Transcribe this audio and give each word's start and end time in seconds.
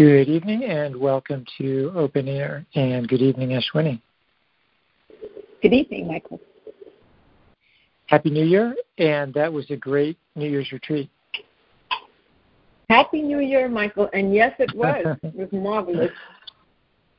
Good 0.00 0.30
evening 0.30 0.64
and 0.64 0.96
welcome 0.96 1.44
to 1.58 1.92
Open 1.94 2.26
Air. 2.26 2.64
And 2.74 3.06
good 3.06 3.20
evening, 3.20 3.50
Ashwini. 3.50 4.00
Good 5.60 5.74
evening, 5.74 6.08
Michael. 6.08 6.40
Happy 8.06 8.30
New 8.30 8.46
Year, 8.46 8.74
and 8.96 9.34
that 9.34 9.52
was 9.52 9.70
a 9.70 9.76
great 9.76 10.16
New 10.36 10.48
Year's 10.48 10.72
retreat. 10.72 11.10
Happy 12.88 13.20
New 13.20 13.40
Year, 13.40 13.68
Michael. 13.68 14.08
And 14.14 14.34
yes, 14.34 14.54
it 14.58 14.74
was. 14.74 15.18
it 15.22 15.36
was 15.36 15.48
marvelous. 15.52 16.10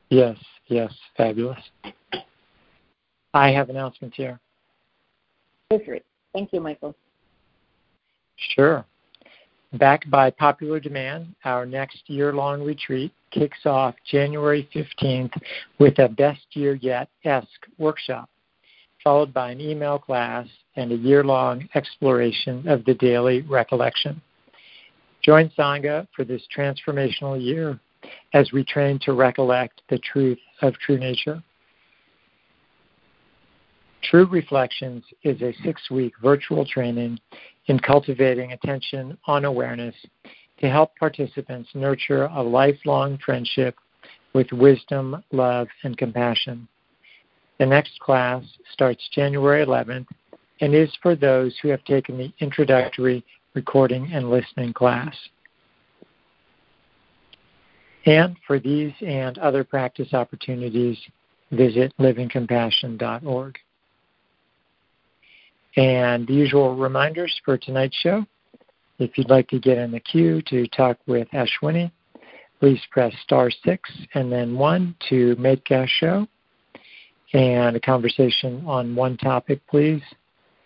Yes, 0.08 0.36
yes, 0.66 0.92
fabulous. 1.16 1.60
I 3.32 3.50
have 3.50 3.70
announcements 3.70 4.16
here. 4.16 4.40
Go 5.70 5.78
for 5.84 5.94
it. 5.94 6.04
Thank 6.32 6.52
you, 6.52 6.60
Michael. 6.60 6.96
Sure. 8.56 8.84
Backed 9.74 10.10
by 10.10 10.30
popular 10.30 10.80
demand, 10.80 11.34
our 11.44 11.64
next 11.64 12.02
year 12.06 12.34
long 12.34 12.62
retreat 12.62 13.10
kicks 13.30 13.64
off 13.64 13.94
January 14.10 14.68
15th 14.74 15.32
with 15.78 15.98
a 15.98 16.08
Best 16.08 16.44
Year 16.52 16.74
Yet 16.74 17.08
esque 17.24 17.66
workshop, 17.78 18.28
followed 19.02 19.32
by 19.32 19.50
an 19.50 19.62
email 19.62 19.98
class 19.98 20.46
and 20.76 20.92
a 20.92 20.96
year 20.96 21.24
long 21.24 21.68
exploration 21.74 22.68
of 22.68 22.84
the 22.84 22.94
daily 22.94 23.40
recollection. 23.42 24.20
Join 25.22 25.50
Sangha 25.56 26.06
for 26.14 26.24
this 26.24 26.42
transformational 26.54 27.42
year 27.42 27.80
as 28.34 28.52
we 28.52 28.64
train 28.64 28.98
to 29.04 29.14
recollect 29.14 29.80
the 29.88 29.98
truth 29.98 30.38
of 30.60 30.74
true 30.74 30.98
nature. 30.98 31.42
True 34.02 34.26
Reflections 34.26 35.04
is 35.22 35.40
a 35.40 35.54
six 35.64 35.90
week 35.90 36.12
virtual 36.20 36.66
training 36.66 37.18
in 37.66 37.78
cultivating 37.78 38.52
attention 38.52 39.16
on 39.26 39.44
awareness 39.44 39.94
to 40.60 40.68
help 40.68 40.96
participants 40.96 41.68
nurture 41.74 42.24
a 42.24 42.42
lifelong 42.42 43.18
friendship 43.24 43.76
with 44.32 44.50
wisdom, 44.52 45.22
love, 45.32 45.68
and 45.84 45.96
compassion. 45.96 46.66
The 47.58 47.66
next 47.66 47.98
class 48.00 48.42
starts 48.72 49.08
January 49.14 49.64
11th 49.64 50.06
and 50.60 50.74
is 50.74 50.90
for 51.02 51.14
those 51.14 51.56
who 51.60 51.68
have 51.68 51.84
taken 51.84 52.16
the 52.16 52.32
introductory 52.40 53.24
recording 53.54 54.10
and 54.12 54.30
listening 54.30 54.72
class. 54.72 55.14
And 58.06 58.36
for 58.46 58.58
these 58.58 58.92
and 59.00 59.38
other 59.38 59.64
practice 59.64 60.12
opportunities, 60.12 60.98
visit 61.50 61.92
livingcompassion.org. 61.98 63.58
And 65.76 66.26
the 66.26 66.34
usual 66.34 66.76
reminders 66.76 67.40
for 67.44 67.56
tonight's 67.56 67.96
show. 67.96 68.26
If 68.98 69.16
you'd 69.16 69.30
like 69.30 69.48
to 69.48 69.58
get 69.58 69.78
in 69.78 69.90
the 69.90 70.00
queue 70.00 70.42
to 70.42 70.66
talk 70.68 70.98
with 71.06 71.28
Ashwini, 71.30 71.90
please 72.60 72.80
press 72.90 73.12
star 73.22 73.50
six 73.64 73.90
and 74.14 74.30
then 74.30 74.56
one 74.56 74.94
to 75.08 75.34
make 75.36 75.70
a 75.70 75.86
show. 75.86 76.26
And 77.32 77.76
a 77.76 77.80
conversation 77.80 78.62
on 78.66 78.94
one 78.94 79.16
topic, 79.16 79.60
please. 79.68 80.02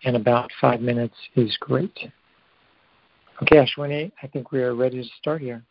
And 0.05 0.17
about 0.17 0.51
five 0.61 0.81
minutes 0.81 1.15
is 1.37 1.57
great. 1.61 1.97
Okay, 3.43 3.57
Ashwini, 3.57 4.11
I 4.23 4.27
think 4.27 4.51
we 4.51 4.62
are 4.62 4.75
ready 4.75 5.03
to 5.03 5.09
start 5.21 5.41
here. 5.41 5.62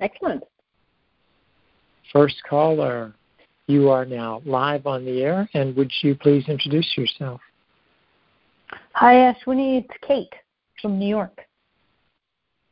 Excellent. 0.00 0.44
First 2.12 2.36
caller, 2.48 3.14
you 3.66 3.90
are 3.90 4.04
now 4.04 4.42
live 4.44 4.86
on 4.86 5.04
the 5.04 5.22
air, 5.22 5.48
and 5.54 5.76
would 5.76 5.90
you 6.02 6.14
please 6.14 6.48
introduce 6.48 6.96
yourself? 6.96 7.40
Hi, 8.92 9.32
Ashwini. 9.32 9.84
It's 9.84 10.06
Kate 10.06 10.32
from 10.80 10.98
New 10.98 11.08
York. 11.08 11.40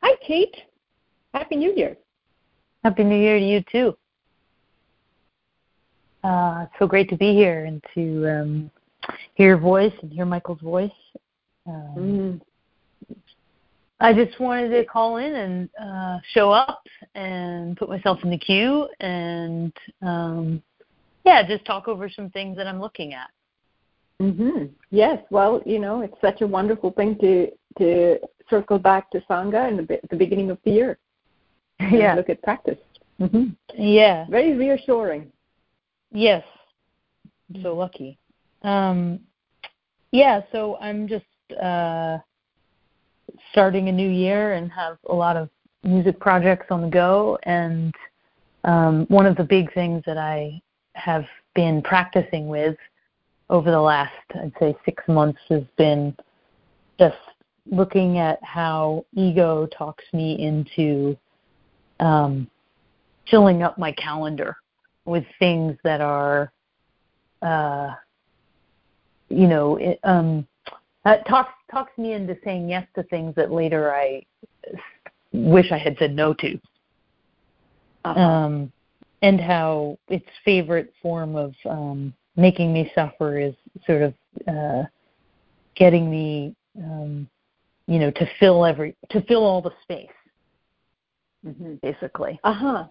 Hi, 0.01 0.15
Kate. 0.25 0.55
Happy 1.33 1.55
New 1.55 1.73
Year. 1.75 1.97
Happy 2.83 3.03
New 3.03 3.17
Year 3.17 3.39
to 3.39 3.45
you 3.45 3.63
too. 3.71 3.97
Uh, 6.23 6.65
so 6.77 6.87
great 6.87 7.09
to 7.09 7.17
be 7.17 7.33
here 7.33 7.65
and 7.65 7.83
to 7.93 8.27
um, 8.27 8.71
hear 9.35 9.47
your 9.47 9.57
voice 9.57 9.93
and 10.01 10.11
hear 10.11 10.25
Michael's 10.25 10.61
voice. 10.61 10.91
Um, 11.65 11.95
mm. 11.97 13.15
I 13.99 14.13
just 14.13 14.39
wanted 14.39 14.69
to 14.69 14.85
call 14.85 15.17
in 15.17 15.35
and 15.35 15.69
uh, 15.81 16.19
show 16.33 16.51
up 16.51 16.83
and 17.15 17.75
put 17.77 17.89
myself 17.89 18.19
in 18.23 18.29
the 18.29 18.37
queue 18.37 18.87
and 18.99 19.73
um, 20.01 20.61
yeah, 21.25 21.47
just 21.47 21.65
talk 21.65 21.87
over 21.87 22.09
some 22.09 22.29
things 22.29 22.57
that 22.57 22.67
I'm 22.67 22.79
looking 22.79 23.13
at. 23.13 23.29
Mhm. 24.21 24.71
Yes. 24.89 25.23
Well, 25.29 25.61
you 25.65 25.79
know, 25.79 26.01
it's 26.01 26.19
such 26.21 26.41
a 26.41 26.47
wonderful 26.47 26.91
thing 26.91 27.17
to 27.19 27.51
to 27.77 28.19
circle 28.49 28.79
back 28.79 29.11
to 29.11 29.19
sangha 29.29 29.69
in 29.69 29.77
the, 29.77 29.99
the 30.09 30.15
beginning 30.15 30.49
of 30.49 30.57
the 30.63 30.71
year. 30.71 30.97
Yeah. 31.91 32.15
look 32.15 32.29
at 32.29 32.41
practice. 32.41 32.79
Mhm. 33.19 33.55
Yeah. 33.75 34.25
Very 34.29 34.53
reassuring. 34.53 35.31
Yes. 36.11 36.43
I'm 37.53 37.61
so 37.61 37.75
lucky. 37.75 38.17
Um, 38.63 39.19
yeah. 40.11 40.41
So 40.51 40.77
I'm 40.81 41.07
just 41.07 41.25
uh, 41.61 42.17
starting 43.51 43.89
a 43.89 43.91
new 43.91 44.09
year 44.09 44.53
and 44.53 44.71
have 44.71 44.97
a 45.09 45.13
lot 45.13 45.37
of 45.37 45.49
music 45.83 46.19
projects 46.19 46.67
on 46.71 46.81
the 46.81 46.89
go. 46.89 47.37
And 47.43 47.93
um, 48.63 49.05
one 49.09 49.27
of 49.27 49.35
the 49.35 49.43
big 49.43 49.71
things 49.73 50.01
that 50.05 50.17
I 50.17 50.59
have 50.95 51.25
been 51.53 51.81
practicing 51.83 52.47
with 52.47 52.75
over 53.49 53.71
the 53.71 53.79
last, 53.79 54.13
I'd 54.35 54.51
say, 54.59 54.75
six 54.85 55.03
months 55.07 55.39
has 55.49 55.63
been 55.77 56.15
just 56.99 57.15
looking 57.71 58.17
at 58.17 58.43
how 58.43 59.05
ego 59.13 59.67
talks 59.67 60.03
me 60.13 60.39
into 60.39 61.17
um, 61.99 62.49
filling 63.29 63.63
up 63.63 63.77
my 63.77 63.91
calendar 63.93 64.57
with 65.05 65.23
things 65.39 65.77
that 65.83 66.01
are, 66.01 66.51
uh, 67.41 67.91
you 69.29 69.47
know, 69.47 69.77
it, 69.77 69.99
um, 70.03 70.47
that 71.03 71.25
talks 71.27 71.51
talks 71.71 71.97
me 71.97 72.13
into 72.13 72.37
saying 72.43 72.69
yes 72.69 72.85
to 72.95 73.03
things 73.03 73.33
that 73.35 73.51
later 73.51 73.93
I 73.93 74.25
wish 75.33 75.71
I 75.71 75.77
had 75.77 75.97
said 75.99 76.13
no 76.13 76.33
to. 76.35 76.59
Uh-huh. 78.05 78.19
Um, 78.19 78.71
and 79.21 79.41
how 79.41 79.97
its 80.09 80.25
favorite 80.45 80.93
form 81.01 81.35
of 81.35 81.53
um, 81.69 82.13
making 82.37 82.71
me 82.71 82.91
suffer 82.95 83.39
is 83.39 83.53
sort 83.85 84.03
of 84.03 84.13
uh, 84.47 84.83
getting 85.75 86.09
me, 86.09 86.55
um, 86.77 87.27
you 87.87 87.99
know, 87.99 88.11
to 88.11 88.27
fill 88.39 88.65
every 88.65 88.95
to 89.09 89.21
fill 89.23 89.43
all 89.43 89.61
the 89.61 89.73
space, 89.81 90.07
mm-hmm. 91.45 91.73
basically. 91.81 92.39
Uh 92.43 92.53
huh. 92.53 92.85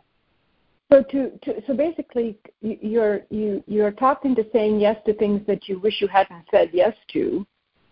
So 0.93 1.03
to, 1.03 1.31
to 1.43 1.63
so 1.67 1.75
basically, 1.75 2.39
you're 2.61 3.23
you 3.31 3.63
you're 3.67 3.93
talking 3.93 4.35
to 4.37 4.45
saying 4.53 4.81
yes 4.81 4.97
to 5.07 5.15
things 5.15 5.41
that 5.47 5.69
you 5.69 5.81
wish 5.81 6.01
you 6.01 6.09
hadn't 6.09 6.45
said 6.51 6.71
yes 6.73 6.95
to. 7.13 7.47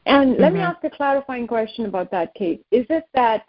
And 0.07 0.33
mm-hmm. 0.33 0.43
let 0.43 0.53
me 0.53 0.61
mm-hmm. 0.61 0.71
ask 0.71 0.85
a 0.85 0.91
clarifying 0.91 1.47
question 1.47 1.87
about 1.87 2.11
that, 2.11 2.35
Kate. 2.35 2.65
Is 2.71 2.87
it 2.91 3.05
that 3.15 3.47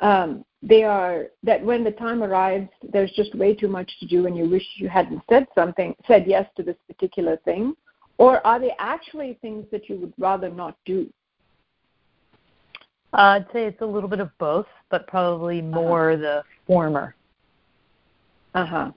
um, 0.00 0.44
they 0.66 0.82
are 0.82 1.26
that 1.44 1.64
when 1.64 1.84
the 1.84 1.92
time 1.92 2.24
arrives, 2.24 2.68
there's 2.92 3.12
just 3.12 3.34
way 3.36 3.54
too 3.54 3.68
much 3.68 3.90
to 4.00 4.06
do, 4.06 4.26
and 4.26 4.36
you 4.36 4.50
wish 4.50 4.64
you 4.76 4.88
hadn't 4.88 5.22
said 5.30 5.46
something, 5.54 5.94
said 6.08 6.24
yes 6.26 6.46
to 6.56 6.62
this 6.64 6.76
particular 6.88 7.36
thing, 7.44 7.74
or 8.18 8.44
are 8.44 8.58
they 8.58 8.72
actually 8.80 9.38
things 9.40 9.64
that 9.70 9.88
you 9.88 9.96
would 10.00 10.12
rather 10.18 10.50
not 10.50 10.76
do? 10.84 11.08
Uh, 13.12 13.38
I'd 13.38 13.46
say 13.52 13.64
it's 13.64 13.80
a 13.80 13.86
little 13.86 14.08
bit 14.08 14.18
of 14.18 14.36
both, 14.38 14.66
but 14.90 15.06
probably 15.06 15.60
uh-huh. 15.60 15.68
more 15.68 16.10
uh-huh. 16.12 16.22
the 16.22 16.42
former. 16.66 17.14
Uh 18.54 18.66
huh. 18.66 18.90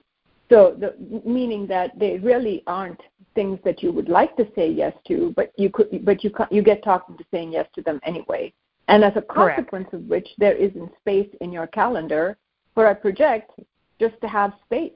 So, 0.48 0.76
the, 0.76 0.96
meaning 1.24 1.68
that 1.68 1.96
they 1.96 2.18
really 2.18 2.64
aren't 2.66 3.00
things 3.36 3.60
that 3.64 3.84
you 3.84 3.92
would 3.92 4.08
like 4.08 4.36
to 4.36 4.48
say 4.56 4.68
yes 4.68 4.92
to, 5.06 5.32
but 5.36 5.52
you 5.56 5.70
could, 5.70 6.04
but 6.04 6.24
you 6.24 6.32
you 6.50 6.62
get 6.62 6.82
talked 6.82 7.10
into 7.10 7.24
saying 7.30 7.52
yes 7.52 7.68
to 7.76 7.82
them 7.82 8.00
anyway. 8.02 8.52
And 8.90 9.04
as 9.04 9.12
a 9.16 9.22
consequence 9.22 9.86
Correct. 9.90 9.94
of 9.94 10.02
which, 10.08 10.28
there 10.38 10.54
isn't 10.54 10.90
space 11.00 11.28
in 11.40 11.52
your 11.52 11.68
calendar 11.68 12.36
for 12.74 12.86
a 12.86 12.94
project 12.94 13.52
just 14.00 14.20
to 14.20 14.28
have 14.28 14.52
space. 14.66 14.92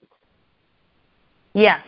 Yes. 1.54 1.80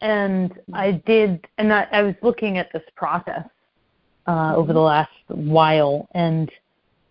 And 0.00 0.58
I 0.72 1.02
did, 1.04 1.46
and 1.58 1.72
I, 1.72 1.86
I 1.92 2.02
was 2.02 2.14
looking 2.22 2.56
at 2.56 2.72
this 2.72 2.82
process 2.96 3.44
uh, 4.26 4.32
mm-hmm. 4.32 4.58
over 4.58 4.72
the 4.72 4.80
last 4.80 5.10
while 5.28 6.08
and 6.14 6.50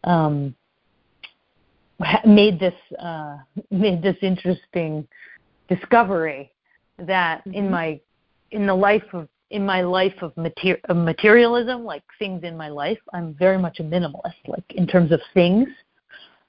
um, 0.03 0.55
made 2.25 2.59
this 2.59 2.73
uh, 2.97 3.37
made 3.71 4.01
this 4.01 4.15
interesting 4.21 5.07
discovery 5.67 6.51
that 6.97 7.39
mm-hmm. 7.39 7.53
in 7.53 7.69
my 7.69 7.99
in 8.51 8.65
the 8.65 8.73
life 8.73 9.03
of 9.13 9.27
in 9.51 9.65
my 9.65 9.81
life 9.81 10.13
of, 10.21 10.35
mater- 10.37 10.79
of 10.85 10.97
materialism, 10.97 11.83
like 11.83 12.03
things 12.19 12.43
in 12.43 12.55
my 12.55 12.69
life, 12.69 12.99
I'm 13.13 13.33
very 13.33 13.57
much 13.57 13.79
a 13.79 13.83
minimalist, 13.83 14.47
like 14.47 14.63
in 14.75 14.85
terms 14.85 15.11
of 15.11 15.19
things. 15.33 15.67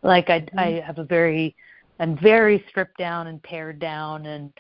Like 0.03 0.29
I, 0.29 0.41
mm-hmm. 0.41 0.59
I 0.59 0.83
have 0.87 0.99
a 0.99 1.05
very, 1.05 1.55
I'm 1.99 2.19
very 2.19 2.65
stripped 2.69 2.99
down 2.99 3.27
and 3.29 3.43
pared 3.43 3.79
down, 3.79 4.27
and 4.27 4.53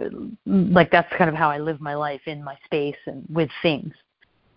uh, 0.00 0.08
like 0.46 0.90
that's 0.90 1.12
kind 1.16 1.28
of 1.28 1.36
how 1.36 1.50
I 1.50 1.58
live 1.58 1.80
my 1.80 1.94
life 1.94 2.20
in 2.26 2.42
my 2.42 2.56
space 2.64 2.96
and 3.06 3.24
with 3.28 3.50
things. 3.62 3.92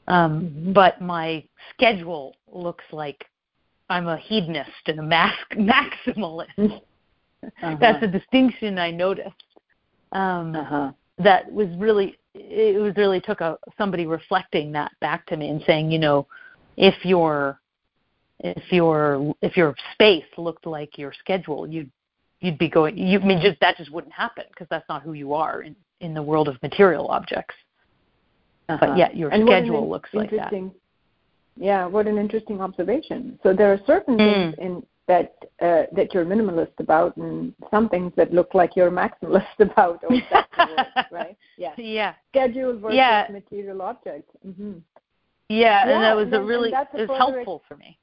Um, 0.08 0.42
mm-hmm. 0.42 0.74
But 0.74 1.02
my 1.02 1.44
schedule 1.74 2.36
looks 2.52 2.84
like 2.92 3.24
I'm 3.90 4.08
a 4.08 4.18
hedonist 4.18 4.70
and 4.88 5.00
a 5.00 5.04
max- 5.04 5.38
maximalist. 5.54 6.58
uh-huh. 6.58 7.78
that's 7.80 8.04
a 8.04 8.08
distinction 8.08 8.80
I 8.80 8.92
noticed. 8.92 9.36
Um, 10.12 10.56
uh-huh. 10.56 10.92
That 11.20 11.52
was 11.52 11.68
really 11.78 12.18
it 12.36 12.80
was 12.80 12.94
really 12.98 13.22
took 13.22 13.42
a 13.42 13.58
somebody 13.78 14.06
reflecting 14.06 14.72
that 14.74 14.92
back 15.00 15.26
to 15.28 15.38
me 15.38 15.50
and 15.50 15.64
saying, 15.66 15.92
you 15.92 16.00
know, 16.00 16.28
if 16.78 17.06
your 17.06 17.60
if 18.40 18.72
your 18.72 19.34
if 19.42 19.56
your 19.56 19.76
space 19.94 20.26
looked 20.38 20.66
like 20.66 20.98
your 20.98 21.14
schedule, 21.20 21.68
you'd 21.68 21.90
you'd 22.42 22.58
be 22.58 22.70
going. 22.70 22.98
You 22.98 23.20
I 23.20 23.26
mean 23.26 23.42
just 23.42 23.60
that 23.62 23.78
just 23.78 23.92
wouldn't 23.92 24.14
happen 24.14 24.44
because 24.50 24.68
that's 24.70 24.88
not 24.90 25.02
who 25.02 25.14
you 25.14 25.34
are 25.34 25.62
in 25.62 25.76
in 26.02 26.14
the 26.14 26.22
world 26.22 26.48
of 26.48 26.62
material 26.62 27.08
objects. 27.08 27.56
Uh-huh. 28.68 28.86
But 28.86 28.98
yet 28.98 29.16
your 29.16 29.30
and 29.30 29.48
schedule 29.48 29.90
looks 29.90 30.10
like 30.14 30.32
that. 30.32 30.54
Yeah, 31.58 31.86
what 31.86 32.06
an 32.08 32.18
interesting 32.18 32.60
observation. 32.60 33.40
So 33.44 33.54
there 33.54 33.72
are 33.72 33.80
certain 33.88 34.18
mm. 34.18 34.34
things 34.34 34.56
in 34.60 34.86
that 35.08 35.36
uh, 35.62 35.84
that 35.96 36.14
you're 36.14 36.26
minimalist 36.26 36.80
about, 36.80 37.16
and 37.18 37.54
some 37.72 37.90
things 37.90 38.12
that 38.18 38.34
look 38.34 38.54
like 38.54 38.76
you're 38.76 38.92
maximalist 39.04 39.60
about. 39.60 40.04
Or 40.04 40.10
word, 40.10 40.88
right? 41.12 41.38
Yeah. 41.58 41.74
Yeah. 41.78 42.14
Schedule 42.32 42.80
versus 42.80 42.98
yeah. 42.98 43.28
material 43.32 43.82
objects. 43.82 44.32
Mm-hmm. 44.46 44.80
Yeah, 45.48 45.88
yeah, 45.88 45.94
and 45.94 46.04
that 46.04 46.16
was 46.16 46.26
and 46.26 46.34
a 46.36 46.42
really 46.42 46.72
it 46.72 47.10
was 47.10 47.18
helpful 47.18 47.62
for 47.68 47.78
me. 47.78 48.00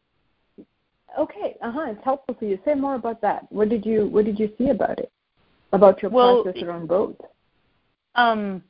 Okay, 1.18 1.56
uh 1.60 1.72
huh. 1.72 1.86
It's 1.88 2.04
helpful 2.04 2.36
for 2.38 2.44
you. 2.44 2.58
Say 2.64 2.74
more 2.74 2.94
about 2.94 3.20
that. 3.22 3.50
What 3.50 3.68
did 3.68 3.84
you 3.84 4.06
What 4.08 4.24
did 4.24 4.38
you 4.38 4.52
see 4.58 4.68
about 4.70 4.98
it? 4.98 5.10
About 5.72 6.02
your 6.02 6.10
well, 6.10 6.44
process 6.44 6.62
around 6.62 6.86
both? 6.86 7.16
Um, 8.14 8.62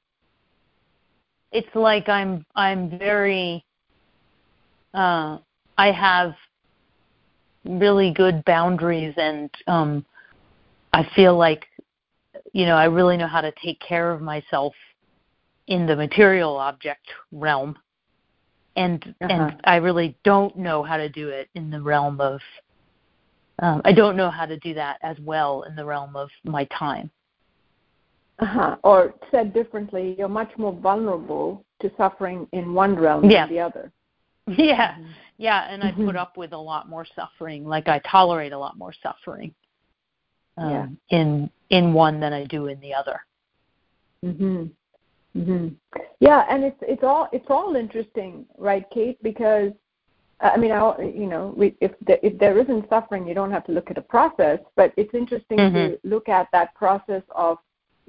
it's 1.50 1.74
like 1.74 2.08
I'm 2.08 2.46
I'm 2.54 2.98
very. 2.98 3.64
Uh, 4.94 5.38
I 5.78 5.90
have 5.90 6.34
really 7.64 8.12
good 8.12 8.44
boundaries, 8.44 9.14
and 9.16 9.50
um, 9.66 10.04
I 10.92 11.08
feel 11.14 11.36
like, 11.36 11.66
you 12.52 12.66
know, 12.66 12.76
I 12.76 12.84
really 12.84 13.16
know 13.16 13.26
how 13.26 13.40
to 13.40 13.52
take 13.62 13.80
care 13.80 14.10
of 14.10 14.20
myself 14.20 14.74
in 15.68 15.86
the 15.86 15.96
material 15.96 16.56
object 16.56 17.06
realm 17.30 17.76
and 18.76 19.14
uh-huh. 19.20 19.32
and 19.32 19.60
I 19.64 19.76
really 19.76 20.16
don't 20.24 20.56
know 20.56 20.82
how 20.82 20.96
to 20.96 21.08
do 21.08 21.28
it 21.28 21.48
in 21.54 21.70
the 21.70 21.80
realm 21.80 22.20
of 22.20 22.40
um, 23.58 23.82
I 23.84 23.92
don't 23.92 24.16
know 24.16 24.30
how 24.30 24.46
to 24.46 24.58
do 24.58 24.74
that 24.74 24.98
as 25.02 25.16
well 25.20 25.62
in 25.62 25.76
the 25.76 25.84
realm 25.84 26.16
of 26.16 26.30
my 26.44 26.64
time. 26.76 27.10
Uh-huh. 28.38 28.76
Or 28.82 29.14
said 29.30 29.52
differently, 29.52 30.16
you're 30.18 30.28
much 30.28 30.50
more 30.56 30.72
vulnerable 30.72 31.64
to 31.80 31.90
suffering 31.96 32.48
in 32.52 32.74
one 32.74 32.96
realm 32.96 33.30
yeah. 33.30 33.46
than 33.46 33.54
the 33.54 33.60
other. 33.60 33.92
Yeah, 34.48 34.94
mm-hmm. 34.94 35.04
Yeah, 35.42 35.66
and 35.68 35.82
I 35.82 35.90
put 35.90 36.06
mm-hmm. 36.06 36.16
up 36.16 36.36
with 36.36 36.52
a 36.52 36.56
lot 36.56 36.88
more 36.88 37.04
suffering. 37.16 37.66
Like 37.66 37.88
I 37.88 37.98
tolerate 38.08 38.52
a 38.52 38.58
lot 38.58 38.78
more 38.78 38.94
suffering 39.02 39.52
um, 40.56 40.98
yeah. 41.10 41.18
in 41.18 41.50
in 41.70 41.92
one 41.92 42.20
than 42.20 42.32
I 42.32 42.44
do 42.44 42.68
in 42.68 42.78
the 42.78 42.94
other. 42.94 43.20
Mhm. 44.24 44.70
Mm-hmm. 45.36 45.68
Yeah, 46.20 46.46
and 46.48 46.62
it's 46.62 46.76
it's 46.82 47.02
all 47.02 47.28
it's 47.32 47.50
all 47.50 47.74
interesting, 47.74 48.46
right, 48.56 48.84
Kate? 48.94 49.20
Because 49.24 49.72
I 50.40 50.56
mean, 50.56 50.70
I, 50.70 50.96
you 51.00 51.26
know, 51.26 51.52
we, 51.56 51.74
if 51.80 51.90
the, 52.06 52.24
if 52.24 52.38
there 52.38 52.56
isn't 52.60 52.88
suffering, 52.88 53.26
you 53.26 53.34
don't 53.34 53.50
have 53.50 53.66
to 53.66 53.72
look 53.72 53.90
at 53.90 53.98
a 53.98 54.02
process. 54.02 54.60
But 54.76 54.92
it's 54.96 55.12
interesting 55.12 55.58
mm-hmm. 55.58 55.74
to 55.74 55.98
look 56.04 56.28
at 56.28 56.46
that 56.52 56.72
process 56.76 57.22
of 57.34 57.58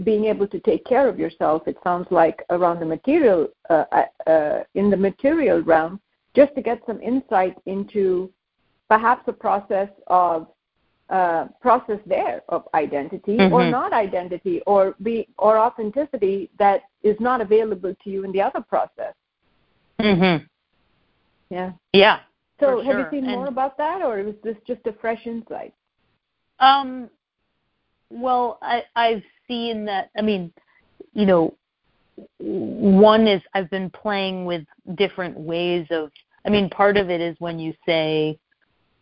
being 0.03 0.25
able 0.25 0.47
to 0.49 0.59
take 0.59 0.85
care 0.85 1.07
of 1.09 1.17
yourself. 1.17 1.67
It 1.67 1.77
sounds 1.83 2.05
like 2.11 2.43
around 2.51 2.79
the 2.79 2.85
material, 2.85 3.47
uh, 3.71 3.85
uh, 3.91 4.29
uh 4.29 4.63
in 4.75 4.91
the 4.91 4.97
material 4.97 5.61
realm, 5.63 5.99
just 6.35 6.53
to 6.55 6.61
get 6.61 6.81
some 6.85 7.01
insight 7.01 7.57
into 7.65 8.31
perhaps 8.89 9.23
a 9.27 9.33
process 9.33 9.89
of 10.07 10.47
uh, 11.09 11.47
process 11.61 11.99
there 12.05 12.41
of 12.49 12.67
identity 12.73 13.37
mm-hmm. 13.37 13.53
or 13.53 13.69
not 13.69 13.93
identity 13.93 14.61
or 14.65 14.95
be 15.03 15.27
or 15.37 15.57
authenticity 15.57 16.49
that 16.57 16.83
is 17.03 17.15
not 17.19 17.41
available 17.41 17.93
to 18.03 18.09
you 18.09 18.23
in 18.23 18.31
the 18.31 18.41
other 18.41 18.61
process. 18.61 19.13
Mhm. 19.99 20.47
Yeah. 21.49 21.73
Yeah. 21.91 22.19
So 22.59 22.81
have 22.81 22.85
sure. 22.85 22.99
you 22.99 23.07
seen 23.11 23.25
and, 23.25 23.35
more 23.35 23.47
about 23.47 23.77
that 23.77 24.01
or 24.01 24.19
is 24.19 24.35
this 24.43 24.55
just 24.65 24.81
a 24.87 24.93
fresh 24.93 25.25
insight? 25.25 25.73
Um 26.59 27.09
well, 28.09 28.57
I 28.61 28.83
I've 28.95 29.23
seen 29.47 29.85
that 29.85 30.09
I 30.17 30.21
mean, 30.21 30.51
you 31.13 31.25
know, 31.25 31.53
one 32.39 33.27
is 33.27 33.41
I've 33.53 33.69
been 33.69 33.89
playing 33.89 34.45
with 34.45 34.65
different 34.95 35.37
ways 35.37 35.85
of 35.91 36.11
I 36.45 36.49
mean, 36.49 36.69
part 36.69 36.97
of 36.97 37.09
it 37.09 37.21
is 37.21 37.35
when 37.39 37.59
you 37.59 37.73
say 37.85 38.37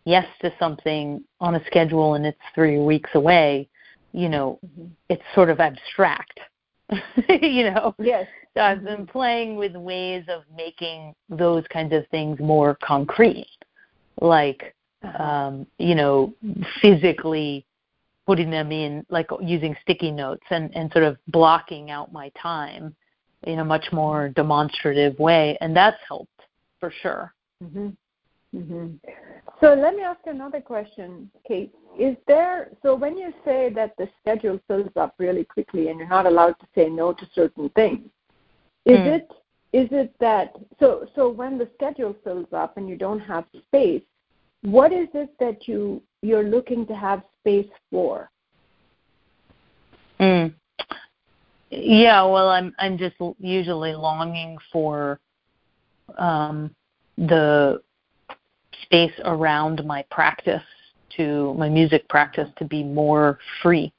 yes 0.05 0.25
to 0.41 0.53
something 0.59 1.23
on 1.39 1.55
a 1.55 1.65
schedule 1.65 2.15
and 2.15 2.25
it's 2.25 2.39
three 2.53 2.79
weeks 2.79 3.09
away, 3.13 3.69
you 4.11 4.29
know, 4.29 4.59
mm-hmm. 4.65 4.88
it's 5.09 5.23
sort 5.33 5.49
of 5.49 5.59
abstract. 5.59 6.39
you 7.29 7.71
know? 7.71 7.95
Yes. 7.99 8.27
So 8.53 8.61
I've 8.61 8.83
been 8.83 8.97
mm-hmm. 8.97 9.05
playing 9.05 9.55
with 9.55 9.75
ways 9.75 10.25
of 10.27 10.43
making 10.55 11.15
those 11.29 11.63
kinds 11.71 11.93
of 11.93 12.07
things 12.09 12.39
more 12.39 12.77
concrete. 12.83 13.47
Like 14.19 14.75
uh-huh. 15.03 15.23
um, 15.23 15.67
you 15.77 15.95
know, 15.95 16.33
physically 16.81 17.65
putting 18.27 18.51
them 18.51 18.71
in 18.71 19.05
like 19.09 19.27
using 19.41 19.75
sticky 19.81 20.11
notes 20.11 20.43
and, 20.51 20.75
and 20.75 20.91
sort 20.91 21.03
of 21.03 21.17
blocking 21.27 21.89
out 21.89 22.13
my 22.13 22.31
time 22.41 22.95
in 23.43 23.59
a 23.59 23.65
much 23.65 23.85
more 23.91 24.29
demonstrative 24.29 25.17
way 25.17 25.57
and 25.61 25.75
that's 25.75 25.97
helped 26.07 26.40
for 26.81 26.91
sure. 27.01 27.33
Mm-hmm. 27.63 27.89
Mm-hmm. 28.53 28.87
So 29.61 29.73
let 29.73 29.95
me 29.95 30.01
ask 30.01 30.19
another 30.25 30.59
question, 30.59 31.31
Kate. 31.47 31.73
Is 31.97 32.17
there 32.27 32.71
so 32.81 32.95
when 32.95 33.17
you 33.17 33.33
say 33.45 33.71
that 33.75 33.95
the 33.97 34.09
schedule 34.19 34.59
fills 34.67 34.91
up 34.97 35.13
really 35.19 35.45
quickly 35.45 35.87
and 35.87 35.97
you're 35.97 36.09
not 36.09 36.25
allowed 36.25 36.59
to 36.59 36.67
say 36.75 36.89
no 36.89 37.13
to 37.13 37.29
certain 37.33 37.69
things, 37.69 38.09
is 38.85 38.97
mm. 38.97 39.05
it 39.05 39.31
is 39.71 39.87
it 39.91 40.13
that 40.19 40.53
so 40.79 41.07
so 41.15 41.29
when 41.29 41.57
the 41.57 41.69
schedule 41.75 42.13
fills 42.25 42.47
up 42.51 42.75
and 42.75 42.89
you 42.89 42.97
don't 42.97 43.19
have 43.19 43.45
space, 43.67 44.03
what 44.63 44.91
is 44.91 45.07
it 45.13 45.33
that 45.39 45.67
you 45.67 46.01
you're 46.21 46.43
looking 46.43 46.85
to 46.87 46.95
have 46.95 47.23
space 47.39 47.69
for? 47.89 48.29
Mm. 50.19 50.53
Yeah, 51.69 52.23
well, 52.23 52.49
I'm 52.49 52.73
I'm 52.79 52.97
just 52.97 53.15
usually 53.39 53.93
longing 53.93 54.57
for 54.73 55.19
um, 56.17 56.73
the 57.17 57.81
space 58.83 59.13
around 59.25 59.85
my 59.85 60.03
practice 60.09 60.63
to 61.17 61.53
my 61.55 61.69
music 61.69 62.07
practice 62.09 62.49
to 62.57 62.65
be 62.65 62.83
more 62.83 63.39
free 63.61 63.91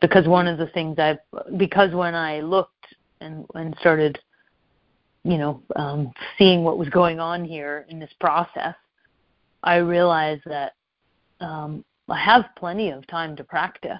because 0.00 0.26
one 0.26 0.46
of 0.46 0.58
the 0.58 0.66
things 0.68 0.98
i 0.98 1.16
because 1.56 1.94
when 1.94 2.14
i 2.14 2.40
looked 2.40 2.86
and 3.20 3.46
and 3.54 3.74
started 3.80 4.18
you 5.24 5.38
know 5.38 5.62
um 5.76 6.12
seeing 6.38 6.64
what 6.64 6.78
was 6.78 6.88
going 6.88 7.20
on 7.20 7.44
here 7.44 7.86
in 7.88 7.98
this 7.98 8.12
process 8.20 8.74
i 9.62 9.76
realized 9.76 10.42
that 10.44 10.72
um 11.40 11.84
i 12.08 12.18
have 12.18 12.44
plenty 12.56 12.90
of 12.90 13.06
time 13.06 13.36
to 13.36 13.44
practice 13.44 13.92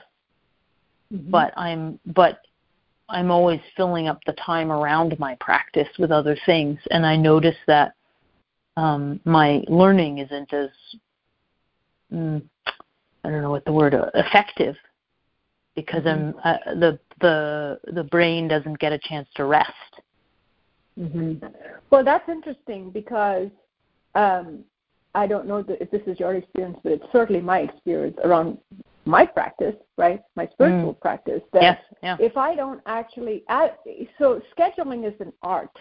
mm-hmm. 1.12 1.30
but 1.30 1.52
i'm 1.56 1.98
but 2.06 2.40
i'm 3.12 3.30
always 3.30 3.60
filling 3.76 4.08
up 4.08 4.18
the 4.26 4.32
time 4.34 4.72
around 4.72 5.16
my 5.18 5.36
practice 5.36 5.88
with 5.98 6.10
other 6.10 6.36
things 6.44 6.78
and 6.90 7.06
i 7.06 7.16
notice 7.16 7.56
that 7.66 7.94
um, 8.76 9.20
my 9.24 9.62
learning 9.68 10.18
isn't 10.18 10.52
as 10.52 10.70
mm, 12.12 12.42
I 13.24 13.30
don't 13.30 13.42
know 13.42 13.50
what 13.50 13.64
the 13.64 13.72
word 13.72 13.94
uh, 13.94 14.10
effective 14.14 14.76
because 15.74 16.02
mm-hmm. 16.02 16.38
I'm 16.44 16.54
uh, 16.54 16.74
the 16.74 16.98
the 17.20 17.80
the 17.92 18.04
brain 18.04 18.48
doesn't 18.48 18.78
get 18.78 18.92
a 18.92 18.98
chance 18.98 19.28
to 19.36 19.44
rest. 19.44 19.70
Mm-hmm. 20.98 21.46
Well, 21.90 22.04
that's 22.04 22.28
interesting 22.28 22.90
because 22.90 23.48
um, 24.14 24.64
I 25.14 25.26
don't 25.26 25.46
know 25.46 25.64
if 25.66 25.90
this 25.90 26.02
is 26.06 26.18
your 26.20 26.34
experience, 26.34 26.78
but 26.82 26.92
it's 26.92 27.04
certainly 27.12 27.40
my 27.40 27.60
experience 27.60 28.16
around 28.24 28.58
my 29.04 29.26
practice, 29.26 29.74
right? 29.96 30.22
My 30.36 30.46
spiritual 30.52 30.94
mm. 30.94 31.00
practice. 31.00 31.42
That 31.52 31.62
yes, 31.62 31.78
yeah. 32.02 32.16
if 32.20 32.36
I 32.36 32.54
don't 32.54 32.80
actually, 32.86 33.42
add, 33.48 33.76
so 34.18 34.40
scheduling 34.56 35.06
is 35.06 35.18
an 35.20 35.32
art 35.42 35.76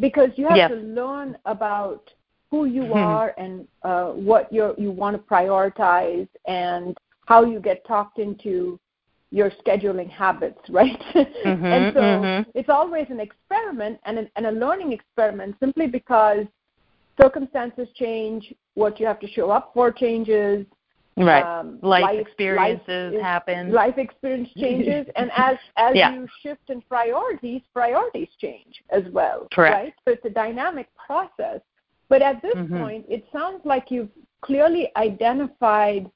because 0.00 0.30
you 0.36 0.48
have 0.48 0.56
yes. 0.56 0.70
to 0.70 0.76
learn 0.76 1.36
about 1.44 2.10
who 2.50 2.66
you 2.66 2.82
mm-hmm. 2.82 2.92
are 2.92 3.34
and 3.36 3.66
uh, 3.82 4.10
what 4.10 4.52
you 4.52 4.74
you 4.78 4.90
want 4.90 5.16
to 5.16 5.22
prioritize 5.22 6.28
and 6.46 6.96
how 7.26 7.44
you 7.44 7.60
get 7.60 7.86
talked 7.86 8.18
into 8.18 8.78
your 9.30 9.50
scheduling 9.66 10.08
habits, 10.08 10.60
right? 10.68 11.00
Mm-hmm, 11.14 11.64
and 11.64 11.94
so 11.94 12.00
mm-hmm. 12.00 12.50
it's 12.54 12.68
always 12.68 13.06
an 13.10 13.20
experiment 13.20 13.98
and, 14.04 14.18
an, 14.18 14.30
and 14.36 14.46
a 14.46 14.50
learning 14.52 14.92
experiment 14.92 15.56
simply 15.58 15.86
because 15.86 16.46
circumstances 17.20 17.88
change, 17.96 18.52
what 18.74 19.00
you 19.00 19.06
have 19.06 19.20
to 19.20 19.28
show 19.28 19.50
up 19.50 19.72
for 19.74 19.90
changes. 19.90 20.64
Right. 21.16 21.44
Um, 21.44 21.78
life, 21.82 22.02
life, 22.02 22.20
experiences 22.20 23.14
life 23.14 23.22
happen. 23.22 23.72
Life 23.72 23.98
experience 23.98 24.48
changes, 24.58 25.06
and 25.14 25.30
as 25.36 25.56
as 25.76 25.94
yeah. 25.94 26.12
you 26.12 26.26
shift 26.42 26.70
in 26.70 26.80
priorities, 26.82 27.62
priorities 27.72 28.28
change 28.40 28.82
as 28.90 29.04
well. 29.12 29.46
Correct. 29.52 29.74
Right. 29.74 29.94
So 30.04 30.12
it's 30.14 30.24
a 30.24 30.30
dynamic 30.30 30.88
process. 30.94 31.60
But 32.08 32.20
at 32.20 32.42
this 32.42 32.54
mm-hmm. 32.54 32.78
point, 32.78 33.06
it 33.08 33.24
sounds 33.32 33.60
like 33.64 33.90
you've 33.90 34.10
clearly 34.42 34.90
identified 34.96 36.10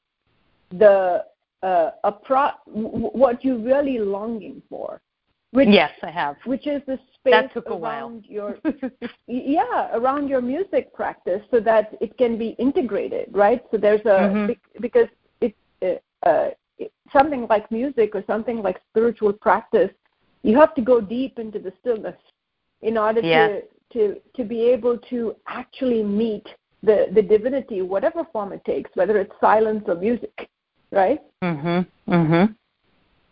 the 0.70 1.24
uh, 1.62 1.90
a 2.04 2.12
pro 2.12 2.50
what 2.66 3.44
you're 3.44 3.58
really 3.58 3.98
longing 3.98 4.62
for. 4.68 5.00
Which, 5.52 5.68
yes, 5.70 5.92
I 6.02 6.10
have. 6.10 6.36
Which 6.44 6.66
is 6.66 6.82
the 6.86 6.98
space 7.14 7.32
that 7.32 7.54
took 7.54 7.70
a 7.70 7.76
while. 7.76 8.20
your 8.28 8.58
yeah 9.26 9.96
around 9.96 10.28
your 10.28 10.42
music 10.42 10.92
practice, 10.92 11.40
so 11.50 11.58
that 11.60 11.96
it 12.00 12.18
can 12.18 12.36
be 12.36 12.48
integrated, 12.58 13.30
right? 13.32 13.62
So 13.70 13.78
there's 13.78 14.02
a 14.02 14.28
mm-hmm. 14.28 14.52
because 14.80 15.08
it, 15.40 15.54
uh, 16.26 16.50
it, 16.78 16.92
something 17.12 17.46
like 17.48 17.70
music 17.70 18.14
or 18.14 18.22
something 18.26 18.62
like 18.62 18.78
spiritual 18.90 19.32
practice, 19.32 19.90
you 20.42 20.56
have 20.58 20.74
to 20.74 20.82
go 20.82 21.00
deep 21.00 21.38
into 21.38 21.58
the 21.58 21.72
stillness 21.80 22.16
in 22.82 22.98
order 22.98 23.20
yes. 23.22 23.62
to 23.92 23.98
to 24.14 24.20
to 24.36 24.44
be 24.44 24.62
able 24.62 24.98
to 25.10 25.34
actually 25.46 26.02
meet 26.02 26.46
the 26.82 27.06
the 27.14 27.22
divinity, 27.22 27.80
whatever 27.80 28.24
form 28.32 28.52
it 28.52 28.64
takes, 28.64 28.90
whether 28.94 29.18
it's 29.18 29.32
silence 29.40 29.84
or 29.86 29.94
music, 29.94 30.48
right? 30.92 31.20
Mhm. 31.42 31.86
Mhm. 32.06 32.54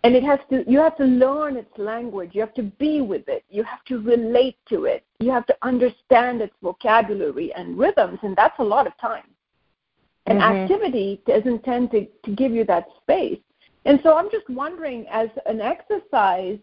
And 0.06 0.14
it 0.14 0.22
has 0.22 0.38
to 0.50 0.64
you 0.70 0.78
have 0.78 0.96
to 0.98 1.04
learn 1.04 1.56
its 1.56 1.76
language. 1.76 2.30
You 2.32 2.40
have 2.40 2.54
to 2.54 2.62
be 2.62 3.00
with 3.00 3.28
it. 3.28 3.44
You 3.50 3.64
have 3.64 3.84
to 3.86 3.98
relate 3.98 4.56
to 4.68 4.84
it. 4.84 5.04
You 5.18 5.32
have 5.32 5.46
to 5.46 5.56
understand 5.62 6.40
its 6.42 6.54
vocabulary 6.62 7.52
and 7.54 7.76
rhythms, 7.76 8.20
and 8.22 8.36
that's 8.36 8.58
a 8.60 8.64
lot 8.64 8.86
of 8.86 8.96
time. 8.98 9.28
And 10.26 10.38
mm-hmm. 10.38 10.58
activity 10.58 11.20
doesn't 11.26 11.64
tend 11.64 11.90
to, 11.90 12.06
to 12.24 12.30
give 12.36 12.52
you 12.52 12.64
that 12.66 12.86
space. 13.02 13.40
And 13.84 13.98
so 14.04 14.16
I'm 14.16 14.30
just 14.30 14.48
wondering, 14.48 15.06
as 15.10 15.28
an 15.46 15.60
exercise, 15.60 16.58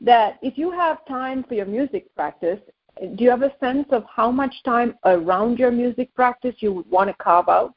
that 0.00 0.38
if 0.42 0.56
you 0.56 0.70
have 0.70 1.04
time 1.06 1.44
for 1.48 1.54
your 1.54 1.66
music 1.66 2.14
practice 2.14 2.60
do 3.00 3.24
you 3.24 3.30
have 3.30 3.42
a 3.42 3.52
sense 3.60 3.86
of 3.90 4.04
how 4.14 4.30
much 4.30 4.54
time 4.64 4.94
around 5.04 5.58
your 5.58 5.70
music 5.70 6.14
practice 6.14 6.54
you 6.60 6.72
would 6.72 6.90
want 6.90 7.10
to 7.10 7.14
carve 7.22 7.48
out? 7.48 7.74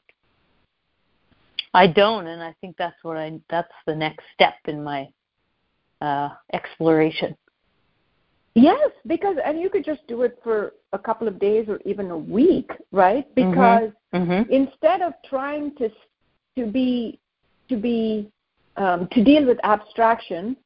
I 1.72 1.86
don't, 1.86 2.26
and 2.26 2.42
I 2.42 2.54
think 2.60 2.76
that's 2.76 2.96
what 3.02 3.16
I 3.16 3.38
that's 3.48 3.72
the 3.86 3.94
next 3.94 4.24
step 4.34 4.54
in 4.66 4.82
my 4.82 5.08
uh, 6.00 6.30
exploration. 6.52 7.36
Yes, 8.54 8.90
because 9.06 9.36
and 9.44 9.60
you 9.60 9.70
could 9.70 9.84
just 9.84 10.06
do 10.08 10.22
it 10.22 10.38
for 10.42 10.74
a 10.92 10.98
couple 10.98 11.28
of 11.28 11.38
days 11.38 11.66
or 11.68 11.80
even 11.84 12.10
a 12.10 12.18
week, 12.18 12.70
right? 12.90 13.24
Mm-hmm. 13.36 13.50
Because 13.50 13.90
mm-hmm. 14.12 14.52
instead 14.52 15.02
of 15.02 15.12
trying 15.28 15.74
to 15.76 15.90
to 16.58 16.66
be 16.66 17.20
to 17.68 17.76
be 17.76 18.30
um, 18.76 19.08
to 19.12 19.22
deal 19.22 19.46
with 19.46 19.58
abstraction, 19.62 20.56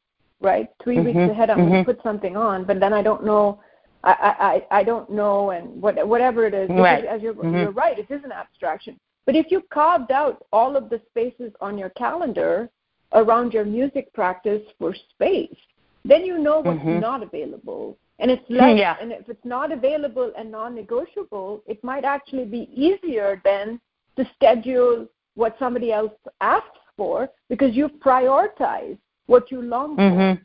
right? 0.41 0.69
3 0.83 0.97
mm-hmm. 0.97 1.07
weeks 1.07 1.31
ahead, 1.31 1.51
I'm 1.51 1.59
mm-hmm. 1.59 1.69
going 1.69 1.85
to 1.85 1.95
put 1.95 2.03
something 2.03 2.37
on, 2.37 2.65
but 2.65 2.81
then 2.81 2.93
I 2.93 3.03
don't 3.03 3.25
know 3.25 3.61
I, 4.05 4.65
I, 4.71 4.81
I 4.81 4.85
don't 4.85 5.11
know, 5.11 5.51
and 5.51 5.81
what, 5.81 6.07
whatever 6.07 6.47
it 6.47 6.55
is, 6.55 6.69
right. 6.71 7.05
as 7.05 7.23
you're, 7.23 7.35
mm-hmm. 7.35 7.55
you're 7.55 7.71
right, 7.71 7.99
it 7.99 8.07
is 8.11 8.23
an 8.25 8.33
abstraction. 8.33 8.99
But 9.27 9.37
if 9.37 9.47
you 9.51 9.63
carved 9.73 10.11
out 10.11 10.45
all 10.53 10.77
of 10.77 10.91
the 10.91 11.01
spaces 11.11 11.53
on 11.61 11.79
your 11.79 11.91
calendar 11.91 12.69
around 13.13 13.53
your 13.53 13.65
music 13.65 14.13
practice 14.13 14.63
for 14.79 14.95
space, 15.11 15.57
then 16.05 16.25
you 16.25 16.39
know 16.39 16.61
what's 16.61 16.79
mm-hmm. 16.79 17.01
not 17.01 17.23
available. 17.23 17.97
And 18.19 18.31
it's 18.31 18.45
less, 18.49 18.79
yeah. 18.79 18.97
and 19.01 19.11
if 19.11 19.29
it's 19.29 19.45
not 19.45 19.73
available 19.73 20.33
and 20.37 20.51
non-negotiable, 20.51 21.63
it 21.67 21.83
might 21.83 22.05
actually 22.05 22.45
be 22.45 22.69
easier 22.75 23.41
then 23.45 23.81
to 24.17 24.29
schedule 24.35 25.09
what 25.35 25.57
somebody 25.59 25.91
else 25.91 26.13
asks 26.41 26.79
for 26.97 27.29
because 27.49 27.75
you've 27.75 27.93
prioritized 27.95 28.99
what 29.27 29.51
you 29.51 29.63
long 29.63 29.97
mm-hmm. 29.97 30.41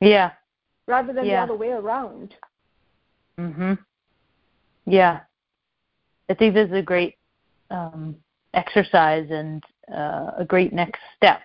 for. 0.00 0.06
Yeah. 0.06 0.32
Rather 0.86 1.12
than 1.12 1.26
yeah. 1.26 1.46
the 1.46 1.52
other 1.52 1.58
way 1.58 1.68
around. 1.68 2.34
Mhm. 3.38 3.78
Yeah. 4.86 5.20
I 6.28 6.34
think 6.34 6.54
this 6.54 6.68
is 6.68 6.74
a 6.74 6.82
great 6.82 7.16
um, 7.70 8.16
exercise 8.54 9.26
and 9.30 9.62
uh, 9.94 10.32
a 10.38 10.44
great 10.46 10.72
next 10.72 11.00
step 11.16 11.40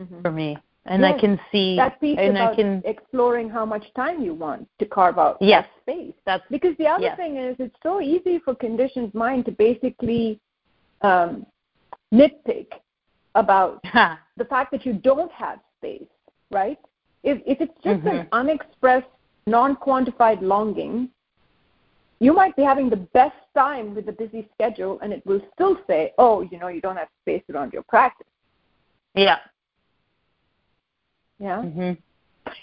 mm-hmm. 0.00 0.22
for 0.22 0.30
me. 0.30 0.56
And 0.86 1.02
yes, 1.02 1.14
I 1.14 1.20
can 1.20 1.40
see 1.52 1.76
that 1.76 2.00
piece 2.00 2.18
and 2.18 2.36
about 2.36 2.52
I 2.52 2.56
can 2.56 2.82
exploring 2.84 3.50
how 3.50 3.66
much 3.66 3.84
time 3.94 4.22
you 4.22 4.32
want 4.32 4.66
to 4.78 4.86
carve 4.86 5.18
out 5.18 5.36
yes, 5.40 5.66
that 5.86 5.94
space. 5.94 6.14
That's 6.24 6.44
because 6.50 6.74
the 6.78 6.86
other 6.86 7.02
yes. 7.02 7.16
thing 7.16 7.36
is 7.36 7.54
it's 7.58 7.76
so 7.82 8.00
easy 8.00 8.38
for 8.38 8.54
conditioned 8.54 9.12
mind 9.14 9.44
to 9.44 9.52
basically 9.52 10.40
um, 11.02 11.44
nitpick 12.12 12.68
about 13.34 13.82
the 14.36 14.44
fact 14.46 14.72
that 14.72 14.86
you 14.86 14.94
don't 14.94 15.30
have 15.32 15.58
space, 15.78 16.08
right? 16.50 16.78
If 17.22 17.42
if 17.46 17.60
it's 17.60 17.74
just 17.84 18.00
mm-hmm. 18.00 18.08
an 18.08 18.28
unexpressed 18.32 19.06
non 19.46 19.76
quantified 19.76 20.40
longing, 20.40 21.10
you 22.20 22.34
might 22.34 22.54
be 22.54 22.62
having 22.62 22.90
the 22.90 22.96
best 22.96 23.36
time 23.56 23.94
with 23.94 24.08
a 24.08 24.12
busy 24.12 24.48
schedule 24.54 25.00
and 25.02 25.12
it 25.12 25.24
will 25.26 25.40
still 25.54 25.78
say, 25.86 26.12
oh, 26.18 26.42
you 26.42 26.58
know, 26.58 26.68
you 26.68 26.80
don't 26.80 26.96
have 26.96 27.08
space 27.22 27.42
around 27.52 27.72
your 27.72 27.82
practice. 27.82 28.26
Yeah. 29.14 29.38
Yeah. 31.38 31.62
Mm-hmm. 31.62 31.92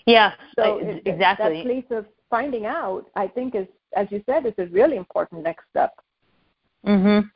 Yeah, 0.06 0.34
so 0.56 0.80
it, 0.80 1.02
exactly. 1.06 1.58
That 1.58 1.64
place 1.64 1.86
of 1.92 2.06
finding 2.30 2.66
out, 2.66 3.06
I 3.16 3.28
think, 3.28 3.56
is, 3.56 3.68
as 3.96 4.08
you 4.12 4.22
said, 4.26 4.46
is 4.46 4.54
a 4.58 4.66
really 4.68 4.98
important 4.98 5.44
next 5.44 5.66
step. 5.70 5.94
Mhm. 6.86 7.30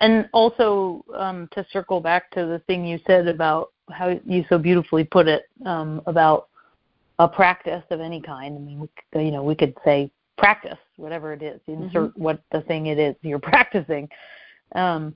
And 0.00 0.28
also 0.32 1.04
um, 1.14 1.48
to 1.52 1.66
circle 1.72 2.00
back 2.00 2.30
to 2.32 2.46
the 2.46 2.60
thing 2.66 2.84
you 2.84 2.98
said 3.06 3.28
about 3.28 3.72
how 3.90 4.18
you 4.26 4.44
so 4.48 4.58
beautifully 4.58 5.04
put 5.04 5.26
it 5.26 5.44
um, 5.64 6.02
about 6.06 6.48
a 7.18 7.26
practice 7.26 7.84
of 7.90 8.00
any 8.00 8.20
kind. 8.20 8.56
I 8.56 8.60
mean, 8.60 8.80
we, 8.80 9.24
you 9.24 9.30
know, 9.30 9.42
we 9.42 9.54
could 9.54 9.74
say 9.84 10.10
practice, 10.36 10.78
whatever 10.96 11.32
it 11.32 11.42
is, 11.42 11.60
insert 11.66 12.10
mm-hmm. 12.10 12.22
what 12.22 12.40
the 12.52 12.60
thing 12.62 12.86
it 12.86 12.98
is 12.98 13.14
you're 13.22 13.38
practicing, 13.52 14.08
um, 14.74 15.14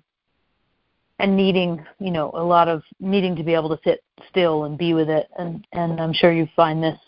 and 1.18 1.36
needing, 1.36 1.84
you 1.98 2.10
know, 2.10 2.30
a 2.34 2.42
lot 2.42 2.68
of 2.68 2.82
needing 2.98 3.36
to 3.36 3.42
be 3.42 3.54
able 3.54 3.68
to 3.68 3.80
sit 3.84 4.02
still 4.28 4.64
and 4.64 4.78
be 4.78 4.94
with 4.94 5.10
it. 5.10 5.28
And 5.38 5.66
and 5.72 6.00
I'm 6.00 6.12
sure 6.12 6.32
you 6.32 6.48
find 6.56 6.82
this 6.82 6.98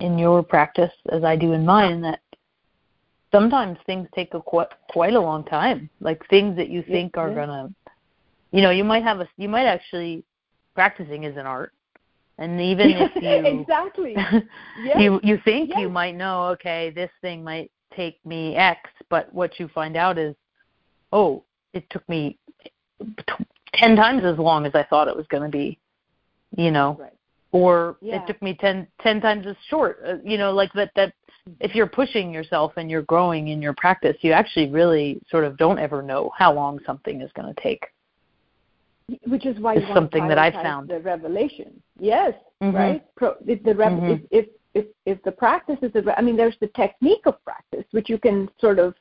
in 0.00 0.18
your 0.18 0.42
practice 0.42 0.92
as 1.10 1.24
I 1.24 1.36
do 1.36 1.52
in 1.52 1.64
mine 1.64 2.00
that 2.02 2.20
sometimes 3.30 3.78
things 3.86 4.08
take 4.14 4.34
a 4.34 4.40
quite 4.40 4.68
quite 4.90 5.14
a 5.14 5.20
long 5.20 5.44
time. 5.44 5.88
Like 6.00 6.26
things 6.28 6.56
that 6.56 6.68
you 6.68 6.82
think 6.82 7.12
yeah, 7.14 7.22
are 7.22 7.28
yeah. 7.30 7.34
gonna, 7.34 7.74
you 8.50 8.60
know, 8.60 8.70
you 8.70 8.84
might 8.84 9.02
have 9.02 9.20
a 9.20 9.28
you 9.36 9.48
might 9.48 9.66
actually 9.66 10.24
practicing 10.74 11.24
is 11.24 11.36
an 11.36 11.46
art 11.46 11.72
and 12.38 12.60
even 12.60 12.90
if 12.90 13.10
you 13.22 13.60
exactly 13.60 14.14
yes. 14.16 14.44
you 14.98 15.20
you 15.22 15.38
think 15.44 15.70
yes. 15.70 15.80
you 15.80 15.88
might 15.88 16.14
know 16.16 16.44
okay 16.46 16.90
this 16.90 17.10
thing 17.20 17.42
might 17.44 17.70
take 17.94 18.24
me 18.24 18.56
x 18.56 18.90
but 19.10 19.32
what 19.34 19.58
you 19.58 19.68
find 19.68 19.96
out 19.96 20.18
is 20.18 20.34
oh 21.12 21.42
it 21.72 21.88
took 21.90 22.06
me 22.08 22.38
t- 23.00 23.46
10 23.74 23.96
times 23.96 24.24
as 24.24 24.38
long 24.38 24.66
as 24.66 24.74
i 24.74 24.82
thought 24.84 25.08
it 25.08 25.16
was 25.16 25.26
going 25.28 25.42
to 25.42 25.48
be 25.48 25.78
you 26.56 26.70
know 26.70 26.96
right. 26.98 27.12
or 27.52 27.96
yeah. 28.00 28.22
it 28.22 28.26
took 28.26 28.40
me 28.42 28.54
10 28.54 28.86
10 29.02 29.20
times 29.20 29.46
as 29.46 29.56
short 29.68 30.00
uh, 30.06 30.14
you 30.24 30.38
know 30.38 30.52
like 30.52 30.72
that 30.72 30.90
that 30.96 31.12
if 31.60 31.74
you're 31.74 31.86
pushing 31.86 32.32
yourself 32.32 32.72
and 32.76 32.90
you're 32.90 33.02
growing 33.02 33.48
in 33.48 33.60
your 33.60 33.74
practice 33.74 34.16
you 34.20 34.32
actually 34.32 34.70
really 34.70 35.20
sort 35.30 35.44
of 35.44 35.56
don't 35.58 35.78
ever 35.78 36.02
know 36.02 36.30
how 36.36 36.52
long 36.52 36.78
something 36.86 37.20
is 37.20 37.30
going 37.34 37.52
to 37.52 37.60
take 37.60 37.84
which 39.26 39.46
is 39.46 39.58
why 39.58 39.74
you 39.74 39.86
something 39.94 40.28
that 40.28 40.38
I 40.38 40.50
found 40.50 40.88
the 40.88 41.00
revelation. 41.00 41.82
Yes, 41.98 42.34
mm-hmm. 42.62 42.76
right. 42.76 43.04
Pro, 43.16 43.34
if 43.46 43.62
the 43.62 43.74
rev, 43.74 43.92
mm-hmm. 43.92 44.12
if, 44.12 44.20
if 44.30 44.46
if 44.74 44.86
if 45.06 45.22
the 45.22 45.32
practice 45.32 45.78
is, 45.82 45.92
I 46.16 46.22
mean, 46.22 46.36
there's 46.36 46.56
the 46.60 46.68
technique 46.68 47.26
of 47.26 47.42
practice, 47.44 47.84
which 47.92 48.08
you 48.08 48.18
can 48.18 48.48
sort 48.58 48.78
of 48.78 48.94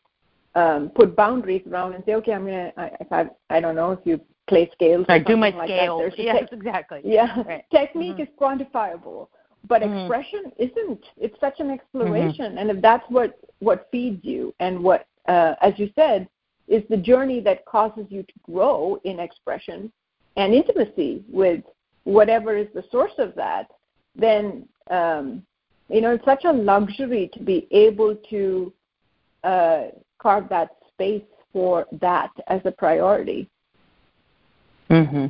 um, 0.56 0.90
put 0.96 1.16
boundaries 1.16 1.64
around 1.70 1.94
and 1.94 2.04
say, 2.06 2.16
okay, 2.16 2.34
I'm 2.34 2.46
gonna, 2.46 2.74
I, 2.78 2.92
if 3.00 3.12
I, 3.12 3.26
I 3.50 3.60
don't 3.60 3.76
know 3.76 3.92
if 3.92 4.00
you 4.04 4.20
play 4.48 4.70
scales. 4.74 5.06
I 5.08 5.20
do 5.20 5.38
my 5.38 5.50
like 5.50 5.70
scales. 5.70 6.14
Yes, 6.18 6.50
te- 6.50 6.56
exactly. 6.56 7.02
Yeah, 7.06 7.42
right. 7.44 7.64
technique 7.72 8.18
mm-hmm. 8.18 8.24
is 8.24 8.28
quantifiable, 8.40 9.28
but 9.68 9.82
mm-hmm. 9.82 9.98
expression 10.00 10.52
isn't. 10.58 11.04
It's 11.18 11.40
such 11.40 11.60
an 11.60 11.68
Mm-hmm. 11.68 11.80
exploration, 11.80 12.58
and 12.58 12.70
if 12.70 12.82
that's 12.82 13.04
what 13.10 13.40
what 13.60 13.88
feeds 13.92 14.24
you, 14.24 14.54
and 14.60 14.84
what, 14.84 15.08
uh, 15.28 15.56
as 15.62 15.74
you 15.78 15.90
said, 15.96 16.28
is 16.68 16.84
the 16.90 16.98
journey 16.98 17.40
that 17.42 17.66
causes 17.66 18.06
you 18.10 18.24
to 18.24 18.34
grow 18.44 19.00
in 19.04 19.20
expression 19.20 19.92
and 20.38 20.54
intimacy 20.54 21.24
with 21.30 21.64
whatever 22.04 22.56
is 22.56 22.68
the 22.74 22.84
source 22.92 23.12
of 23.18 23.36
that, 23.36 23.68
then 24.16 24.68
um, 24.90 25.44
you 25.90 26.02
know 26.02 26.12
it's 26.12 26.26
such 26.26 26.46
a 26.46 26.52
luxury 26.52 27.30
to 27.34 27.40
be 27.40 27.68
able 27.72 28.16
to 28.30 28.74
uh, 29.44 29.84
carve 30.20 30.50
that 30.50 30.70
space 30.94 31.24
for 31.54 31.86
that 32.00 32.32
as 32.48 32.62
a 32.66 32.72
priority. 32.72 33.50
Mm-hmm. 34.90 35.28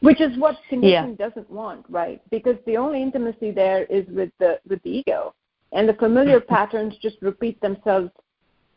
Which 0.00 0.20
is 0.20 0.36
what 0.36 0.56
conditioning 0.68 1.16
yeah. 1.18 1.28
doesn't 1.28 1.48
want, 1.50 1.86
right? 1.88 2.20
Because 2.30 2.56
the 2.66 2.76
only 2.76 3.02
intimacy 3.02 3.50
there 3.50 3.84
is 3.84 4.06
with 4.08 4.30
the 4.38 4.60
with 4.68 4.82
the 4.82 4.90
ego, 4.90 5.34
and 5.72 5.88
the 5.88 5.94
familiar 5.94 6.40
patterns 6.54 6.94
just 7.00 7.16
repeat 7.22 7.60
themselves 7.60 8.10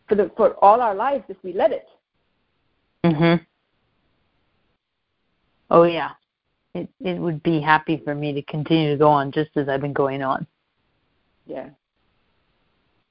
for 0.07 0.15
the 0.15 0.31
for 0.37 0.53
all 0.63 0.81
our 0.81 0.95
lives 0.95 1.25
if 1.27 1.37
we 1.43 1.53
let 1.53 1.71
it. 1.71 1.87
Mhm. 3.03 3.45
Oh 5.69 5.83
yeah. 5.83 6.11
It 6.73 6.89
it 6.99 7.19
would 7.19 7.41
be 7.43 7.59
happy 7.59 8.01
for 8.03 8.13
me 8.15 8.33
to 8.33 8.41
continue 8.43 8.91
to 8.91 8.97
go 8.97 9.09
on 9.09 9.31
just 9.31 9.51
as 9.55 9.67
I've 9.69 9.81
been 9.81 9.93
going 9.93 10.21
on. 10.21 10.45
Yeah. 11.45 11.69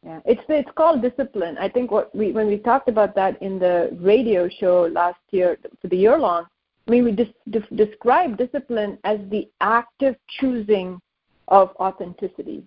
Yeah. 0.04 0.20
It's 0.25 0.42
it's 0.48 0.70
called 0.76 1.02
discipline. 1.02 1.56
I 1.58 1.68
think 1.68 1.90
what 1.90 2.14
we 2.14 2.32
when 2.32 2.46
we 2.46 2.58
talked 2.58 2.88
about 2.88 3.14
that 3.16 3.40
in 3.42 3.58
the 3.58 3.96
radio 4.00 4.48
show 4.48 4.88
last 4.92 5.20
year 5.30 5.58
for 5.80 5.88
the 5.88 5.96
year 5.96 6.18
long, 6.18 6.46
I 6.86 6.90
mean, 6.90 7.04
we 7.04 7.12
dis- 7.12 7.62
describe 7.75 8.36
discipline 8.36 8.98
as 9.04 9.18
the 9.30 9.48
active 9.60 10.14
choosing 10.38 11.00
of 11.48 11.70
authenticity 11.80 12.64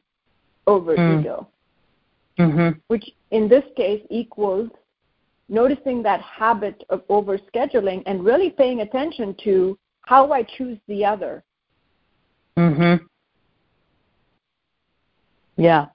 over 0.68 0.96
mm. 0.96 1.22
ego, 1.22 1.48
mm-hmm. 2.38 2.78
which 2.88 3.10
in 3.32 3.48
this 3.48 3.64
case 3.78 4.02
equals 4.10 4.70
noticing 5.50 6.02
that 6.04 6.22
habit 6.22 6.84
of 6.90 7.06
overscheduling 7.08 8.04
and 8.06 8.24
really 8.24 8.50
paying 8.50 8.82
attention 8.82 9.36
to 9.44 9.78
how 10.02 10.32
I 10.32 10.44
choose 10.44 10.78
the 10.88 11.04
other. 11.04 11.44
Mhm. 12.56 13.06
Yeah. 15.58 15.88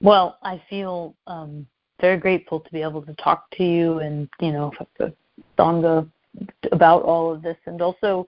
Well, 0.00 0.38
I 0.42 0.62
feel 0.70 1.14
um, 1.26 1.66
very 2.00 2.16
grateful 2.16 2.60
to 2.60 2.70
be 2.72 2.82
able 2.82 3.02
to 3.02 3.14
talk 3.14 3.50
to 3.52 3.64
you 3.64 3.98
and 3.98 4.28
you 4.40 4.52
know 4.52 4.72
Sangha 5.58 6.10
about 6.72 7.02
all 7.02 7.32
of 7.32 7.42
this, 7.42 7.56
and 7.66 7.82
also 7.82 8.26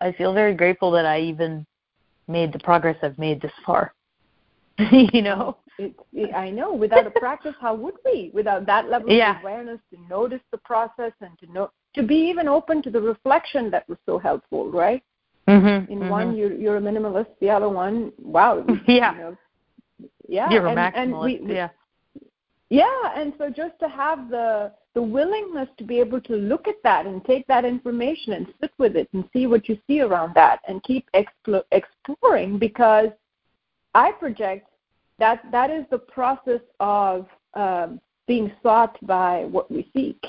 I 0.00 0.12
feel 0.12 0.32
very 0.32 0.54
grateful 0.54 0.90
that 0.92 1.04
I 1.04 1.20
even 1.20 1.66
made 2.26 2.52
the 2.52 2.58
progress 2.60 2.96
I've 3.02 3.18
made 3.18 3.40
this 3.40 3.52
far. 3.66 3.92
you 4.78 5.22
know, 5.22 5.58
it, 5.80 5.94
it, 6.12 6.34
I 6.34 6.50
know. 6.50 6.72
Without 6.74 7.06
a 7.06 7.10
practice, 7.10 7.54
how 7.60 7.74
would 7.74 7.94
we? 8.04 8.30
Without 8.34 8.66
that 8.66 8.88
level 8.88 9.10
yeah. 9.10 9.38
of 9.38 9.42
awareness 9.42 9.80
to 9.92 10.00
notice 10.08 10.40
the 10.50 10.58
process 10.58 11.12
and 11.20 11.38
to 11.38 11.52
know 11.52 11.70
to 11.94 12.02
be 12.02 12.16
even 12.16 12.46
open 12.48 12.82
to 12.82 12.90
the 12.90 13.00
reflection 13.00 13.70
that 13.70 13.88
was 13.88 13.98
so 14.06 14.18
helpful, 14.18 14.70
right? 14.70 15.02
Mm-hmm, 15.48 15.90
In 15.92 15.98
mm-hmm. 15.98 16.08
one, 16.08 16.36
you're, 16.36 16.52
you're 16.52 16.76
a 16.76 16.80
minimalist. 16.80 17.26
The 17.40 17.50
other 17.50 17.68
one, 17.68 18.12
wow. 18.18 18.64
Yeah. 18.86 19.12
You 19.14 19.18
know, 19.18 19.36
yeah. 20.28 20.50
You're 20.50 20.68
and, 20.68 20.78
a 20.78 20.82
maximalist. 20.82 21.38
And 21.40 21.48
we, 21.48 21.54
yeah. 21.54 21.68
Yeah, 22.68 23.12
and 23.16 23.32
so 23.36 23.50
just 23.50 23.78
to 23.80 23.88
have 23.88 24.30
the 24.30 24.72
the 24.94 25.02
willingness 25.02 25.68
to 25.78 25.84
be 25.84 26.00
able 26.00 26.20
to 26.20 26.34
look 26.34 26.66
at 26.66 26.82
that 26.82 27.06
and 27.06 27.24
take 27.24 27.46
that 27.46 27.64
information 27.64 28.32
and 28.32 28.46
sit 28.60 28.72
with 28.78 28.96
it 28.96 29.08
and 29.12 29.24
see 29.32 29.46
what 29.46 29.68
you 29.68 29.78
see 29.86 30.00
around 30.00 30.34
that 30.34 30.60
and 30.66 30.82
keep 30.82 31.08
explo- 31.14 31.62
exploring 31.70 32.58
because 32.58 33.08
I 33.94 34.12
project 34.12 34.68
that 35.20 35.44
that 35.52 35.70
is 35.70 35.84
the 35.90 35.98
process 35.98 36.60
of 36.80 37.26
um, 37.54 38.00
being 38.26 38.50
sought 38.62 38.96
by 39.06 39.44
what 39.44 39.70
we 39.70 39.88
seek. 39.94 40.20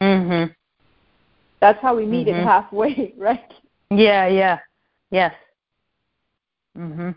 Mhm. 0.00 0.54
That's 1.60 1.80
how 1.80 1.96
we 1.96 2.06
meet 2.06 2.28
mm-hmm. 2.28 2.40
it 2.40 2.44
halfway, 2.44 3.14
right? 3.18 3.52
Yeah, 3.90 4.28
yeah. 4.28 4.58
Yes. 5.10 5.34
Mhm. 6.76 7.14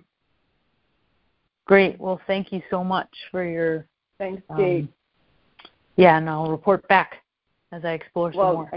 Great. 1.65 1.99
Well, 1.99 2.19
thank 2.27 2.51
you 2.51 2.61
so 2.69 2.83
much 2.83 3.09
for 3.31 3.43
your 3.43 3.87
Thanks, 4.17 4.43
Kate. 4.55 4.83
Um, 4.83 4.89
yeah, 5.97 6.17
and 6.17 6.29
I'll 6.29 6.51
report 6.51 6.87
back 6.87 7.23
as 7.71 7.83
I 7.83 7.91
explore 7.91 8.31
well, 8.35 8.47
some 8.47 8.55
more. 8.55 8.69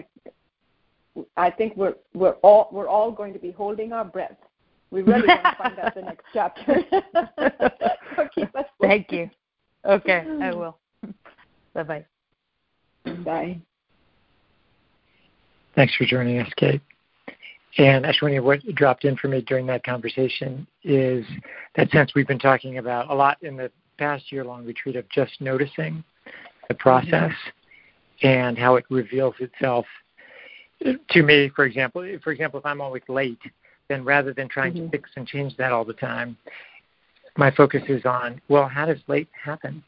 I, 1.37 1.47
I 1.47 1.51
think 1.51 1.77
we're 1.77 1.95
we're 2.15 2.37
all 2.43 2.69
we're 2.73 2.89
all 2.89 3.11
going 3.11 3.33
to 3.33 3.39
be 3.39 3.51
holding 3.51 3.93
our 3.93 4.05
breath. 4.05 4.37
We 4.91 5.03
really 5.03 5.29
want 5.29 5.43
to 5.43 5.57
find 5.63 5.79
out 5.79 5.95
the 5.95 6.03
next 6.03 6.25
chapter. 6.33 6.83
so 8.17 8.29
keep 8.35 8.55
us 8.57 8.65
Thank 8.81 9.13
you. 9.13 9.31
Okay, 9.85 10.25
I 10.43 10.51
will. 10.55 10.79
bye 11.75 11.83
bye. 11.83 12.05
Bye. 13.25 13.59
Thanks 15.75 15.95
for 15.95 16.05
joining 16.05 16.41
us, 16.41 16.51
Kate. 16.57 16.83
And 17.77 18.05
Ashwini, 18.05 18.43
what 18.43 18.61
dropped 18.75 19.05
in 19.05 19.17
for 19.17 19.29
me 19.29 19.41
during 19.43 19.67
that 19.67 19.85
conversation 19.85 20.67
is 20.83 21.25
that 21.77 21.91
sense 21.91 22.13
we've 22.15 22.27
been 22.27 22.39
talking 22.39 22.79
about 22.79 23.09
a 23.11 23.15
lot 23.15 23.37
in 23.43 23.57
the 23.57 23.71
past 23.99 24.33
year 24.33 24.45
long 24.45 24.65
retreat 24.65 24.97
of 24.97 25.09
just 25.11 25.41
noticing 25.41 26.03
the 26.69 26.75
process 26.75 27.31
mm-hmm. 27.31 28.27
and 28.27 28.59
how 28.59 28.77
it 28.77 28.85
reveals 28.91 29.35
itself 29.39 29.87
to 31.11 31.23
me, 31.23 31.51
for 31.55 31.65
example. 31.65 32.05
For 32.23 32.33
example, 32.33 32.59
if 32.59 32.67
I'm 32.67 32.81
always 32.81 33.03
late, 33.09 33.41
then 33.89 34.05
rather 34.05 34.33
than 34.33 34.49
trying 34.49 34.75
mm-hmm. 34.75 34.87
to 34.87 34.91
fix 34.91 35.11
and 35.17 35.27
change 35.27 35.57
that 35.57 35.73
all 35.73 35.85
the 35.85 35.95
time, 35.95 36.37
my 37.37 37.51
focus 37.51 37.83
is 37.89 38.05
on, 38.05 38.41
well, 38.49 38.69
how 38.69 38.87
does 38.87 38.99
late 39.07 39.29
happen? 39.33 39.83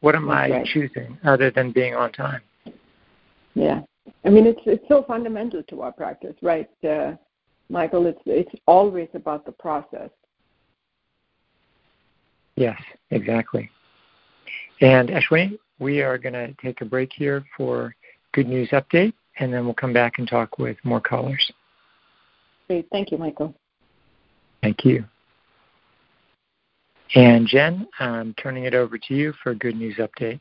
What 0.00 0.14
am 0.14 0.26
That's 0.26 0.36
I 0.36 0.50
right. 0.50 0.66
choosing 0.66 1.18
other 1.24 1.50
than 1.50 1.72
being 1.72 1.94
on 1.94 2.12
time? 2.12 2.42
Yeah. 3.54 3.82
I 4.24 4.30
mean, 4.30 4.46
it's 4.46 4.60
it's 4.66 4.84
so 4.88 5.04
fundamental 5.06 5.62
to 5.64 5.82
our 5.82 5.92
practice, 5.92 6.34
right, 6.42 6.68
uh, 6.88 7.12
Michael? 7.68 8.06
It's 8.06 8.20
it's 8.26 8.50
always 8.66 9.08
about 9.14 9.46
the 9.46 9.52
process. 9.52 10.10
Yes, 12.56 12.80
exactly. 13.10 13.70
And 14.80 15.08
Ashwin, 15.08 15.58
we 15.78 16.02
are 16.02 16.18
going 16.18 16.34
to 16.34 16.52
take 16.62 16.80
a 16.80 16.84
break 16.84 17.10
here 17.14 17.44
for 17.56 17.94
good 18.32 18.48
news 18.48 18.68
update, 18.70 19.14
and 19.38 19.52
then 19.52 19.64
we'll 19.64 19.74
come 19.74 19.92
back 19.92 20.18
and 20.18 20.26
talk 20.26 20.58
with 20.58 20.76
more 20.84 21.00
callers. 21.00 21.52
Great, 22.68 22.86
thank 22.90 23.10
you, 23.10 23.18
Michael. 23.18 23.54
Thank 24.62 24.84
you. 24.84 25.04
And 27.14 27.46
Jen, 27.46 27.86
I'm 27.98 28.32
turning 28.34 28.64
it 28.64 28.74
over 28.74 28.96
to 28.96 29.14
you 29.14 29.34
for 29.42 29.50
a 29.50 29.54
good 29.54 29.76
news 29.76 29.96
update. 29.96 30.40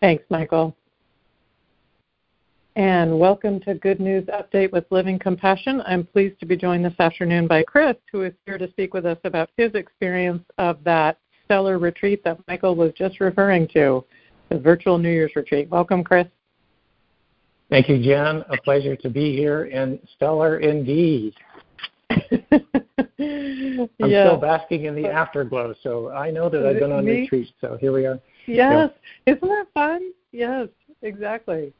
Thanks, 0.00 0.24
Michael 0.30 0.76
and 2.76 3.18
welcome 3.18 3.60
to 3.60 3.74
Good 3.74 4.00
News 4.00 4.24
Update 4.26 4.72
with 4.72 4.84
Living 4.90 5.18
Compassion. 5.18 5.82
I'm 5.86 6.06
pleased 6.06 6.38
to 6.40 6.46
be 6.46 6.56
joined 6.56 6.84
this 6.84 6.98
afternoon 6.98 7.46
by 7.48 7.62
Chris, 7.62 7.96
who 8.12 8.22
is 8.22 8.32
here 8.46 8.58
to 8.58 8.70
speak 8.70 8.94
with 8.94 9.04
us 9.04 9.18
about 9.24 9.50
his 9.56 9.74
experience 9.74 10.42
of 10.56 10.82
that 10.84 11.18
stellar 11.44 11.78
retreat 11.78 12.22
that 12.24 12.38
Michael 12.46 12.76
was 12.76 12.92
just 12.96 13.20
referring 13.20 13.66
to, 13.74 14.04
the 14.50 14.58
virtual 14.58 14.98
New 14.98 15.10
Year's 15.10 15.34
retreat. 15.34 15.68
Welcome, 15.68 16.04
Chris. 16.04 16.26
Thank 17.70 17.88
you, 17.88 18.02
Jen. 18.02 18.44
A 18.50 18.56
pleasure 18.64 18.96
to 18.96 19.08
be 19.08 19.36
here, 19.36 19.64
and 19.72 19.98
stellar 20.16 20.58
indeed. 20.58 21.34
I'm 22.10 23.88
still 23.98 24.36
basking 24.36 24.86
in 24.86 24.96
the 24.96 25.06
afterglow, 25.06 25.74
so 25.82 26.10
I 26.10 26.32
know 26.32 26.48
that 26.48 26.66
I've 26.66 26.80
been 26.80 26.90
on 26.90 27.04
Me? 27.04 27.20
retreat. 27.20 27.48
So 27.60 27.78
here 27.80 27.92
we 27.92 28.06
are. 28.06 28.20
Yes, 28.46 28.90
yeah. 29.26 29.34
isn't 29.34 29.48
that 29.48 29.66
fun? 29.72 30.12
Yes, 30.32 30.68
exactly. 31.02 31.72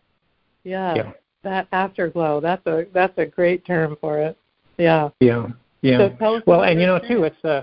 Yeah. 0.62 0.94
yeah. 0.94 1.12
That 1.42 1.66
afterglow. 1.72 2.40
That's 2.40 2.64
a 2.66 2.86
that's 2.92 3.16
a 3.16 3.26
great 3.26 3.66
term 3.66 3.96
for 4.00 4.20
it. 4.20 4.38
Yeah. 4.78 5.08
Yeah. 5.20 5.48
Yeah. 5.82 6.10
So 6.20 6.40
well, 6.46 6.62
and 6.62 6.80
you 6.80 6.86
know 6.86 6.98
too, 6.98 7.24
it's 7.24 7.44
uh 7.44 7.62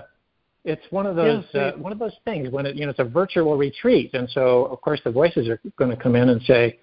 it's 0.64 0.82
one 0.90 1.06
of 1.06 1.16
those 1.16 1.44
yeah, 1.54 1.60
uh, 1.60 1.76
one 1.76 1.92
of 1.92 1.98
those 1.98 2.16
things 2.24 2.50
when 2.50 2.66
it 2.66 2.76
you 2.76 2.84
know 2.84 2.90
it's 2.90 2.98
a 2.98 3.04
virtual 3.04 3.56
retreat, 3.56 4.10
and 4.14 4.28
so 4.30 4.66
of 4.66 4.80
course 4.80 5.00
the 5.04 5.10
voices 5.10 5.48
are 5.48 5.60
going 5.76 5.90
to 5.90 5.96
come 5.96 6.16
in 6.16 6.28
and 6.28 6.42
say, 6.42 6.78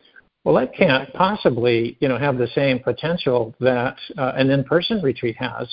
well, 0.45 0.55
that 0.55 0.73
can't 0.73 1.11
possibly 1.13 1.97
you 1.99 2.07
know 2.07 2.17
have 2.17 2.37
the 2.37 2.47
same 2.55 2.79
potential 2.79 3.53
that 3.59 3.97
uh, 4.17 4.31
an 4.35 4.49
in-person 4.49 5.01
retreat 5.01 5.35
has. 5.37 5.67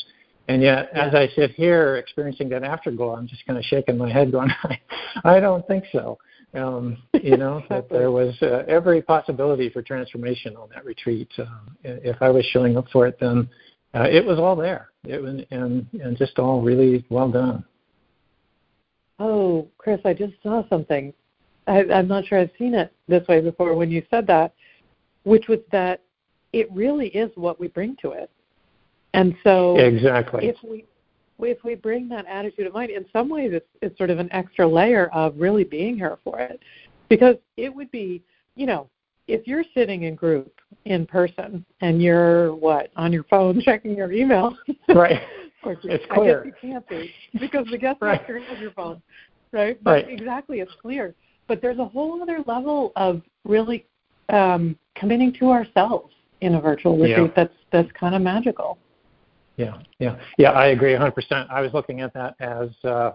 And 0.48 0.60
yet, 0.60 0.88
yeah. 0.92 1.06
as 1.06 1.14
I 1.14 1.28
sit 1.36 1.52
here 1.52 1.96
experiencing 1.96 2.48
that 2.48 2.64
afterglow, 2.64 3.14
I'm 3.14 3.28
just 3.28 3.46
kind 3.46 3.58
of 3.58 3.64
shaking 3.64 3.96
my 3.96 4.12
head, 4.12 4.32
going, 4.32 4.50
I, 4.64 4.80
I 5.24 5.40
don't 5.40 5.64
think 5.68 5.84
so. 5.92 6.18
Um, 6.54 6.98
you 7.14 7.36
know 7.36 7.62
that 7.70 7.88
there 7.88 8.10
was 8.10 8.34
uh, 8.42 8.64
every 8.66 9.02
possibility 9.02 9.70
for 9.70 9.82
transformation 9.82 10.56
on 10.56 10.68
that 10.74 10.84
retreat. 10.84 11.28
Um, 11.38 11.76
if 11.84 12.20
I 12.20 12.30
was 12.30 12.44
showing 12.46 12.76
up 12.76 12.86
for 12.92 13.06
it, 13.06 13.18
then 13.20 13.48
uh, 13.94 14.08
it 14.10 14.24
was 14.24 14.38
all 14.38 14.56
there. 14.56 14.88
It 15.04 15.22
was 15.22 15.42
and 15.50 15.86
and 15.92 16.16
just 16.16 16.38
all 16.38 16.62
really 16.62 17.04
well 17.10 17.30
done. 17.30 17.64
Oh, 19.18 19.68
Chris, 19.78 20.00
I 20.04 20.14
just 20.14 20.34
saw 20.42 20.66
something. 20.68 21.12
I, 21.66 21.84
I'm 21.92 22.08
not 22.08 22.26
sure 22.26 22.40
I've 22.40 22.50
seen 22.58 22.74
it 22.74 22.92
this 23.06 23.26
way 23.28 23.40
before. 23.40 23.74
When 23.74 23.90
you 23.90 24.02
said 24.10 24.26
that, 24.26 24.54
which 25.24 25.48
was 25.48 25.60
that 25.70 26.02
it 26.52 26.70
really 26.72 27.08
is 27.08 27.30
what 27.34 27.58
we 27.58 27.68
bring 27.68 27.96
to 28.02 28.12
it. 28.12 28.30
And 29.14 29.34
so 29.44 29.76
exactly 29.76 30.46
if 30.46 30.56
we 30.62 30.86
if 31.40 31.64
we 31.64 31.74
bring 31.74 32.08
that 32.08 32.26
attitude 32.26 32.66
of 32.66 32.72
mind, 32.72 32.90
in 32.90 33.04
some 33.12 33.28
ways 33.28 33.50
it's, 33.52 33.66
it's 33.80 33.96
sort 33.98 34.10
of 34.10 34.18
an 34.18 34.32
extra 34.32 34.66
layer 34.66 35.08
of 35.08 35.34
really 35.36 35.64
being 35.64 35.96
here 35.96 36.18
for 36.22 36.38
it. 36.38 36.60
Because 37.08 37.36
it 37.56 37.74
would 37.74 37.90
be, 37.90 38.22
you 38.54 38.64
know, 38.64 38.88
if 39.28 39.46
you're 39.46 39.64
sitting 39.74 40.04
in 40.04 40.14
group 40.14 40.52
in 40.84 41.06
person 41.06 41.64
and 41.80 42.00
you're 42.00 42.54
what 42.54 42.90
on 42.96 43.12
your 43.12 43.24
phone 43.24 43.60
checking 43.64 43.96
your 43.96 44.12
email, 44.12 44.56
right? 44.94 45.20
or 45.62 45.76
it's 45.84 46.04
clear. 46.10 46.42
I 46.42 46.44
guess 46.44 46.54
you 46.62 46.70
can't 46.70 46.88
be 46.88 47.10
because 47.38 47.66
the 47.70 47.78
guest 47.78 47.98
right. 48.00 48.20
has 48.20 48.58
your 48.58 48.72
phone, 48.72 49.02
right? 49.52 49.82
But 49.82 49.90
right. 49.90 50.08
exactly, 50.08 50.60
it's 50.60 50.72
clear. 50.80 51.14
But 51.48 51.60
there's 51.60 51.78
a 51.78 51.84
whole 51.84 52.22
other 52.22 52.38
level 52.46 52.92
of 52.96 53.22
really 53.44 53.86
um, 54.28 54.76
committing 54.94 55.32
to 55.34 55.50
ourselves 55.50 56.12
in 56.40 56.54
a 56.56 56.60
virtual 56.60 56.98
retreat 56.98 57.28
yeah. 57.28 57.32
that's 57.34 57.54
that's 57.70 57.90
kind 57.92 58.14
of 58.14 58.22
magical. 58.22 58.78
Yeah, 59.56 59.78
yeah, 59.98 60.16
yeah. 60.38 60.50
I 60.50 60.68
agree 60.68 60.92
100%. 60.92 61.50
I 61.50 61.60
was 61.60 61.72
looking 61.72 62.00
at 62.00 62.12
that 62.14 62.34
as 62.40 62.70
uh, 62.84 63.12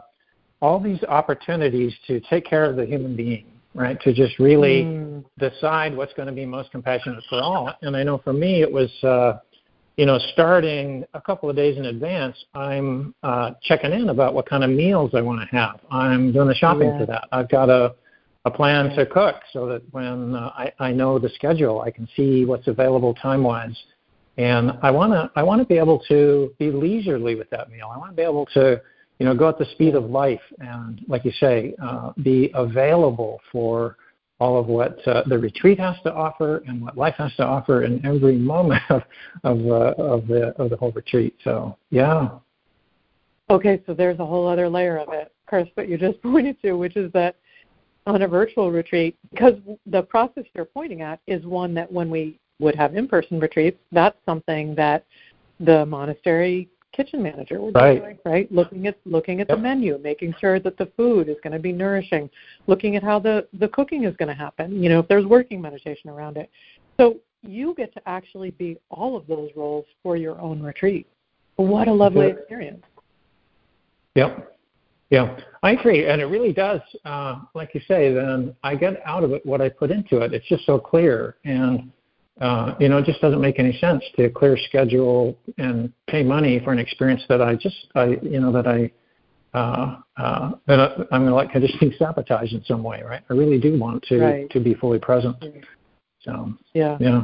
all 0.62 0.80
these 0.80 1.04
opportunities 1.04 1.94
to 2.08 2.20
take 2.22 2.46
care 2.46 2.66
of 2.66 2.76
the 2.76 2.86
human 2.86 3.16
being, 3.16 3.46
right? 3.74 4.00
To 4.02 4.14
just 4.14 4.40
really 4.40 4.84
mm. 4.84 5.24
decide 5.40 5.96
what's 5.96 6.14
going 6.14 6.28
to 6.28 6.34
be 6.34 6.46
most 6.46 6.72
compassionate 6.72 7.24
for 7.30 7.42
all. 7.42 7.74
And 7.82 7.96
I 7.96 8.04
know 8.04 8.20
for 8.20 8.34
me, 8.34 8.62
it 8.62 8.72
was, 8.72 8.92
uh, 9.04 9.40
you 9.98 10.06
know, 10.06 10.20
starting 10.34 11.04
a 11.14 11.22
couple 11.22 11.50
of 11.50 11.56
days 11.56 11.78
in 11.78 11.86
advance. 11.86 12.38
I'm 12.54 13.16
uh, 13.24 13.52
checking 13.64 13.92
in 13.92 14.10
about 14.10 14.34
what 14.34 14.48
kind 14.48 14.64
of 14.64 14.70
meals 14.70 15.12
I 15.16 15.22
want 15.22 15.42
to 15.42 15.56
have. 15.56 15.80
I'm 15.90 16.32
doing 16.32 16.48
the 16.48 16.56
shopping 16.56 16.90
yeah. 16.90 17.00
for 17.00 17.06
that. 17.08 17.28
I've 17.32 17.50
got 17.50 17.70
a 17.70 17.96
a 18.48 18.52
plan 18.52 18.90
to 18.96 19.06
cook 19.06 19.36
so 19.52 19.68
that 19.68 19.82
when 19.92 20.34
uh, 20.34 20.52
I, 20.56 20.72
I 20.80 20.92
know 20.92 21.20
the 21.20 21.30
schedule, 21.30 21.82
I 21.82 21.92
can 21.92 22.08
see 22.16 22.46
what's 22.46 22.68
available 22.68 23.14
time 23.16 23.44
wise. 23.44 23.78
And 24.38 24.72
I 24.82 24.92
want 24.92 25.12
to 25.14 25.32
I 25.36 25.44
want 25.44 25.62
to 25.62 25.68
be 25.68 25.78
able 25.78 26.00
to 26.08 26.54
be 26.60 26.72
leisurely 26.72 27.36
with 27.36 27.50
that 27.50 27.70
meal. 27.70 27.90
I 27.94 27.98
want 27.98 28.12
to 28.12 28.16
be 28.16 28.22
able 28.22 28.46
to 28.54 28.82
you 29.20 29.26
know 29.26 29.36
go 29.36 29.50
at 29.50 29.58
the 29.58 29.66
speed 29.74 29.96
of 29.96 30.06
life 30.10 30.42
and 30.60 31.02
like 31.08 31.26
you 31.26 31.32
say 31.40 31.76
uh, 31.82 32.14
be 32.24 32.52
available 32.54 33.40
for 33.52 33.98
all 34.40 34.60
of 34.60 34.68
what 34.68 35.06
uh, 35.08 35.24
the 35.26 35.38
retreat 35.38 35.80
has 35.80 35.96
to 36.04 36.14
offer 36.14 36.62
and 36.68 36.80
what 36.80 36.96
life 36.96 37.16
has 37.18 37.36
to 37.38 37.44
offer 37.44 37.84
in 37.84 38.06
every 38.06 38.38
moment 38.54 38.84
of 38.90 39.02
of, 39.44 39.58
uh, 39.66 40.02
of 40.02 40.28
the 40.28 40.54
of 40.62 40.70
the 40.70 40.78
whole 40.78 40.92
retreat. 40.92 41.36
So 41.44 41.76
yeah. 41.90 42.30
Okay, 43.50 43.82
so 43.86 43.94
there's 43.94 44.20
a 44.20 44.26
whole 44.26 44.48
other 44.48 44.70
layer 44.70 44.98
of 44.98 45.08
it, 45.14 45.34
Chris, 45.48 45.68
that 45.76 45.90
you 45.90 45.98
just 45.98 46.22
pointed 46.32 46.62
to, 46.62 46.74
which 46.74 46.96
is 46.96 47.12
that 47.14 47.36
on 48.08 48.22
a 48.24 48.28
virtual 48.28 48.72
retreat, 48.72 49.16
because 49.32 49.56
the 49.86 50.02
process 50.02 50.46
you're 50.56 50.66
pointing 50.66 51.02
at 51.02 51.20
is 51.28 51.46
one 51.46 51.74
that 51.76 51.92
when 51.92 52.10
we 52.10 52.40
would 52.60 52.76
have 52.76 52.96
in-person 52.96 53.40
retreats, 53.40 53.78
that's 53.92 54.18
something 54.26 54.74
that 54.76 55.06
the 55.60 55.86
monastery 55.86 56.70
kitchen 56.94 57.22
manager 57.22 57.62
would 57.62 57.76
right. 57.76 57.96
be 57.96 58.00
doing, 58.00 58.18
right? 58.26 58.52
Looking 58.52 58.88
at 58.88 58.98
looking 59.06 59.42
at 59.42 59.50
yep. 59.50 59.58
the 59.58 59.62
menu, 59.62 60.00
making 60.04 60.34
sure 60.40 60.60
that 60.60 60.78
the 60.78 60.88
food 60.98 61.30
is 61.30 61.36
going 61.44 61.54
to 61.54 61.60
be 61.60 61.72
nourishing, 61.72 62.30
looking 62.66 62.96
at 62.96 63.04
how 63.04 63.20
the 63.20 63.48
the 63.60 63.68
cooking 63.68 64.06
is 64.06 64.16
going 64.16 64.30
to 64.30 64.34
happen. 64.34 64.82
You 64.82 64.90
know, 64.90 65.00
if 65.00 65.08
there's 65.08 65.26
working 65.26 65.62
meditation 65.62 66.10
around 66.10 66.38
it. 66.38 66.50
So 66.98 67.18
you 67.44 67.76
get 67.76 67.94
to 67.94 68.02
actually 68.10 68.52
be 68.52 68.78
all 68.90 69.16
of 69.16 69.28
those 69.28 69.50
roles 69.56 69.86
for 70.02 70.18
your 70.18 70.40
own 70.42 70.62
retreat. 70.62 71.06
What 71.58 71.88
a 71.88 71.94
lovely 71.94 72.28
experience. 72.28 72.84
Yep. 74.16 74.57
Yeah, 75.10 75.38
I 75.64 75.72
agree, 75.72 76.08
and 76.08 76.22
it 76.22 76.26
really 76.26 76.52
does. 76.52 76.82
Uh, 77.06 77.40
like 77.54 77.74
you 77.74 77.82
say, 77.88 78.14
then 78.14 78.56
I 78.64 78.76
get 78.76 79.02
out 79.06 79.24
of 79.24 79.32
it 79.32 79.46
what 79.46 79.62
I 79.62 79.70
put 79.70 79.90
into 79.90 80.18
it. 80.20 80.34
It's 80.34 80.48
just 80.48 80.66
so 80.66 80.78
clear, 80.78 81.38
and 81.46 81.92
uh, 82.42 82.76
you 82.80 82.90
know, 82.90 82.98
it 82.98 83.06
just 83.06 83.22
doesn't 83.22 83.42
make 83.42 83.58
any 83.58 83.78
sense 83.80 84.04
to 84.16 84.30
clear 84.30 84.58
schedule 84.58 85.38
and 85.58 85.92
pay 86.08 86.24
money 86.24 86.60
for 86.64 86.72
an 86.72 86.80
experience 86.80 87.24
that 87.30 87.42
I 87.42 87.56
just, 87.56 87.88
I, 87.96 88.18
you 88.22 88.40
know, 88.40 88.52
that 88.52 88.68
I, 88.68 88.92
uh, 89.58 89.98
uh, 90.18 90.52
that 90.68 90.80
I, 90.80 90.86
I'm 91.12 91.26
going 91.26 91.30
to 91.30 91.36
like 91.36 91.50
I 91.56 91.60
just 91.60 91.74
sabotage 91.98 92.54
in 92.54 92.64
some 92.66 92.84
way, 92.84 93.02
right? 93.02 93.24
I 93.30 93.34
really 93.34 93.60
do 93.60 93.80
want 93.80 94.04
to 94.04 94.20
right. 94.20 94.50
to 94.52 94.60
be 94.60 94.76
fully 94.76 95.00
present. 95.00 95.38
So 96.22 96.54
yeah, 96.74 96.98
yeah. 97.00 97.24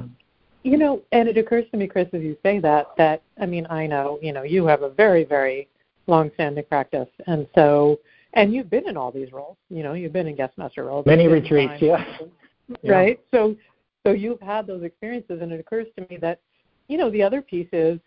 You 0.64 0.78
know, 0.78 1.02
and 1.12 1.28
it 1.28 1.38
occurs 1.38 1.66
to 1.72 1.78
me, 1.78 1.88
Chris, 1.88 2.08
as 2.14 2.22
you 2.22 2.38
say 2.42 2.60
that, 2.60 2.88
that 2.98 3.22
I 3.40 3.46
mean, 3.46 3.68
I 3.70 3.86
know, 3.86 4.18
you 4.22 4.32
know, 4.32 4.44
you 4.44 4.66
have 4.66 4.82
a 4.82 4.90
very, 4.90 5.26
very 5.26 5.68
long-standing 6.08 6.66
practice, 6.66 7.08
and 7.28 7.48
so, 7.56 8.00
and 8.34 8.54
you've 8.54 8.70
been 8.70 8.88
in 8.88 8.98
all 8.98 9.12
these 9.12 9.32
roles. 9.32 9.58
You 9.70 9.84
know, 9.84 9.94
you've 9.94 10.14
been 10.14 10.28
in 10.28 10.36
guest 10.36 10.58
master 10.58 10.84
roles. 10.86 11.06
Many 11.06 11.28
retreats, 11.28 11.82
yeah. 11.82 12.04
Right. 12.84 13.20
Yeah. 13.34 13.40
So, 13.40 13.56
so 14.06 14.14
you've 14.14 14.40
had 14.40 14.66
those 14.66 14.84
experiences, 14.84 15.42
and 15.42 15.52
it 15.52 15.60
occurs 15.60 15.88
to 15.98 16.08
me 16.10 16.18
that, 16.22 16.40
you 16.88 16.98
know, 16.98 17.12
the 17.12 17.22
other 17.22 17.42
piece 17.42 17.68
is, 17.74 18.00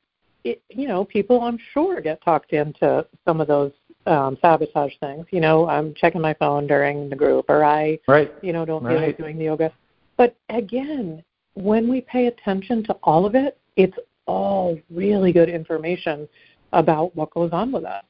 it, 0.45 0.63
you 0.71 0.89
know, 0.89 1.05
people 1.05 1.43
I'm 1.43 1.59
sure 1.73 2.01
get 2.01 2.23
talked 2.25 2.53
into 2.53 3.07
some 3.27 3.41
of 3.41 3.49
those 3.49 3.73
um, 4.07 4.39
sabotage 4.41 4.95
things. 4.99 5.27
You 5.31 5.41
know, 5.41 5.69
I'm 5.69 5.95
checking 5.95 6.21
my 6.21 6.35
phone 6.35 6.67
during 6.67 7.11
the 7.11 7.17
group, 7.17 7.47
or 7.49 7.65
I, 7.65 7.99
right. 8.09 8.33
you 8.43 8.53
know, 8.53 8.65
don't 8.65 8.83
right. 8.83 8.97
feel 8.97 9.07
like 9.07 9.19
doing 9.19 9.39
the 9.39 9.45
yoga. 9.45 9.73
But 10.17 10.37
again, 10.49 11.23
when 11.55 11.89
we 11.89 12.01
pay 12.01 12.27
attention 12.27 12.85
to 12.85 12.95
all 13.03 13.27
of 13.27 13.35
it, 13.35 13.59
it's 13.77 13.97
all 14.27 14.79
really 14.91 15.33
good 15.33 15.49
information 15.49 16.29
about 16.73 17.15
what 17.17 17.31
goes 17.31 17.51
on 17.53 17.73
with 17.73 17.85
us. 17.85 18.05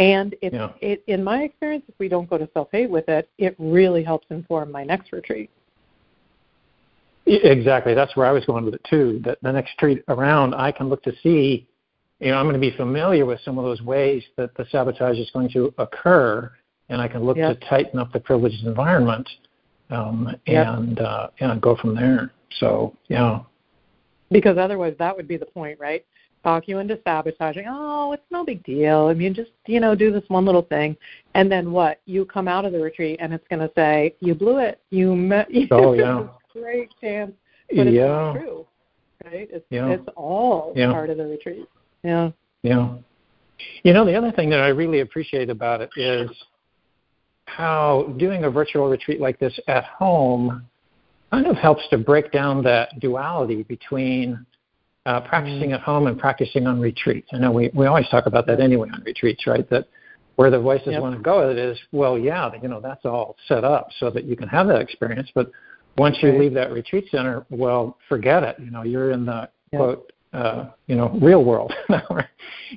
And 0.00 0.34
it, 0.42 0.52
yeah. 0.52 0.72
it, 0.80 1.04
in 1.06 1.22
my 1.22 1.42
experience, 1.42 1.84
if 1.88 1.94
we 1.98 2.08
don't 2.08 2.28
go 2.28 2.36
to 2.36 2.48
self 2.52 2.68
hate 2.72 2.90
with 2.90 3.08
it, 3.08 3.28
it 3.38 3.54
really 3.58 4.02
helps 4.02 4.26
inform 4.30 4.72
my 4.72 4.82
next 4.82 5.12
retreat. 5.12 5.50
Exactly. 7.26 7.94
That's 7.94 8.16
where 8.16 8.26
I 8.26 8.32
was 8.32 8.44
going 8.44 8.64
with 8.64 8.74
it 8.74 8.84
too. 8.88 9.20
That 9.24 9.38
the 9.42 9.52
next 9.52 9.72
retreat 9.76 10.04
around, 10.08 10.54
I 10.54 10.72
can 10.72 10.88
look 10.88 11.02
to 11.04 11.12
see, 11.22 11.66
you 12.20 12.30
know, 12.30 12.36
I'm 12.36 12.44
going 12.44 12.54
to 12.54 12.60
be 12.60 12.76
familiar 12.76 13.24
with 13.24 13.40
some 13.44 13.56
of 13.56 13.64
those 13.64 13.80
ways 13.82 14.22
that 14.36 14.54
the 14.56 14.66
sabotage 14.70 15.16
is 15.16 15.30
going 15.32 15.48
to 15.50 15.72
occur, 15.78 16.50
and 16.90 17.00
I 17.00 17.08
can 17.08 17.24
look 17.24 17.36
yep. 17.36 17.58
to 17.58 17.66
tighten 17.66 17.98
up 17.98 18.12
the 18.12 18.20
privileged 18.20 18.66
environment, 18.66 19.28
um, 19.90 20.36
yep. 20.46 20.66
and 20.66 20.98
uh, 21.00 21.28
and 21.40 21.62
go 21.62 21.76
from 21.76 21.94
there. 21.94 22.32
So 22.58 22.94
yeah. 23.08 23.40
Because 24.30 24.58
otherwise, 24.58 24.94
that 24.98 25.16
would 25.16 25.28
be 25.28 25.36
the 25.36 25.46
point, 25.46 25.78
right? 25.78 26.04
Talk 26.44 26.68
you 26.68 26.78
into 26.78 27.00
sabotaging. 27.02 27.64
Oh, 27.68 28.12
it's 28.12 28.22
no 28.30 28.44
big 28.44 28.62
deal. 28.62 29.06
I 29.06 29.14
mean, 29.14 29.34
just 29.34 29.50
you 29.66 29.80
know, 29.80 29.96
do 29.96 30.12
this 30.12 30.22
one 30.28 30.44
little 30.44 30.62
thing, 30.62 30.96
and 31.34 31.50
then 31.50 31.72
what? 31.72 32.00
You 32.04 32.24
come 32.24 32.46
out 32.46 32.64
of 32.64 32.72
the 32.72 32.80
retreat, 32.80 33.18
and 33.20 33.32
it's 33.32 33.46
going 33.48 33.60
to 33.60 33.70
say 33.74 34.14
you 34.20 34.34
blew 34.34 34.58
it. 34.58 34.80
You 34.90 35.16
met. 35.16 35.50
You 35.52 35.66
oh 35.72 35.94
yeah. 35.94 36.28
great 36.52 36.90
chance, 37.00 37.32
but 37.74 37.88
it's 37.88 37.96
yeah. 37.96 38.06
not 38.06 38.32
true, 38.34 38.66
right? 39.24 39.48
It's 39.50 39.66
yeah. 39.70 39.88
it's 39.88 40.08
all 40.14 40.72
yeah. 40.76 40.92
part 40.92 41.10
of 41.10 41.16
the 41.16 41.26
retreat. 41.26 41.66
Yeah. 42.04 42.30
Yeah. 42.62 42.94
You 43.82 43.92
know, 43.92 44.04
the 44.04 44.16
other 44.16 44.32
thing 44.32 44.50
that 44.50 44.60
I 44.60 44.68
really 44.68 45.00
appreciate 45.00 45.50
about 45.50 45.80
it 45.80 45.90
is 45.96 46.30
how 47.46 48.14
doing 48.18 48.44
a 48.44 48.50
virtual 48.50 48.88
retreat 48.88 49.20
like 49.20 49.38
this 49.38 49.58
at 49.68 49.84
home 49.84 50.66
kind 51.30 51.46
of 51.46 51.56
helps 51.56 51.82
to 51.90 51.98
break 51.98 52.32
down 52.32 52.62
that 52.62 52.98
duality 53.00 53.62
between 53.64 54.44
uh, 55.06 55.20
practicing 55.20 55.70
mm. 55.70 55.74
at 55.74 55.80
home 55.80 56.06
and 56.06 56.18
practicing 56.18 56.66
on 56.66 56.80
retreats. 56.80 57.28
I 57.32 57.38
know 57.38 57.52
we, 57.52 57.70
we 57.74 57.86
always 57.86 58.08
talk 58.08 58.26
about 58.26 58.46
that 58.46 58.60
anyway 58.60 58.88
on 58.92 59.02
retreats, 59.04 59.46
right? 59.46 59.68
That 59.70 59.86
where 60.36 60.50
the 60.50 60.58
voices 60.58 60.88
yep. 60.88 61.02
want 61.02 61.14
to 61.16 61.22
go 61.22 61.46
with 61.46 61.56
it 61.56 61.58
is, 61.58 61.78
well, 61.92 62.18
yeah, 62.18 62.50
you 62.60 62.68
know, 62.68 62.80
that's 62.80 63.04
all 63.04 63.36
set 63.46 63.64
up 63.64 63.88
so 64.00 64.10
that 64.10 64.24
you 64.24 64.36
can 64.36 64.48
have 64.48 64.66
that 64.66 64.80
experience. 64.80 65.30
But 65.34 65.50
once 65.96 66.16
you 66.22 66.36
leave 66.36 66.54
that 66.54 66.72
retreat 66.72 67.06
center, 67.10 67.46
well, 67.50 67.98
forget 68.08 68.42
it. 68.42 68.56
You 68.58 68.70
know, 68.70 68.82
you're 68.82 69.12
in 69.12 69.26
the 69.26 69.48
yep. 69.70 69.80
quote, 69.80 70.12
uh, 70.32 70.70
you 70.86 70.96
know, 70.96 71.16
real 71.20 71.44
world? 71.44 71.72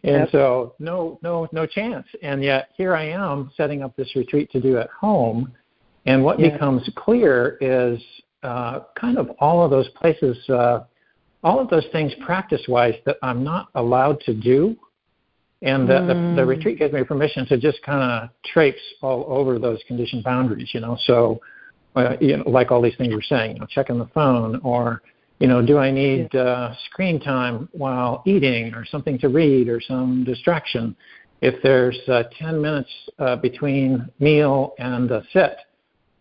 And 0.04 0.22
yep. 0.22 0.30
so 0.32 0.76
no, 0.80 1.18
no, 1.24 1.48
no 1.52 1.66
chance. 1.66 2.06
And 2.22 2.44
yet 2.44 2.70
here 2.76 2.96
I 2.96 3.06
am 3.10 3.50
setting 3.58 3.82
up 3.82 3.96
this 3.96 4.16
retreat 4.16 4.52
to 4.52 4.62
do 4.62 4.78
at 4.78 4.90
home. 4.90 5.52
And 6.06 6.24
what 6.24 6.38
becomes 6.38 6.88
clear 6.96 7.58
is 7.62 8.00
uh, 8.44 8.82
kind 9.00 9.18
of 9.18 9.32
all 9.40 9.64
of 9.64 9.72
those 9.72 9.88
places 9.96 10.38
uh, 10.50 10.84
all 11.48 11.62
of 11.62 11.70
those 11.70 11.86
things 11.94 12.12
practice 12.26 12.62
wise 12.68 12.96
that 13.06 13.16
I'm 13.24 13.42
not 13.42 13.70
allowed 13.76 14.20
to 14.22 14.34
do. 14.34 14.76
And 15.62 15.88
the, 15.88 15.94
mm. 15.94 16.08
the, 16.08 16.42
the 16.42 16.46
mm. 16.46 16.48
retreat 16.48 16.78
gives 16.78 16.94
me 16.94 17.06
permission 17.06 17.46
to 17.48 17.58
just 17.58 17.82
kind 17.84 18.04
of 18.04 18.30
traipse 18.44 18.82
all 19.02 19.26
over 19.30 19.58
those 19.58 19.80
conditioned 19.88 20.26
boundaries, 20.26 20.70
you 20.74 20.82
know. 20.82 20.98
So, 21.06 21.40
uh, 21.96 22.18
you 22.20 22.36
know, 22.36 22.50
like 22.50 22.70
all 22.70 22.82
these 22.82 22.98
things 22.98 23.12
you're 23.12 23.22
saying, 23.22 23.54
you 23.54 23.60
know, 23.62 23.66
checking 23.66 23.98
the 23.98 24.08
phone, 24.08 24.60
or 24.62 25.02
you 25.40 25.48
know, 25.48 25.66
do 25.66 25.78
I 25.78 25.90
need 25.90 26.36
uh, 26.36 26.74
screen 26.90 27.18
time 27.20 27.70
while 27.72 28.24
eating, 28.26 28.74
or 28.74 28.86
something 28.86 29.18
to 29.20 29.30
read, 29.30 29.70
or 29.70 29.80
some 29.80 30.26
distraction? 30.26 30.96
If 31.42 31.64
there's 31.64 31.98
uh, 32.10 32.24
10 32.38 32.62
minutes 32.62 32.90
uh, 33.20 33.38
between 33.38 34.10
meal 34.20 34.74
and 34.80 35.10
a 35.12 35.24
sit, 35.32 35.56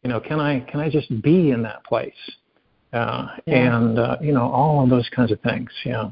you 0.04 0.10
know, 0.10 0.20
can 0.20 0.38
I 0.38 0.60
can 0.60 0.78
I 0.78 0.88
just 0.88 1.10
be 1.20 1.50
in 1.50 1.62
that 1.62 1.84
place? 1.84 2.14
Uh, 2.96 3.28
yeah. 3.46 3.78
and 3.78 3.98
uh, 3.98 4.16
you 4.20 4.32
know 4.32 4.50
all 4.50 4.82
of 4.82 4.90
those 4.90 5.08
kinds 5.10 5.32
of 5.32 5.40
things. 5.40 5.70
Yeah. 5.84 6.10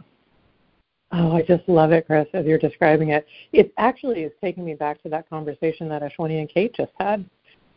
Oh, 1.13 1.37
I 1.37 1.43
just 1.43 1.69
love 1.69 1.93
it, 1.93 2.07
Chris, 2.07 2.27
as 2.35 2.45
you're 2.45 2.59
describing 2.59 3.11
it. 3.11 3.27
It 3.53 3.73
actually 3.79 4.23
is 4.23 4.33
taking 4.43 4.65
me 4.65 4.75
back 4.75 5.01
to 5.05 5.09
that 5.11 5.29
conversation 5.31 5.89
that 5.89 6.03
Ashwini 6.03 6.41
and 6.41 6.49
Kate 6.49 6.75
just 6.75 6.91
had. 6.99 7.25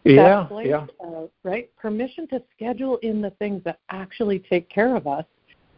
Yeah, 0.04 0.46
place, 0.46 0.68
yeah. 0.70 0.88
Uh, 1.04 1.28
right? 1.44 1.70
Permission 1.76 2.28
to 2.30 2.42
schedule 2.56 2.98
in 2.98 3.22
the 3.22 3.32
things 3.32 3.62
that 3.66 3.80
actually 3.90 4.40
take 4.40 4.70
care 4.70 4.96
of 4.96 5.06
us 5.06 5.26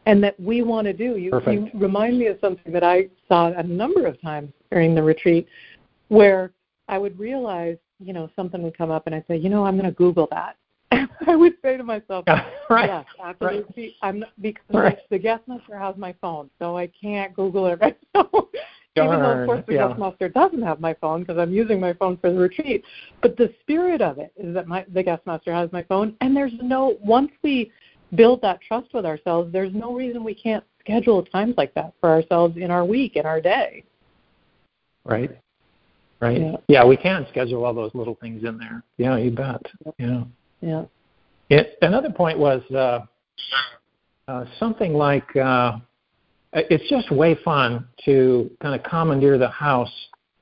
and 0.05 0.23
that 0.23 0.39
we 0.39 0.61
want 0.61 0.85
to 0.85 0.93
do. 0.93 1.17
You, 1.17 1.41
you 1.47 1.69
remind 1.73 2.17
me 2.17 2.27
of 2.27 2.37
something 2.39 2.71
that 2.71 2.83
I 2.83 3.09
saw 3.27 3.47
a 3.47 3.63
number 3.63 4.05
of 4.05 4.21
times 4.21 4.51
during 4.71 4.95
the 4.95 5.03
retreat 5.03 5.47
where 6.09 6.51
I 6.87 6.97
would 6.97 7.19
realize, 7.19 7.77
you 7.99 8.13
know, 8.13 8.29
something 8.35 8.61
would 8.61 8.77
come 8.77 8.91
up 8.91 9.07
and 9.07 9.15
I'd 9.15 9.25
say, 9.27 9.37
you 9.37 9.49
know, 9.49 9.65
I'm 9.65 9.75
going 9.77 9.89
to 9.89 9.95
Google 9.95 10.27
that. 10.31 10.55
I 11.27 11.35
would 11.35 11.53
say 11.61 11.77
to 11.77 11.83
myself, 11.83 12.25
right. 12.69 12.89
yes, 12.89 13.05
absolutely. 13.23 13.83
Right. 13.83 13.93
I'm 14.01 14.19
not, 14.19 14.29
because 14.41 14.63
right. 14.73 14.97
the 15.09 15.19
guest 15.19 15.43
master 15.47 15.77
has 15.77 15.95
my 15.97 16.15
phone, 16.21 16.49
so 16.59 16.77
I 16.77 16.87
can't 16.87 17.33
Google 17.35 17.67
it 17.67 17.79
right 17.81 17.97
now. 18.15 18.29
Even 18.95 19.19
though, 19.21 19.39
of 19.39 19.45
course, 19.45 19.63
the 19.67 19.75
yeah. 19.75 19.87
guest 19.87 19.99
master 19.99 20.29
doesn't 20.29 20.61
have 20.61 20.81
my 20.81 20.93
phone 20.95 21.21
because 21.21 21.37
I'm 21.37 21.53
using 21.53 21.79
my 21.79 21.93
phone 21.93 22.17
for 22.17 22.31
the 22.31 22.37
retreat. 22.37 22.83
But 23.21 23.37
the 23.37 23.53
spirit 23.61 24.01
of 24.01 24.17
it 24.17 24.33
is 24.35 24.53
that 24.53 24.67
my 24.67 24.85
the 24.93 25.03
guest 25.03 25.25
master 25.25 25.53
has 25.53 25.71
my 25.71 25.83
phone, 25.83 26.15
and 26.21 26.35
there's 26.35 26.51
no 26.61 26.97
once 27.01 27.31
we 27.43 27.71
build 28.15 28.41
that 28.41 28.59
trust 28.61 28.93
with 28.93 29.05
ourselves, 29.05 29.53
there's 29.53 29.73
no 29.73 29.93
reason 29.93 30.23
we 30.23 30.33
can't 30.33 30.63
schedule 30.79 31.23
times 31.23 31.53
like 31.57 31.73
that 31.75 31.93
for 31.99 32.09
ourselves 32.09 32.57
in 32.57 32.71
our 32.71 32.83
week, 32.83 33.15
in 33.15 33.25
our 33.25 33.39
day. 33.39 33.83
Right. 35.05 35.39
Right. 36.19 36.41
Yeah, 36.41 36.55
yeah 36.67 36.85
we 36.85 36.97
can 36.97 37.25
schedule 37.29 37.63
all 37.63 37.73
those 37.73 37.91
little 37.93 38.15
things 38.15 38.43
in 38.43 38.57
there. 38.57 38.83
Yeah, 38.97 39.17
you 39.17 39.31
bet. 39.31 39.61
Yeah. 39.97 40.23
Yeah. 40.61 40.85
It, 41.49 41.77
another 41.81 42.11
point 42.11 42.37
was 42.37 42.61
uh, 42.71 42.99
uh, 44.27 44.45
something 44.59 44.93
like 44.93 45.35
uh, 45.35 45.77
it's 46.53 46.87
just 46.89 47.11
way 47.11 47.37
fun 47.43 47.87
to 48.05 48.49
kind 48.61 48.75
of 48.75 48.83
commandeer 48.83 49.37
the 49.37 49.49
house 49.49 49.91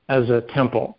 as 0.08 0.28
a 0.30 0.42
temple. 0.54 0.98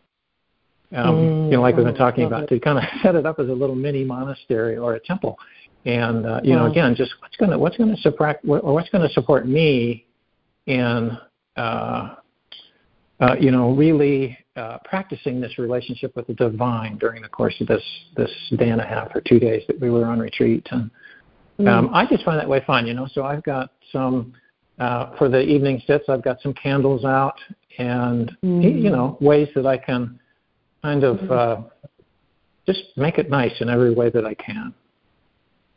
um, 0.96 1.16
mm, 1.16 1.46
you 1.46 1.52
know, 1.52 1.62
like 1.62 1.76
we've 1.76 1.86
been 1.86 1.96
talking 1.96 2.26
about, 2.26 2.44
it. 2.44 2.50
to 2.50 2.60
kind 2.60 2.78
of 2.78 2.84
set 3.04 3.16
it 3.16 3.26
up 3.26 3.40
as 3.40 3.48
a 3.48 3.54
little 3.54 3.76
mini 3.76 4.04
monastery 4.04 4.78
or 4.78 4.96
a 4.96 5.00
temple. 5.00 5.38
And 5.86 6.26
uh, 6.26 6.42
you 6.44 6.56
know, 6.56 6.66
again, 6.66 6.94
just 6.96 7.14
what's 7.20 7.38
going 7.38 7.52
to 7.52 7.58
what's 7.58 7.78
going 7.78 7.96
to 7.96 8.02
support 8.02 8.40
what's 8.44 8.90
going 8.90 9.08
to 9.08 9.14
support 9.14 9.48
me 9.48 10.06
in 10.66 11.18
uh, 11.56 12.16
uh, 13.20 13.36
you 13.40 13.52
know 13.52 13.72
really 13.72 14.38
uh, 14.56 14.78
practicing 14.86 15.42
this 15.42 15.58
relationship 15.58 16.16
with 16.16 16.28
the 16.28 16.34
divine 16.34 16.98
during 16.98 17.22
the 17.22 17.30
course 17.30 17.56
of 17.62 17.68
this 17.68 17.84
this 18.16 18.32
day 18.58 18.70
and 18.70 18.82
a 18.82 18.86
half 18.86 19.10
or 19.16 19.22
two 19.22 19.40
days 19.40 19.64
that 19.68 19.80
we 19.80 19.90
were 19.90 20.06
on 20.06 20.20
retreat. 20.20 20.66
And 20.72 20.90
um, 21.60 21.90
mm. 21.90 21.94
I 21.94 22.06
just 22.06 22.24
find 22.24 22.40
that 22.40 22.48
way 22.48 22.64
fun, 22.66 22.88
you 22.88 22.94
know. 22.94 23.08
So 23.14 23.24
I've 23.24 23.44
got 23.44 23.72
some 23.92 24.34
uh, 24.80 25.16
for 25.18 25.30
the 25.30 25.42
evening 25.42 25.82
sits. 25.86 26.06
I've 26.08 26.24
got 26.24 26.42
some 26.42 26.54
candles 26.54 27.04
out, 27.04 27.36
and 27.78 28.32
mm. 28.44 28.82
you 28.82 28.90
know 28.90 29.18
ways 29.20 29.50
that 29.56 29.66
I 29.66 29.78
can 29.78 30.20
kind 30.82 31.04
of 31.04 31.18
mm-hmm. 31.18 31.32
uh, 31.32 31.88
just 32.66 32.84
make 32.96 33.18
it 33.18 33.30
nice 33.30 33.54
in 33.60 33.70
every 33.70 33.94
way 33.94 34.10
that 34.10 34.26
I 34.26 34.34
can. 34.36 34.74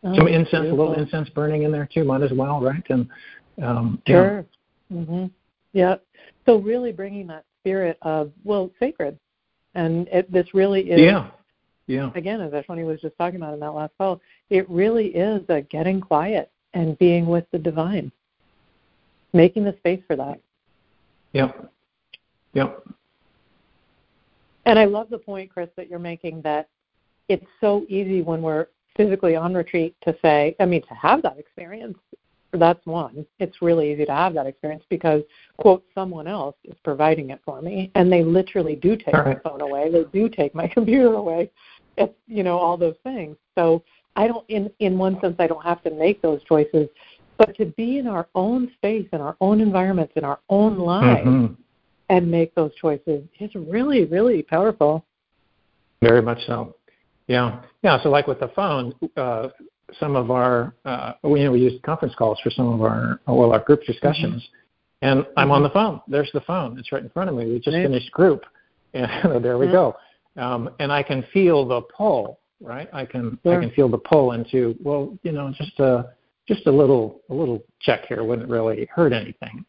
Oh, 0.05 0.17
Some 0.17 0.29
incense, 0.29 0.51
beautiful. 0.51 0.73
a 0.73 0.89
little 0.89 1.03
incense 1.03 1.29
burning 1.31 1.63
in 1.63 1.73
there 1.73 1.89
too, 1.93 2.05
might 2.05 2.23
as 2.23 2.33
well, 2.33 2.61
right? 2.61 2.83
And 2.89 3.09
um, 3.63 4.03
sure. 4.07 4.45
Yeah. 4.91 4.97
Mm-hmm. 4.97 5.25
yeah. 5.73 5.95
So 6.47 6.57
really 6.57 6.93
bringing 6.93 7.27
that 7.29 7.45
spirit 7.61 7.99
of 8.03 8.33
well, 8.45 8.71
sacred, 8.81 9.19
and 9.75 10.09
it, 10.09 10.31
this 10.33 10.55
really 10.55 10.91
is. 10.91 11.01
Yeah. 11.01 11.31
Yeah. 11.89 12.11
Again, 12.15 12.41
as 12.41 12.53
Ashwini 12.53 12.87
was 12.87 13.01
just 13.01 13.19
talking 13.19 13.37
about 13.37 13.55
in 13.55 13.61
that 13.61 13.73
last 13.73 13.93
call, 13.99 14.21
it 14.51 14.69
really 14.71 15.09
is 15.09 15.43
a 15.49 15.63
getting 15.63 16.01
quiet 16.01 16.51
and 16.75 16.97
being 16.99 17.27
with 17.27 17.45
the 17.51 17.59
divine, 17.59 18.11
making 19.33 19.65
the 19.65 19.75
space 19.79 20.01
for 20.07 20.17
that. 20.17 20.41
Yep. 21.33 21.71
Yep. 22.55 22.87
And 24.65 24.79
I 24.79 24.85
love 24.85 25.11
the 25.11 25.19
point, 25.19 25.51
Chris, 25.53 25.69
that 25.77 25.89
you're 25.89 25.99
making 25.99 26.41
that 26.43 26.69
it's 27.29 27.47
so 27.61 27.85
easy 27.89 28.23
when 28.23 28.43
we're 28.43 28.69
physically 28.97 29.35
on 29.35 29.55
retreat 29.55 29.97
to 30.03 30.17
say, 30.23 30.55
I 30.61 30.67
mean, 30.67 30.83
to 30.83 30.95
have 30.95 31.23
that 31.23 31.39
experience. 31.39 31.99
That's 32.53 32.85
one. 32.85 33.25
It's 33.39 33.63
really 33.63 33.93
easy 33.93 34.05
to 34.05 34.13
have 34.13 34.35
that 34.35 34.47
experience 34.47 34.85
because, 34.91 35.23
quote, 35.57 35.85
someone 35.95 36.27
else 36.27 36.57
is 36.65 36.75
providing 36.85 37.31
it 37.31 37.41
for 37.45 37.63
me, 37.63 37.91
and 37.95 38.13
they 38.13 38.23
literally 38.23 38.77
do 38.77 38.97
take 38.97 39.15
right. 39.15 39.43
my 39.43 39.51
phone 39.51 39.63
away. 39.63 39.91
They 39.91 40.05
do 40.13 40.29
take 40.29 40.55
my 40.55 40.69
computer 40.75 41.15
away. 41.15 41.51
It's, 41.97 42.15
you 42.27 42.43
know, 42.43 42.59
all 42.59 42.77
those 42.77 42.97
things. 43.03 43.37
So 43.57 43.83
I 44.17 44.27
don't, 44.27 44.49
in 44.49 44.71
in 44.81 44.99
one 44.99 45.21
sense, 45.21 45.37
I 45.39 45.47
don't 45.47 45.65
have 45.65 45.83
to 45.85 45.91
make 45.91 46.21
those 46.21 46.43
choices, 46.45 46.89
but 47.39 47.57
to 47.57 47.67
be 47.67 47.99
in 47.99 48.07
our 48.07 48.29
own 48.35 48.71
space, 48.75 49.09
in 49.13 49.21
our 49.21 49.37
own 49.41 49.61
environments, 49.61 50.13
in 50.17 50.25
our 50.25 50.41
own 50.49 50.79
lives, 50.79 51.27
mm-hmm 51.27 51.55
and 52.13 52.31
make 52.31 52.55
those 52.55 52.75
choices 52.75 53.25
is 53.41 53.55
really, 53.55 54.05
really 54.05 54.43
powerful. 54.43 55.05
Very 56.03 56.21
much 56.21 56.41
so. 56.47 56.77
Yeah. 57.27 57.63
Yeah. 57.83 58.03
So, 58.03 58.11
like 58.11 58.27
with 58.27 58.41
the 58.41 58.49
phone, 58.49 58.93
uh, 59.17 59.49
some 59.99 60.17
of 60.17 60.31
our, 60.31 60.75
uh, 60.85 61.13
we, 61.23 61.41
you 61.41 61.47
know, 61.47 61.53
we 61.53 61.61
use 61.61 61.81
conference 61.85 62.15
calls 62.17 62.39
for 62.41 62.51
some 62.51 62.69
of 62.69 62.83
our, 62.83 63.21
well, 63.27 63.53
our 63.53 63.61
group 63.61 63.83
discussions. 63.85 64.43
Mm-hmm. 64.43 65.09
And 65.09 65.27
I'm 65.37 65.47
mm-hmm. 65.47 65.53
on 65.53 65.63
the 65.63 65.71
phone. 65.71 66.01
There's 66.07 66.31
the 66.33 66.41
phone. 66.43 66.79
It's 66.79 66.93
right 66.93 67.03
in 67.03 67.11
front 67.11 67.29
of 67.29 67.37
me. 67.37 67.47
We 67.47 67.59
just 67.59 67.75
right. 67.75 67.85
finished 67.85 68.11
group. 68.13 68.45
And 68.95 69.43
there 69.43 69.57
we 69.57 69.69
yeah. 69.69 69.73
go. 69.73 69.97
Um, 70.37 70.69
and 70.79 70.93
I 70.93 71.03
can 71.03 71.25
feel 71.33 71.67
the 71.67 71.81
pull, 71.81 72.41
right? 72.61 72.91
I 72.93 73.07
can 73.07 73.39
I 73.47 73.57
can 73.57 73.71
feel 73.71 73.89
the 73.89 73.97
pull 73.97 74.33
into 74.33 74.77
well, 74.83 75.17
you 75.23 75.33
know, 75.33 75.51
just 75.57 75.81
a 75.81 76.11
just 76.47 76.67
a 76.67 76.71
little 76.71 77.23
a 77.31 77.35
little 77.35 77.65
check 77.81 78.05
here 78.07 78.23
wouldn't 78.23 78.51
really 78.51 78.87
hurt 78.95 79.15
anything 79.15 79.65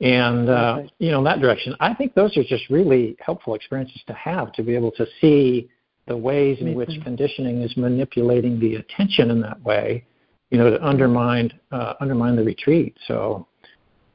and 0.00 0.48
uh, 0.48 0.82
you 0.98 1.10
know 1.10 1.18
in 1.18 1.24
that 1.24 1.40
direction. 1.40 1.74
I 1.80 1.94
think 1.94 2.14
those 2.14 2.36
are 2.36 2.44
just 2.44 2.68
really 2.70 3.16
helpful 3.20 3.54
experiences 3.54 4.02
to 4.06 4.14
have 4.14 4.52
to 4.54 4.62
be 4.62 4.74
able 4.74 4.92
to 4.92 5.06
see 5.20 5.68
the 6.10 6.16
ways 6.16 6.58
in 6.60 6.74
which 6.74 6.90
conditioning 7.04 7.62
is 7.62 7.72
manipulating 7.76 8.58
the 8.58 8.74
attention 8.74 9.30
in 9.30 9.40
that 9.40 9.62
way, 9.62 10.04
you 10.50 10.58
know, 10.58 10.68
to 10.68 10.84
undermine 10.84 11.52
uh, 11.70 11.94
undermine 12.00 12.34
the 12.34 12.42
retreat. 12.42 12.96
So, 13.06 13.46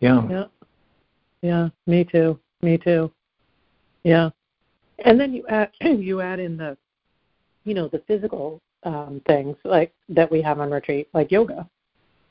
yeah. 0.01 0.21
Yeah. 0.29 0.43
Yeah. 1.41 1.69
Me 1.87 2.03
too. 2.03 2.37
Me 2.61 2.77
too. 2.77 3.09
Yeah. 4.03 4.29
And 5.05 5.17
then 5.17 5.31
you 5.33 5.47
add 5.47 5.71
you 5.79 6.19
add 6.19 6.41
in 6.41 6.57
the, 6.57 6.77
you 7.63 7.73
know, 7.73 7.87
the 7.87 7.99
physical 8.07 8.61
um, 8.83 9.21
things 9.25 9.55
like 9.63 9.93
that 10.09 10.29
we 10.29 10.41
have 10.41 10.59
on 10.59 10.71
retreat, 10.71 11.07
like 11.13 11.31
yoga, 11.31 11.65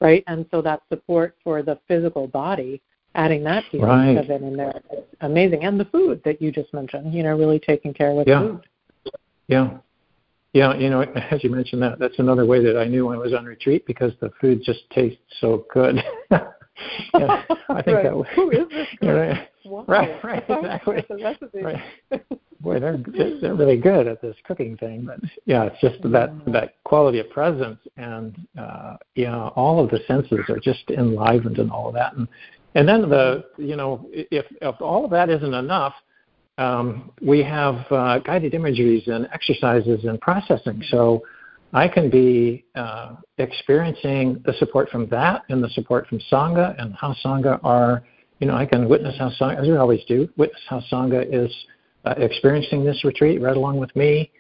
right? 0.03 0.23
And 0.27 0.45
so 0.51 0.61
that 0.61 0.83
support 0.91 1.37
for 1.43 1.63
the 1.63 1.79
physical 1.89 2.27
body 2.27 2.83
adding 3.15 3.43
that 3.45 3.65
piece 3.71 3.81
right. 3.81 4.19
of 4.19 4.29
it 4.29 4.43
in 4.43 4.59
there 4.59 4.83
is 4.93 5.05
amazing. 5.23 5.65
And 5.65 5.81
the 5.81 5.87
food 5.87 6.21
that 6.27 6.43
you 6.43 6.53
just 6.53 6.75
mentioned, 6.75 7.15
you 7.15 7.23
know, 7.23 7.35
really 7.35 7.61
taking 7.61 7.95
care 7.95 8.13
with 8.13 8.29
yeah. 8.29 8.41
food. 8.41 8.67
Yeah. 9.49 9.79
Yeah, 10.53 10.75
you 10.77 10.89
know, 10.89 11.01
as 11.03 11.43
you 11.43 11.51
mentioned 11.51 11.83
that, 11.83 11.99
that's 11.99 12.19
another 12.19 12.47
way 12.47 12.63
that 12.65 12.79
I 12.79 12.85
knew 12.85 13.09
I 13.09 13.17
was 13.17 13.35
on 13.35 13.45
retreat 13.45 13.85
because 13.87 14.13
the 14.21 14.31
food 14.41 14.63
just 14.65 14.89
tastes 14.91 15.21
so 15.41 15.67
good. 15.73 15.97
I 16.31 17.83
think 17.83 17.97
right. 17.97 18.03
that 18.05 18.17
was. 18.17 18.27
Who 18.37 18.51
is 18.51 18.69
this 18.71 18.89
guy? 19.01 19.13
Right, 19.13 19.49
wow. 19.65 19.85
right, 19.87 20.25
right, 20.25 20.45
exactly. 21.11 21.63
right. 21.63 21.83
Boy, 22.61 22.81
they're 22.81 22.99
they're 23.41 23.55
really 23.55 23.77
good 23.77 24.07
at 24.07 24.23
this 24.23 24.37
cooking 24.47 24.77
thing, 24.77 25.05
but 25.05 25.21
yeah, 25.45 25.65
it's 25.65 25.81
just 25.81 26.03
that 26.11 26.33
that 26.47 26.77
quality 26.85 27.19
of 27.19 27.31
presence 27.31 27.79
and 27.97 28.37
uh, 28.59 28.97
yeah, 29.15 29.49
all 29.49 29.83
of 29.83 29.91
the 29.91 30.01
senses 30.07 30.41
are 30.49 30.59
just 30.59 30.91
enlivened 30.91 31.59
and 31.59 31.71
all 31.71 31.89
of 31.89 31.95
that, 31.95 32.15
and 32.17 32.27
and 32.75 32.89
then 32.89 33.03
the 33.03 33.45
you 33.59 33.77
know 33.77 34.09
if 34.13 34.47
if 34.63 34.81
all 34.81 35.05
of 35.05 35.11
that 35.11 35.29
isn't 35.29 35.55
enough, 35.55 35.95
um, 36.59 37.11
we 37.21 37.43
have 37.43 37.85
uh, 37.91 38.19
guided 38.21 38.55
imageries 38.55 39.07
and 39.07 39.29
exercises 39.33 40.05
and 40.05 40.21
processing. 40.21 40.83
So 40.91 41.23
I 41.73 41.89
can 41.89 42.09
be 42.09 42.65
uh, 42.77 43.17
experiencing 43.39 44.43
the 44.47 44.53
support 44.55 44.89
from 44.91 45.09
that 45.09 45.43
and 45.49 45.63
the 45.63 45.69
support 45.71 46.07
from 46.07 46.21
Sangha 46.31 46.81
and 46.81 46.95
how 46.95 47.15
Sangha 47.25 47.59
are, 47.65 48.05
you 48.39 48.47
know, 48.47 48.55
I 48.55 48.67
can 48.67 48.89
witness 48.89 49.17
how 49.19 49.31
Sangha, 49.31 49.61
as 49.61 49.67
we 49.67 49.77
always 49.77 50.05
do, 50.05 50.29
witness 50.37 50.63
how 50.69 50.81
Sangha 50.93 51.27
is 51.29 51.53
uh, 52.05 52.15
experiencing 52.19 52.85
this 52.85 53.05
retreat 53.05 53.43
right 53.43 53.57
along 53.57 53.79
with 53.79 53.95
me 53.97 54.31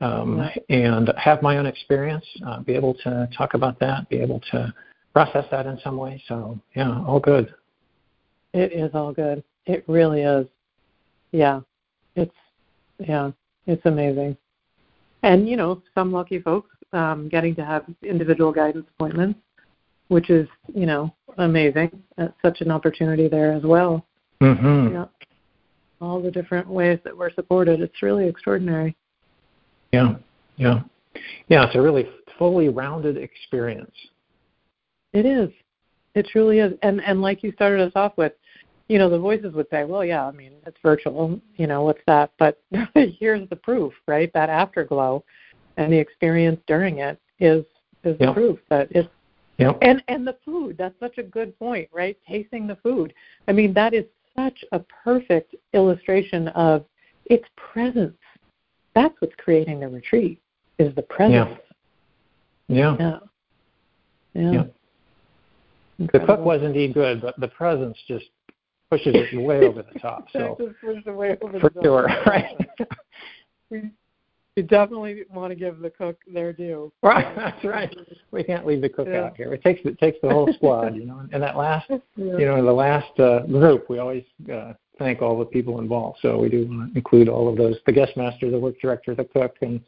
um, 0.00 0.48
and 0.68 1.12
have 1.16 1.42
my 1.42 1.58
own 1.58 1.66
experience, 1.66 2.24
uh, 2.46 2.60
be 2.60 2.74
able 2.74 2.94
to 2.94 3.28
talk 3.36 3.54
about 3.54 3.78
that, 3.78 4.08
be 4.08 4.18
able 4.18 4.40
to 4.50 4.74
process 5.12 5.44
that 5.52 5.66
in 5.66 5.78
some 5.84 5.96
way. 5.96 6.20
So, 6.26 6.58
yeah, 6.74 7.04
all 7.06 7.20
good. 7.20 7.54
It 8.52 8.72
is 8.72 8.90
all 8.94 9.12
good. 9.12 9.44
It 9.66 9.84
really 9.86 10.22
is. 10.22 10.46
Yeah. 11.32 11.60
It's 12.14 12.34
yeah, 12.98 13.30
it's 13.66 13.84
amazing. 13.86 14.36
And 15.22 15.48
you 15.48 15.56
know, 15.56 15.82
some 15.94 16.12
lucky 16.12 16.40
folks 16.40 16.70
um, 16.92 17.28
getting 17.28 17.54
to 17.56 17.64
have 17.64 17.84
individual 18.02 18.52
guidance 18.52 18.86
appointments, 18.96 19.40
which 20.08 20.30
is 20.30 20.48
you 20.74 20.86
know 20.86 21.14
amazing. 21.38 22.02
That's 22.16 22.34
such 22.42 22.60
an 22.60 22.70
opportunity 22.70 23.28
there 23.28 23.52
as 23.52 23.62
well. 23.62 24.06
Mm-hmm. 24.40 24.94
Yeah. 24.94 25.06
All 26.00 26.20
the 26.20 26.30
different 26.30 26.68
ways 26.68 26.98
that 27.04 27.16
we're 27.16 27.32
supported. 27.32 27.80
It's 27.80 28.02
really 28.02 28.28
extraordinary. 28.28 28.96
Yeah. 29.92 30.16
Yeah. 30.56 30.82
Yeah. 31.48 31.66
It's 31.66 31.76
a 31.76 31.80
really 31.80 32.08
fully 32.38 32.68
rounded 32.68 33.16
experience. 33.16 33.94
It 35.12 35.26
is. 35.26 35.48
It 36.14 36.26
truly 36.30 36.58
is. 36.58 36.72
And 36.82 37.00
and 37.02 37.22
like 37.22 37.42
you 37.42 37.52
started 37.52 37.80
us 37.86 37.92
off 37.94 38.14
with, 38.16 38.32
you 38.88 38.98
know, 38.98 39.08
the 39.08 39.18
voices 39.18 39.54
would 39.54 39.68
say, 39.70 39.84
well, 39.84 40.04
yeah, 40.04 40.26
I 40.26 40.32
mean, 40.32 40.52
it's 40.66 40.76
virtual, 40.82 41.40
you 41.56 41.66
know, 41.66 41.82
what's 41.82 42.00
that? 42.06 42.32
But 42.38 42.60
here's 42.94 43.48
the 43.48 43.56
proof, 43.56 43.92
right? 44.06 44.32
That 44.34 44.50
afterglow 44.50 45.24
and 45.76 45.92
the 45.92 45.98
experience 45.98 46.60
during 46.66 46.98
it 46.98 47.20
is 47.40 47.64
is 48.04 48.16
yep. 48.18 48.34
proof 48.34 48.58
that 48.68 48.88
it's 48.90 49.08
yep. 49.58 49.78
and 49.82 50.02
and 50.08 50.26
the 50.26 50.36
food. 50.44 50.76
That's 50.76 50.98
such 51.00 51.18
a 51.18 51.22
good 51.22 51.56
point, 51.58 51.88
right? 51.92 52.18
Tasting 52.28 52.66
the 52.66 52.76
food. 52.76 53.14
I 53.48 53.52
mean, 53.52 53.72
that 53.74 53.94
is 53.94 54.04
such 54.36 54.64
a 54.72 54.80
perfect 54.80 55.54
illustration 55.72 56.48
of 56.48 56.84
its 57.26 57.44
presence. 57.56 58.16
That's 58.94 59.14
what's 59.20 59.34
creating 59.38 59.80
the 59.80 59.88
retreat 59.88 60.40
is 60.78 60.94
the 60.94 61.02
presence. 61.02 61.58
Yeah. 62.68 62.96
Yeah. 62.98 63.18
Yeah. 64.34 64.52
yeah. 64.52 64.64
The 65.98 66.20
cook 66.20 66.40
was 66.40 66.62
indeed 66.62 66.94
good, 66.94 67.20
but 67.20 67.38
the 67.38 67.48
presence 67.48 67.96
just 68.08 68.26
pushes 68.92 69.14
it 69.14 69.40
way 69.40 69.66
over 69.66 69.82
the 69.82 69.98
top. 69.98 70.26
So 70.32 70.56
for 70.80 70.94
the 70.94 71.70
sure, 71.82 72.04
right? 72.26 72.56
we, 73.70 73.90
we 74.54 74.62
definitely 74.62 75.22
want 75.32 75.50
to 75.50 75.54
give 75.54 75.78
the 75.78 75.88
cook 75.88 76.18
their 76.30 76.52
due. 76.52 76.92
Right, 77.02 77.34
that's 77.34 77.64
right. 77.64 77.94
We 78.32 78.44
can't 78.44 78.66
leave 78.66 78.82
the 78.82 78.90
cook 78.90 79.08
yeah. 79.10 79.24
out 79.24 79.36
here. 79.36 79.54
It 79.54 79.62
takes 79.62 79.80
it 79.84 79.98
takes 79.98 80.18
the 80.22 80.28
whole 80.28 80.52
squad, 80.56 80.94
you 80.94 81.06
know. 81.06 81.26
And 81.32 81.42
that 81.42 81.56
last, 81.56 81.88
yeah. 81.88 81.98
you 82.16 82.44
know, 82.44 82.62
the 82.62 82.72
last 82.72 83.18
uh, 83.18 83.46
group, 83.46 83.88
we 83.88 83.98
always 83.98 84.24
uh, 84.52 84.74
thank 84.98 85.22
all 85.22 85.38
the 85.38 85.46
people 85.46 85.80
involved. 85.80 86.18
So 86.20 86.38
we 86.38 86.50
do 86.50 86.66
want 86.66 86.92
to 86.92 86.98
include 86.98 87.30
all 87.30 87.48
of 87.48 87.56
those: 87.56 87.76
the 87.86 87.92
guest 87.92 88.14
master, 88.18 88.50
the 88.50 88.58
work 88.58 88.78
director, 88.78 89.14
the 89.14 89.24
cook, 89.24 89.56
and 89.62 89.80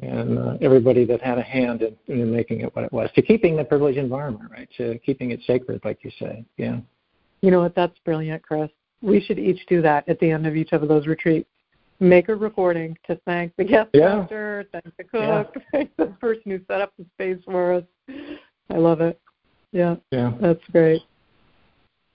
and 0.00 0.38
uh, 0.38 0.56
everybody 0.62 1.04
that 1.04 1.20
had 1.20 1.36
a 1.36 1.42
hand 1.42 1.82
in, 1.82 1.94
in 2.06 2.32
making 2.32 2.62
it 2.62 2.74
what 2.74 2.86
it 2.86 2.92
was, 2.92 3.10
to 3.16 3.20
keeping 3.20 3.54
the 3.54 3.64
privileged 3.64 3.98
environment, 3.98 4.50
right? 4.50 4.68
To 4.78 4.98
keeping 5.00 5.32
it 5.32 5.40
sacred, 5.46 5.82
like 5.84 5.98
you 6.02 6.10
say. 6.18 6.42
Yeah. 6.56 6.78
You 7.46 7.52
know 7.52 7.60
what? 7.60 7.76
That's 7.76 7.96
brilliant, 8.04 8.42
Chris. 8.42 8.70
We 9.02 9.20
should 9.20 9.38
each 9.38 9.64
do 9.68 9.80
that 9.80 10.08
at 10.08 10.18
the 10.18 10.32
end 10.32 10.48
of 10.48 10.56
each 10.56 10.72
of 10.72 10.88
those 10.88 11.06
retreats. 11.06 11.48
make 12.00 12.28
a 12.28 12.34
recording 12.34 12.98
to 13.06 13.14
thank 13.24 13.54
the 13.56 13.62
guest 13.62 13.90
yeah. 13.94 14.16
master, 14.16 14.64
thank 14.72 14.96
the 14.96 15.04
cook, 15.04 15.54
yeah. 15.54 15.62
thank 15.70 15.96
the 15.96 16.06
person 16.20 16.42
who 16.46 16.58
set 16.66 16.80
up 16.80 16.92
the 16.98 17.06
space 17.14 17.38
for 17.44 17.74
us. 17.74 17.84
I 18.68 18.74
love 18.74 19.00
it. 19.00 19.20
Yeah. 19.70 19.94
Yeah. 20.10 20.32
That's 20.40 20.58
great. 20.72 21.02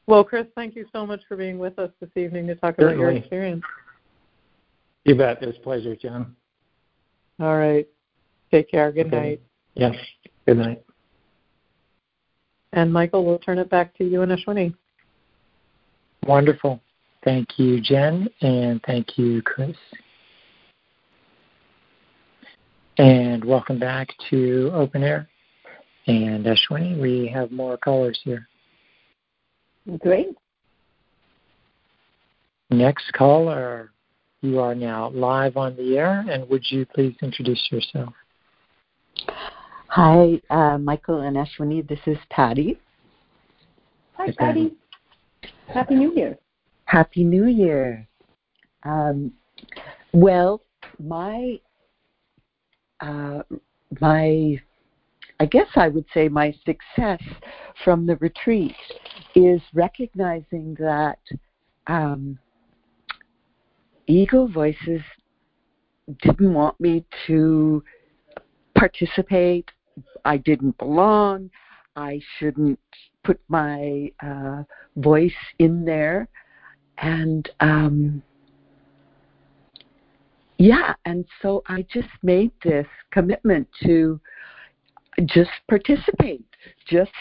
Well, 0.06 0.26
Chris, 0.26 0.48
thank 0.54 0.76
you 0.76 0.86
so 0.92 1.06
much 1.06 1.22
for 1.30 1.38
being 1.38 1.58
with 1.58 1.80
us 1.80 1.92
this 2.02 2.10
evening 2.18 2.46
to 2.48 2.56
talk 2.56 2.76
Certainly. 2.76 2.96
about 2.96 3.02
your 3.02 3.12
experience. 3.12 3.64
You 5.06 5.16
bet. 5.16 5.42
It's 5.42 5.58
a 5.58 5.62
pleasure, 5.62 5.96
Jen. 5.96 6.36
All 7.40 7.58
right. 7.58 7.88
Take 8.52 8.70
care. 8.70 8.92
Good 8.92 9.08
okay. 9.08 9.16
night. 9.16 9.42
Yes. 9.76 9.96
Good 10.46 10.58
night. 10.58 10.84
And 12.74 12.92
Michael, 12.92 13.26
we'll 13.26 13.40
turn 13.40 13.60
it 13.60 13.70
back 13.70 13.98
to 13.98 14.04
you 14.04 14.24
and 14.24 14.32
Ashwini. 14.34 14.74
Wonderful. 16.26 16.80
Thank 17.24 17.58
you, 17.58 17.82
Jen, 17.82 18.28
and 18.42 18.82
thank 18.84 19.18
you, 19.18 19.42
Chris. 19.42 19.76
And 22.98 23.44
welcome 23.44 23.80
back 23.80 24.10
to 24.30 24.72
Open 24.74 25.04
Air. 25.04 25.28
And 26.08 26.46
Ashwini, 26.46 27.00
we 27.00 27.28
have 27.34 27.52
more 27.52 27.78
callers 27.78 28.20
here. 28.24 28.48
Great. 30.00 30.30
Next 32.70 33.12
caller, 33.14 33.92
you 34.42 34.60
are 34.60 34.76
now 34.76 35.10
live 35.10 35.58
on 35.58 35.76
the 35.76 35.98
air, 35.98 36.26
and 36.30 36.48
would 36.50 36.64
you 36.70 36.86
please 36.86 37.16
introduce 37.22 37.68
yourself? 37.72 38.14
Hi, 39.88 40.42
uh, 40.50 40.78
Michael 40.78 41.22
and 41.22 41.36
Ashwini. 41.36 41.88
This 41.88 42.00
is 42.06 42.18
Patty. 42.30 42.80
Hi, 44.14 44.34
Patty. 44.38 44.74
Happy 45.74 45.96
New 45.96 46.14
Year. 46.16 46.38
Happy 46.86 47.24
New 47.24 47.46
Year. 47.46 48.08
Um, 48.84 49.32
well, 50.14 50.62
my 51.00 51.60
uh, 53.00 53.42
my 54.00 54.60
I 55.40 55.46
guess 55.46 55.68
I 55.76 55.88
would 55.88 56.06
say 56.14 56.28
my 56.30 56.54
success 56.66 57.22
from 57.84 58.06
the 58.06 58.18
retreat 58.18 58.76
is 59.34 59.62
recognizing 59.74 60.76
that 60.80 61.20
um, 61.88 62.38
ego 64.08 64.48
voices 64.48 65.02
didn't 66.22 66.54
want 66.54 66.80
me 66.80 67.06
to 67.28 67.84
participate 68.76 69.70
I 70.26 70.38
didn't 70.38 70.78
belong. 70.78 71.50
I 71.96 72.22
shouldn't 72.38 72.80
put 73.24 73.40
my 73.48 74.12
uh, 74.24 74.64
voice 74.96 75.32
in 75.60 75.86
there. 75.86 76.28
And 76.98 77.50
um, 77.60 78.22
yeah, 80.58 80.94
and 81.06 81.26
so 81.42 81.64
I 81.68 81.86
just 81.92 82.10
made 82.22 82.52
this 82.64 82.88
commitment 83.12 83.68
to 83.84 84.20
just 85.26 85.50
participate, 85.68 86.46
just 86.88 87.12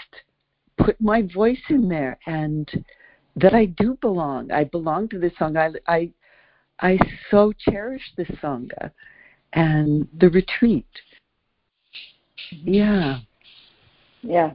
put 0.76 1.00
my 1.00 1.22
voice 1.34 1.62
in 1.70 1.88
there, 1.88 2.18
and 2.26 2.68
that 3.36 3.54
I 3.54 3.66
do 3.66 3.96
belong. 4.02 4.52
I 4.52 4.64
belong 4.64 5.08
to 5.08 5.18
this 5.18 5.32
song. 5.38 5.56
I 5.56 5.70
I 5.86 6.10
I 6.80 6.98
so 7.30 7.52
cherish 7.58 8.02
this 8.16 8.28
sangha 8.42 8.90
and 9.52 10.06
the 10.18 10.28
retreat 10.30 10.86
yeah. 12.50 13.20
Yeah. 14.22 14.52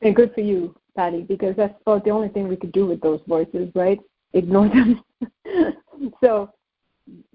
And 0.00 0.16
good 0.16 0.34
for 0.34 0.40
you, 0.40 0.74
Patty, 0.96 1.22
because 1.22 1.56
that's 1.56 1.74
about 1.82 2.04
the 2.04 2.10
only 2.10 2.28
thing 2.28 2.48
we 2.48 2.56
could 2.56 2.72
do 2.72 2.86
with 2.86 3.00
those 3.00 3.20
voices, 3.26 3.70
right? 3.74 3.98
Ignore 4.32 4.68
them. 4.68 5.02
so, 6.22 6.50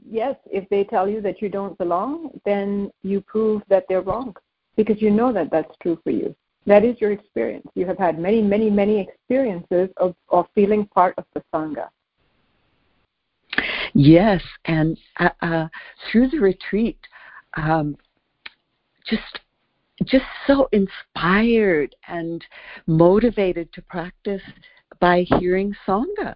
yes, 0.10 0.36
if 0.46 0.68
they 0.70 0.84
tell 0.84 1.08
you 1.08 1.22
that 1.22 1.42
you 1.42 1.50
don't 1.50 1.78
belong, 1.78 2.40
then 2.46 2.92
you 3.04 3.22
prove 3.22 3.62
that 3.70 3.86
they're 3.90 4.02
wrong 4.02 4.36
because 4.76 5.02
you 5.02 5.10
know 5.10 5.34
that 5.34 5.50
that's 5.52 5.76
true 5.82 6.00
for 6.04 6.12
you. 6.12 6.36
That 6.66 6.84
is 6.84 7.00
your 7.00 7.12
experience. 7.12 7.68
You 7.76 7.86
have 7.86 7.98
had 7.98 8.20
many, 8.20 8.42
many, 8.42 8.70
many 8.70 9.00
experiences 9.00 9.90
of, 9.98 10.16
of 10.30 10.48
feeling 10.54 10.86
part 10.88 11.16
of 11.18 11.26
the 11.34 11.42
Sangha. 11.54 11.88
Yes, 13.94 14.44
and 14.66 14.98
uh, 15.20 15.30
uh, 15.42 15.68
through 16.12 16.30
the 16.30 16.40
retreat, 16.40 17.00
um, 17.56 17.98
just 19.10 19.40
just 20.06 20.26
so 20.46 20.70
inspired 20.72 21.96
and 22.08 22.44
motivated 22.86 23.72
to 23.74 23.82
practice 23.84 24.42
by 25.00 25.26
hearing 25.40 25.74
Sangha 25.88 26.36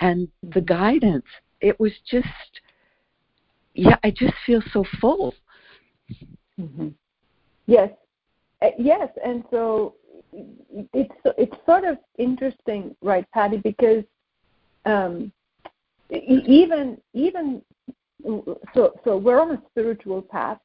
and 0.00 0.28
the 0.54 0.60
guidance. 0.60 1.26
It 1.60 1.78
was 1.78 1.92
just, 2.10 2.26
yeah, 3.74 3.96
I 4.04 4.10
just 4.10 4.34
feel 4.46 4.62
so 4.72 4.84
full. 5.00 5.34
Mm-hmm. 6.60 6.88
Yes, 7.66 7.90
uh, 8.60 8.68
yes, 8.78 9.08
and 9.24 9.44
so 9.50 9.94
it's 10.92 11.14
it's 11.38 11.56
sort 11.66 11.84
of 11.84 11.98
interesting, 12.18 12.94
right, 13.02 13.24
Patty? 13.32 13.58
Because 13.58 14.04
um, 14.84 15.32
even 16.10 16.98
even 17.14 17.62
so, 18.74 18.92
so 19.04 19.16
we're 19.16 19.40
on 19.40 19.52
a 19.52 19.62
spiritual 19.70 20.22
path, 20.22 20.58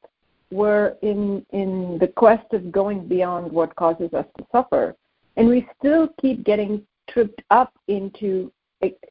we're 0.50 0.96
in 1.02 1.44
in 1.50 1.98
the 1.98 2.08
quest 2.08 2.52
of 2.52 2.72
going 2.72 3.06
beyond 3.06 3.50
what 3.52 3.74
causes 3.76 4.12
us 4.14 4.26
to 4.38 4.46
suffer. 4.50 4.94
And 5.36 5.48
we 5.48 5.68
still 5.78 6.08
keep 6.20 6.44
getting 6.44 6.82
tripped 7.08 7.42
up 7.50 7.72
into 7.88 8.50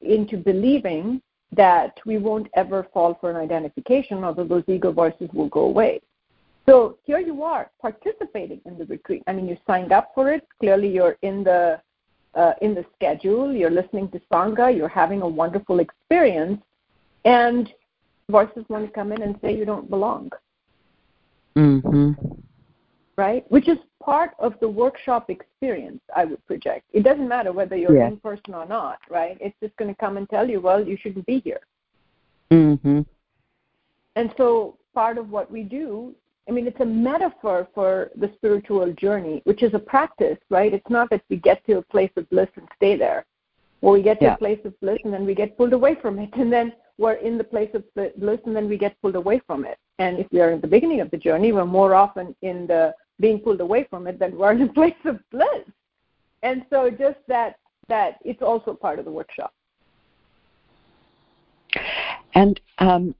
into 0.01 0.37
believing 0.37 1.21
that 1.51 1.97
we 2.05 2.17
won't 2.17 2.47
ever 2.55 2.87
fall 2.93 3.17
for 3.19 3.29
an 3.29 3.37
identification 3.37 4.23
although 4.23 4.43
those 4.43 4.63
ego 4.67 4.91
voices 4.91 5.29
will 5.33 5.49
go 5.49 5.61
away. 5.61 6.01
So 6.67 6.97
here 7.03 7.19
you 7.19 7.43
are 7.43 7.71
participating 7.81 8.59
in 8.65 8.77
the 8.77 8.85
retreat. 8.85 9.23
I 9.27 9.33
mean 9.33 9.47
you 9.47 9.57
signed 9.65 9.91
up 9.91 10.11
for 10.15 10.31
it. 10.31 10.45
Clearly 10.59 10.89
you're 10.89 11.17
in 11.21 11.43
the 11.43 11.79
uh, 12.35 12.53
in 12.61 12.75
the 12.75 12.85
schedule. 12.95 13.53
You're 13.53 13.71
listening 13.71 14.09
to 14.09 14.21
sangha. 14.31 14.75
You're 14.75 14.89
having 14.89 15.21
a 15.21 15.27
wonderful 15.27 15.79
experience. 15.79 16.61
And 17.25 17.71
voices 18.29 18.65
want 18.69 18.85
to 18.85 18.91
come 18.91 19.11
in 19.11 19.21
and 19.21 19.37
say 19.41 19.55
you 19.55 19.65
don't 19.65 19.89
belong 19.89 20.31
Mm-hmm. 21.55 22.11
Right? 23.15 23.49
Which 23.49 23.67
is 23.67 23.77
part 24.03 24.31
of 24.39 24.53
the 24.61 24.69
workshop 24.69 25.29
experience, 25.29 25.99
I 26.15 26.25
would 26.25 26.45
project. 26.45 26.85
It 26.93 27.03
doesn't 27.03 27.27
matter 27.27 27.51
whether 27.51 27.75
you're 27.75 27.97
yeah. 27.97 28.07
in 28.07 28.17
person 28.17 28.53
or 28.53 28.65
not, 28.65 28.99
right? 29.09 29.37
It's 29.41 29.55
just 29.61 29.75
going 29.77 29.93
to 29.93 29.99
come 29.99 30.17
and 30.17 30.29
tell 30.29 30.47
you, 30.49 30.61
well, 30.61 30.85
you 30.85 30.97
shouldn't 31.01 31.25
be 31.25 31.39
here. 31.39 31.59
Mm-hmm. 32.51 33.01
And 34.15 34.33
so 34.37 34.77
part 34.93 35.17
of 35.17 35.29
what 35.29 35.51
we 35.51 35.63
do, 35.63 36.15
I 36.47 36.51
mean, 36.51 36.67
it's 36.67 36.79
a 36.79 36.85
metaphor 36.85 37.67
for 37.75 38.11
the 38.15 38.31
spiritual 38.35 38.93
journey, 38.93 39.41
which 39.43 39.61
is 39.61 39.73
a 39.73 39.79
practice, 39.79 40.37
right? 40.49 40.73
It's 40.73 40.89
not 40.89 41.09
that 41.09 41.23
we 41.29 41.35
get 41.35 41.65
to 41.65 41.79
a 41.79 41.81
place 41.81 42.11
of 42.15 42.29
bliss 42.29 42.47
and 42.55 42.67
stay 42.77 42.95
there. 42.95 43.25
Well, 43.81 43.93
we 43.93 44.01
get 44.01 44.19
to 44.19 44.25
yeah. 44.25 44.35
a 44.35 44.37
place 44.37 44.59
of 44.63 44.79
bliss 44.79 44.99
and 45.03 45.13
then 45.13 45.25
we 45.25 45.35
get 45.35 45.57
pulled 45.57 45.73
away 45.73 45.95
from 46.01 46.17
it. 46.17 46.29
And 46.33 46.51
then 46.51 46.71
we're 46.97 47.13
in 47.13 47.37
the 47.37 47.43
place 47.43 47.69
of 47.73 47.83
bliss 47.93 48.39
and 48.45 48.55
then 48.55 48.69
we 48.69 48.77
get 48.77 48.99
pulled 49.01 49.15
away 49.15 49.41
from 49.45 49.65
it. 49.65 49.77
And 49.99 50.19
if 50.19 50.27
we 50.31 50.41
are 50.41 50.51
in 50.51 50.61
the 50.61 50.67
beginning 50.67 51.01
of 51.01 51.09
the 51.11 51.17
journey, 51.17 51.51
we're 51.51 51.65
more 51.65 51.95
often 51.95 52.35
in 52.41 52.67
the 52.67 52.93
being 53.19 53.39
pulled 53.39 53.61
away 53.61 53.87
from 53.89 54.05
it 54.07 54.19
than 54.19 54.37
we're 54.37 54.51
in 54.51 54.61
a 54.61 54.67
place 54.73 54.93
of 55.05 55.19
bliss. 55.31 55.65
And 56.43 56.63
so 56.69 56.89
just 56.89 57.17
that 57.27 57.57
that 57.89 58.19
it's 58.23 58.41
also 58.41 58.73
part 58.73 58.99
of 58.99 59.05
the 59.05 59.11
workshop. 59.11 59.53
And 62.35 62.59
um, 62.79 63.15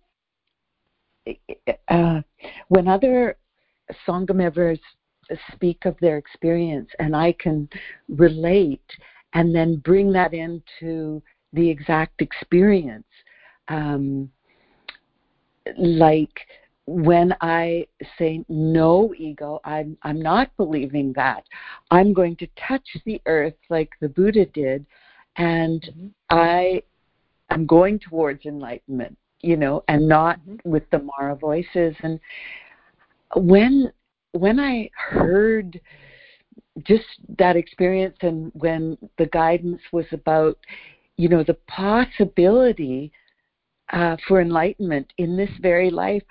uh, 1.88 2.22
when 2.68 2.88
other 2.88 3.38
Sangha 4.06 4.36
members 4.36 4.80
speak 5.54 5.86
of 5.86 5.96
their 6.00 6.18
experience, 6.18 6.90
and 7.00 7.16
I 7.16 7.34
can 7.34 7.70
relate 8.10 8.90
and 9.34 9.56
then 9.56 9.78
bring 9.78 10.12
that 10.14 10.34
into 10.34 11.22
the 11.54 11.70
exact 11.70 12.22
experience, 12.22 13.08
um, 13.68 14.30
like 15.78 16.40
when 16.88 17.36
I 17.42 17.86
say 18.18 18.46
no 18.48 19.14
ego, 19.18 19.60
I'm 19.66 19.98
I'm 20.04 20.22
not 20.22 20.56
believing 20.56 21.12
that. 21.18 21.44
I'm 21.92 22.14
going 22.14 22.38
to 22.38 22.48
touch 22.68 22.88
the 23.06 23.22
earth 23.26 23.56
like 23.70 23.92
the 24.00 24.08
Buddha 24.08 24.46
did, 24.46 24.86
and 25.36 25.82
mm-hmm. 25.82 26.08
I 26.30 26.82
am 27.50 27.66
going 27.66 28.00
towards 28.00 28.46
enlightenment, 28.46 29.18
you 29.42 29.58
know, 29.58 29.84
and 29.90 30.08
not 30.08 30.40
mm-hmm. 30.40 30.70
with 30.70 30.90
the 30.92 31.00
Mara 31.00 31.36
voices. 31.36 31.94
And 32.04 32.22
when 33.36 33.92
when 34.32 34.58
I 34.58 34.90
heard 34.96 35.80
just 36.84 37.06
that 37.38 37.58
experience 37.58 38.16
and 38.22 38.50
when 38.54 38.98
the 39.18 39.26
guidance 39.28 39.82
was 39.92 40.06
about, 40.14 40.58
you 41.18 41.28
know, 41.28 41.44
the 41.44 41.58
possibility 41.68 43.12
uh, 43.92 44.16
for 44.28 44.40
enlightenment 44.40 45.12
in 45.18 45.36
this 45.36 45.50
very 45.62 45.90
life, 45.90 46.24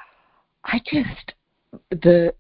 I 0.67 0.81
just 0.85 1.33
the 1.91 2.35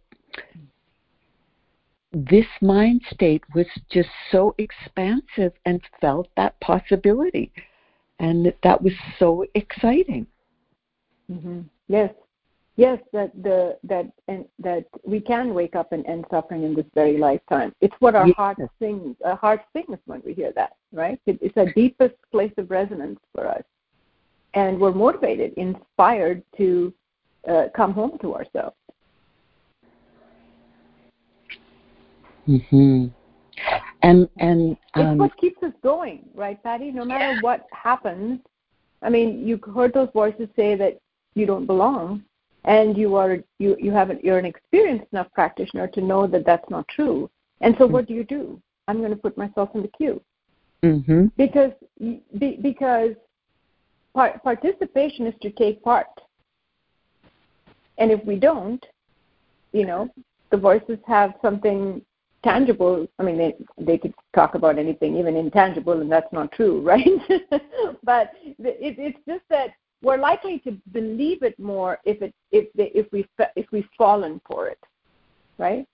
this 2.12 2.46
mind 2.62 3.02
state 3.10 3.42
was 3.54 3.66
just 3.90 4.08
so 4.30 4.54
expansive 4.58 5.52
and 5.64 5.80
felt 6.00 6.28
that 6.36 6.58
possibility 6.60 7.52
and 8.18 8.52
that 8.62 8.80
was 8.82 8.94
so 9.18 9.44
exciting 9.54 10.26
Mm-hmm. 11.30 11.62
Yes, 11.88 12.12
yes, 12.76 12.98
that 13.12 13.30
the 13.42 13.78
that 13.84 14.10
and 14.28 14.44
that 14.58 14.86
we 15.04 15.20
can 15.20 15.54
wake 15.54 15.74
up 15.74 15.92
and 15.92 16.06
end 16.06 16.24
suffering 16.30 16.62
in 16.62 16.74
this 16.74 16.86
very 16.94 17.18
lifetime. 17.18 17.72
It's 17.80 17.94
what 17.98 18.14
our 18.14 18.26
yes. 18.26 18.36
heart 18.36 18.58
sings. 18.78 19.16
Our 19.24 19.36
heart 19.36 19.62
sings 19.72 19.98
when 20.06 20.22
we 20.24 20.34
hear 20.34 20.52
that, 20.52 20.76
right? 20.92 21.20
It, 21.26 21.38
it's 21.40 21.56
a 21.56 21.72
deepest 21.74 22.14
place 22.30 22.52
of 22.58 22.70
resonance 22.70 23.20
for 23.34 23.46
us, 23.46 23.64
and 24.54 24.80
we're 24.80 24.92
motivated, 24.92 25.52
inspired 25.54 26.42
to 26.58 26.92
uh, 27.48 27.64
come 27.74 27.92
home 27.92 28.18
to 28.20 28.34
ourselves. 28.34 28.76
Mm-hmm. 32.48 33.06
And 34.02 34.28
and 34.38 34.76
um, 34.94 35.12
it's 35.12 35.18
what 35.18 35.36
keeps 35.36 35.62
us 35.62 35.72
going, 35.82 36.24
right, 36.34 36.62
Patty? 36.62 36.90
No 36.90 37.04
matter 37.04 37.40
what 37.40 37.66
happens, 37.72 38.40
I 39.02 39.10
mean, 39.10 39.46
you 39.46 39.58
heard 39.74 39.92
those 39.92 40.10
voices 40.12 40.48
say 40.54 40.76
that 40.76 41.00
you 41.34 41.46
don't 41.46 41.66
belong, 41.66 42.22
and 42.64 42.96
you 42.96 43.16
are 43.16 43.38
you 43.58 43.76
you 43.80 43.90
haven't 43.90 44.22
you're 44.24 44.38
an 44.38 44.44
experienced 44.44 45.06
enough 45.12 45.32
practitioner 45.32 45.88
to 45.88 46.00
know 46.00 46.26
that 46.28 46.46
that's 46.46 46.68
not 46.70 46.86
true. 46.88 47.28
And 47.62 47.74
so, 47.78 47.84
mm-hmm. 47.84 47.94
what 47.94 48.06
do 48.06 48.14
you 48.14 48.22
do? 48.24 48.60
I'm 48.86 48.98
going 48.98 49.10
to 49.10 49.16
put 49.16 49.36
myself 49.36 49.70
in 49.74 49.82
the 49.82 49.88
queue 49.88 50.22
mm-hmm. 50.82 51.26
because 51.36 51.72
be, 52.38 52.58
because 52.62 53.12
part, 54.14 54.42
participation 54.42 55.26
is 55.26 55.34
to 55.42 55.50
take 55.50 55.82
part, 55.82 56.06
and 57.98 58.10
if 58.10 58.24
we 58.24 58.36
don't, 58.36 58.84
you 59.72 59.86
know, 59.86 60.08
the 60.50 60.56
voices 60.56 60.98
have 61.06 61.34
something 61.42 62.02
tangible. 62.42 63.06
I 63.18 63.22
mean, 63.22 63.38
they 63.38 63.54
they 63.78 63.98
could 63.98 64.14
talk 64.34 64.54
about 64.54 64.78
anything, 64.78 65.16
even 65.16 65.36
intangible, 65.36 66.00
and 66.00 66.10
that's 66.10 66.32
not 66.32 66.52
true, 66.52 66.80
right? 66.92 67.06
but 68.02 68.32
it, 68.42 68.96
it's 68.98 69.18
just 69.26 69.42
that 69.50 69.70
we're 70.02 70.18
likely 70.18 70.58
to 70.60 70.72
believe 70.92 71.42
it 71.42 71.58
more 71.58 71.98
if 72.04 72.22
it 72.22 72.34
if 72.52 72.72
they, 72.74 72.90
if 72.94 73.06
we 73.12 73.26
if 73.56 73.66
we've 73.72 73.88
fallen 73.98 74.40
for 74.46 74.68
it, 74.68 74.78
right? 75.58 75.86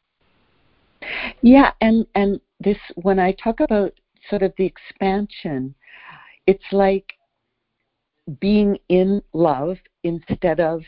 Yeah, 1.41 1.73
and 1.81 2.07
and 2.15 2.41
this 2.61 2.79
when 2.97 3.19
I 3.19 3.33
talk 3.33 3.61
about 3.61 3.93
sort 4.29 4.43
of 4.43 4.53
the 4.57 4.67
expansion, 4.67 5.75
it's 6.47 6.71
like 6.73 7.13
being 8.41 8.79
in 8.89 9.23
love 9.33 9.77
instead 10.05 10.61
of 10.61 10.83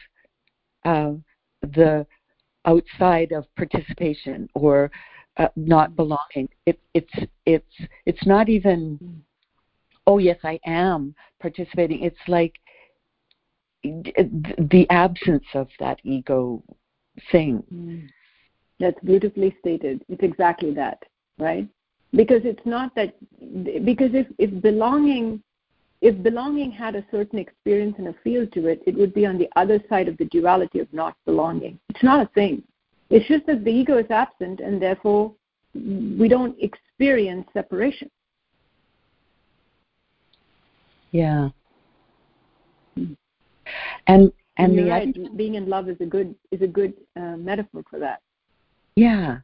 uh, 0.84 1.12
the 1.62 2.06
outside 2.64 3.32
of 3.32 3.44
participation 3.56 4.48
or 4.54 4.90
uh, 5.36 5.48
not 5.56 5.96
belonging. 5.96 6.48
It, 6.66 6.80
it's 6.94 7.12
it's 7.46 7.74
it's 8.06 8.26
not 8.26 8.48
even. 8.48 9.22
Oh 10.06 10.18
yes, 10.18 10.38
I 10.44 10.60
am 10.66 11.14
participating. 11.40 12.02
It's 12.02 12.16
like 12.28 12.54
the 13.82 14.86
absence 14.90 15.44
of 15.54 15.68
that 15.80 15.98
ego 16.04 16.62
thing. 17.32 17.62
Mm. 17.72 18.08
That's 18.80 18.98
beautifully 19.04 19.56
stated. 19.60 20.02
It's 20.08 20.22
exactly 20.22 20.74
that, 20.74 21.02
right? 21.38 21.66
Because 22.12 22.42
it's 22.44 22.64
not 22.64 22.94
that 22.96 23.14
because 23.84 24.10
if, 24.14 24.26
if 24.38 24.62
belonging 24.62 25.42
if 26.00 26.22
belonging 26.22 26.70
had 26.70 26.94
a 26.94 27.04
certain 27.10 27.38
experience 27.38 27.94
and 27.98 28.08
a 28.08 28.14
feel 28.24 28.46
to 28.48 28.66
it, 28.66 28.82
it 28.86 28.94
would 28.94 29.14
be 29.14 29.26
on 29.26 29.38
the 29.38 29.48
other 29.56 29.82
side 29.88 30.08
of 30.08 30.16
the 30.18 30.26
duality 30.26 30.78
of 30.80 30.92
not 30.92 31.16
belonging. 31.24 31.78
It's 31.88 32.02
not 32.02 32.24
a 32.24 32.28
thing. 32.34 32.62
It's 33.10 33.26
just 33.26 33.46
that 33.46 33.64
the 33.64 33.70
ego 33.70 33.98
is 33.98 34.10
absent 34.10 34.60
and 34.60 34.80
therefore 34.80 35.34
we 35.74 36.28
don't 36.28 36.56
experience 36.60 37.46
separation. 37.52 38.10
Yeah. 41.10 41.50
Mm. 42.98 43.16
And 44.06 44.32
and, 44.56 44.78
the 44.78 44.84
right. 44.84 45.36
Being 45.36 45.54
in 45.54 45.68
love 45.68 45.88
is 45.88 45.96
a 46.00 46.06
good 46.06 46.34
is 46.50 46.62
a 46.62 46.66
good 46.66 46.94
uh, 47.16 47.36
metaphor 47.36 47.82
for 47.90 47.98
that. 47.98 48.20
Yeah, 48.96 49.38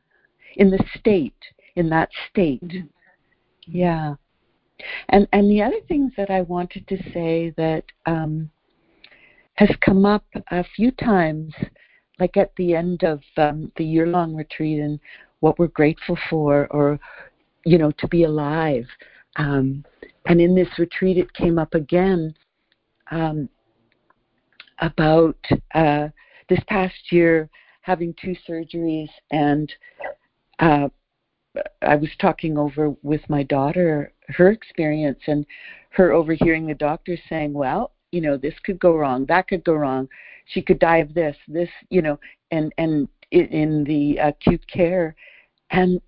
in 0.57 0.71
the 0.71 0.79
state, 0.99 1.35
in 1.77 1.89
that 1.91 2.11
state. 2.31 2.63
Mm-hmm. 2.63 2.87
Yeah, 3.67 4.15
and 5.09 5.27
and 5.33 5.51
the 5.51 5.63
other 5.63 5.81
things 5.89 6.13
that 6.17 6.31
I 6.31 6.43
wanted 6.43 6.87
to 6.89 6.97
say 7.13 7.53
that 7.57 7.85
um, 8.07 8.51
has 9.55 9.71
come 9.81 10.05
up 10.05 10.25
a 10.51 10.65
few 10.77 10.91
times, 10.93 11.55
like 12.19 12.37
at 12.37 12.55
the 12.57 12.75
end 12.75 13.03
of 13.05 13.21
um, 13.37 13.73
the 13.77 13.85
year 13.85 14.07
long 14.07 14.35
retreat, 14.35 14.81
and 14.81 14.99
what 15.41 15.59
we're 15.59 15.69
grateful 15.69 16.19
for, 16.29 16.67
or 16.71 16.99
you 17.65 17.79
know, 17.79 17.91
to 17.99 18.09
be 18.09 18.25
alive. 18.25 18.87
Um, 19.37 19.85
and 20.27 20.41
in 20.41 20.55
this 20.55 20.79
retreat, 20.79 21.19
it 21.19 21.33
came 21.33 21.59
up 21.59 21.75
again. 21.75 22.35
Um, 23.11 23.49
about 24.81 25.37
uh, 25.75 26.09
this 26.49 26.61
past 26.67 26.95
year 27.11 27.49
having 27.83 28.15
two 28.23 28.35
surgeries, 28.49 29.09
and 29.31 29.73
uh, 30.59 30.89
I 31.83 31.97
was 31.97 32.11
talking 32.19 32.59
over 32.59 32.95
with 33.03 33.23
my 33.29 33.43
daughter 33.43 34.13
her 34.35 34.51
experience 34.51 35.21
and 35.27 35.47
her 35.91 36.13
overhearing 36.13 36.67
the 36.67 36.75
doctor 36.75 37.17
saying, 37.29 37.53
"Well, 37.53 37.93
you 38.13 38.21
know, 38.21 38.37
this 38.37 38.59
could 38.65 38.79
go 38.79 38.97
wrong, 38.97 39.27
that 39.27 39.49
could 39.49 39.65
go 39.65 39.75
wrong. 39.75 40.09
She 40.47 40.63
could 40.63 40.79
die 40.79 40.99
of 40.99 41.15
this, 41.15 41.37
this, 41.49 41.71
you 41.91 42.03
know," 42.03 42.19
and 42.51 42.73
and 42.79 43.09
in 43.31 43.85
the 43.85 44.19
acute 44.19 44.67
care, 44.67 45.15
and 45.71 46.01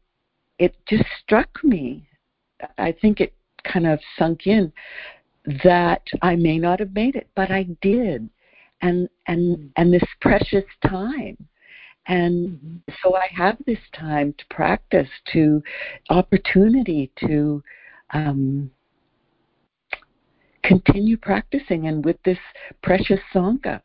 it 0.59 0.75
just 0.87 1.05
struck 1.23 1.63
me. 1.65 2.09
I 2.79 2.93
think 2.93 3.21
it 3.21 3.35
kind 3.65 3.87
of 3.87 4.01
sunk 4.19 4.47
in 4.47 4.73
that 5.65 6.03
I 6.23 6.37
may 6.37 6.59
not 6.59 6.81
have 6.81 6.95
made 6.95 7.17
it, 7.17 7.29
but 7.35 7.51
I 7.51 7.65
did 7.81 8.29
and 8.83 9.09
and 9.27 9.71
and 9.77 9.93
this 9.93 10.03
precious 10.21 10.65
time 10.87 11.37
and 12.07 12.51
mm-hmm. 12.51 12.77
so 13.03 13.17
i 13.17 13.29
have 13.33 13.57
this 13.67 13.79
time 13.95 14.35
to 14.37 14.45
practice 14.51 15.09
to 15.33 15.63
opportunity 16.11 17.11
to 17.19 17.63
um, 18.13 18.71
continue 20.63 21.17
practicing 21.17 21.89
and 21.89 22.05
with 22.05 22.17
this 22.25 22.39
precious 22.83 23.21
sangha 23.35 23.81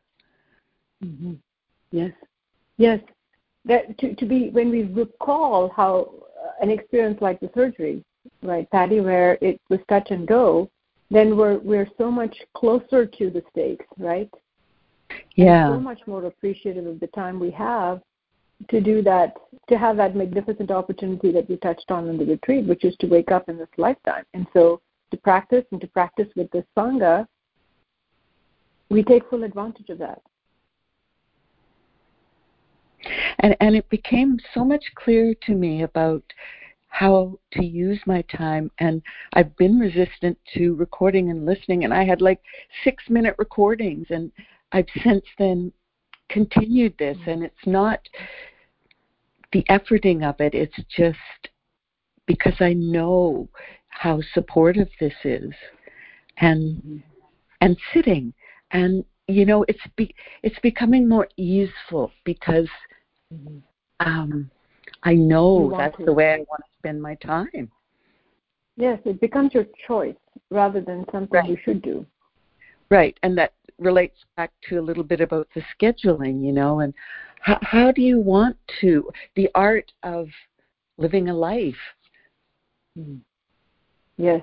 mm-hmm. 1.03 1.33
yes 1.91 2.11
yes 2.77 2.99
that 3.65 3.97
to, 3.97 4.15
to 4.15 4.25
be 4.25 4.49
when 4.49 4.69
we 4.69 4.83
recall 4.83 5.69
how 5.75 6.11
uh, 6.43 6.63
an 6.63 6.69
experience 6.69 7.19
like 7.21 7.39
the 7.39 7.49
surgery 7.55 8.03
right 8.43 8.69
patty 8.71 8.99
where 8.99 9.37
it 9.41 9.59
was 9.69 9.79
touch 9.89 10.07
and 10.11 10.27
go 10.27 10.69
then 11.09 11.35
we're 11.35 11.57
we're 11.59 11.89
so 11.97 12.11
much 12.11 12.35
closer 12.53 13.05
to 13.05 13.29
the 13.29 13.41
stakes 13.51 13.85
right 13.97 14.29
yeah. 15.35 15.69
so 15.69 15.79
much 15.79 15.99
more 16.05 16.25
appreciative 16.25 16.85
of 16.85 16.99
the 16.99 17.07
time 17.07 17.39
we 17.39 17.51
have 17.51 18.01
to 18.69 18.81
do 18.81 19.01
that, 19.03 19.35
to 19.69 19.77
have 19.77 19.97
that 19.97 20.15
magnificent 20.15 20.71
opportunity 20.71 21.31
that 21.31 21.49
we 21.49 21.57
touched 21.57 21.91
on 21.91 22.07
in 22.07 22.17
the 22.17 22.25
retreat, 22.25 22.65
which 22.65 22.83
is 22.83 22.95
to 22.99 23.07
wake 23.07 23.31
up 23.31 23.49
in 23.49 23.57
this 23.57 23.69
lifetime. 23.77 24.23
And 24.33 24.47
so 24.53 24.81
to 25.11 25.17
practice 25.17 25.63
and 25.71 25.79
to 25.81 25.87
practice 25.87 26.27
with 26.35 26.49
the 26.51 26.65
Sangha, 26.75 27.27
we 28.89 29.03
take 29.03 29.29
full 29.29 29.43
advantage 29.43 29.89
of 29.89 29.99
that. 29.99 30.21
And, 33.39 33.55
and 33.59 33.75
it 33.75 33.87
became 33.89 34.39
so 34.53 34.65
much 34.65 34.83
clearer 34.95 35.33
to 35.45 35.53
me 35.53 35.83
about 35.83 36.23
how 36.87 37.37
to 37.51 37.63
use 37.63 37.99
my 38.07 38.23
time 38.23 38.71
and 38.79 39.01
I've 39.33 39.55
been 39.57 39.77
resistant 39.77 40.37
to 40.55 40.73
recording 40.75 41.29
and 41.29 41.45
listening 41.45 41.83
and 41.83 41.93
I 41.93 42.03
had 42.05 42.21
like 42.21 42.41
6 42.83 43.03
minute 43.09 43.35
recordings 43.37 44.07
and 44.09 44.31
I've 44.71 44.87
since 45.03 45.23
then 45.37 45.71
continued 46.29 46.93
this, 46.97 47.17
mm. 47.17 47.27
and 47.27 47.43
it's 47.43 47.65
not 47.65 47.99
the 49.53 49.63
efforting 49.69 50.27
of 50.27 50.39
it, 50.39 50.53
it's 50.53 50.75
just 50.95 51.17
because 52.25 52.55
I 52.59 52.73
know 52.73 53.49
how 53.89 54.19
supportive 54.33 54.89
this 54.99 55.13
is 55.23 55.51
and 56.37 56.77
mm-hmm. 56.77 56.97
and 57.61 57.77
sitting 57.93 58.33
and 58.71 59.03
you 59.27 59.45
know 59.45 59.65
it's 59.67 59.81
be, 59.95 60.13
it's 60.43 60.59
becoming 60.59 61.07
more 61.09 61.27
useful 61.37 62.11
because 62.25 62.67
mm-hmm. 63.33 63.57
um 63.99 64.51
I 65.03 65.13
know 65.15 65.73
that's 65.77 65.97
to. 65.97 66.05
the 66.05 66.13
way 66.13 66.33
I 66.33 66.37
want 66.37 66.61
to 66.63 66.77
spend 66.77 67.01
my 67.01 67.15
time. 67.15 67.71
Yes, 68.75 68.99
it 69.05 69.19
becomes 69.19 69.53
your 69.53 69.65
choice 69.87 70.15
rather 70.51 70.81
than 70.81 71.05
something 71.11 71.29
right. 71.31 71.49
you 71.49 71.57
should 71.63 71.81
do. 71.81 72.05
Right, 72.89 73.17
and 73.23 73.37
that 73.37 73.53
relates 73.79 74.17
back 74.35 74.51
to 74.69 74.79
a 74.79 74.81
little 74.81 75.03
bit 75.03 75.21
about 75.21 75.47
the 75.53 75.61
scheduling, 75.75 76.43
you 76.43 76.51
know, 76.51 76.79
and 76.79 76.93
how, 77.41 77.59
how 77.61 77.91
do 77.91 78.01
you 78.01 78.19
want 78.19 78.57
to 78.81 79.09
the 79.35 79.49
art 79.55 79.91
of 80.03 80.27
living 80.97 81.29
a 81.29 81.33
life? 81.33 81.75
Hmm. 82.95 83.17
Yes, 84.17 84.41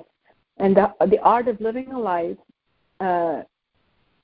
and 0.59 0.77
the 0.77 0.93
the 1.07 1.19
art 1.19 1.49
of 1.49 1.61
living 1.61 1.93
a 1.93 1.99
life 1.99 2.37
uh, 3.01 3.43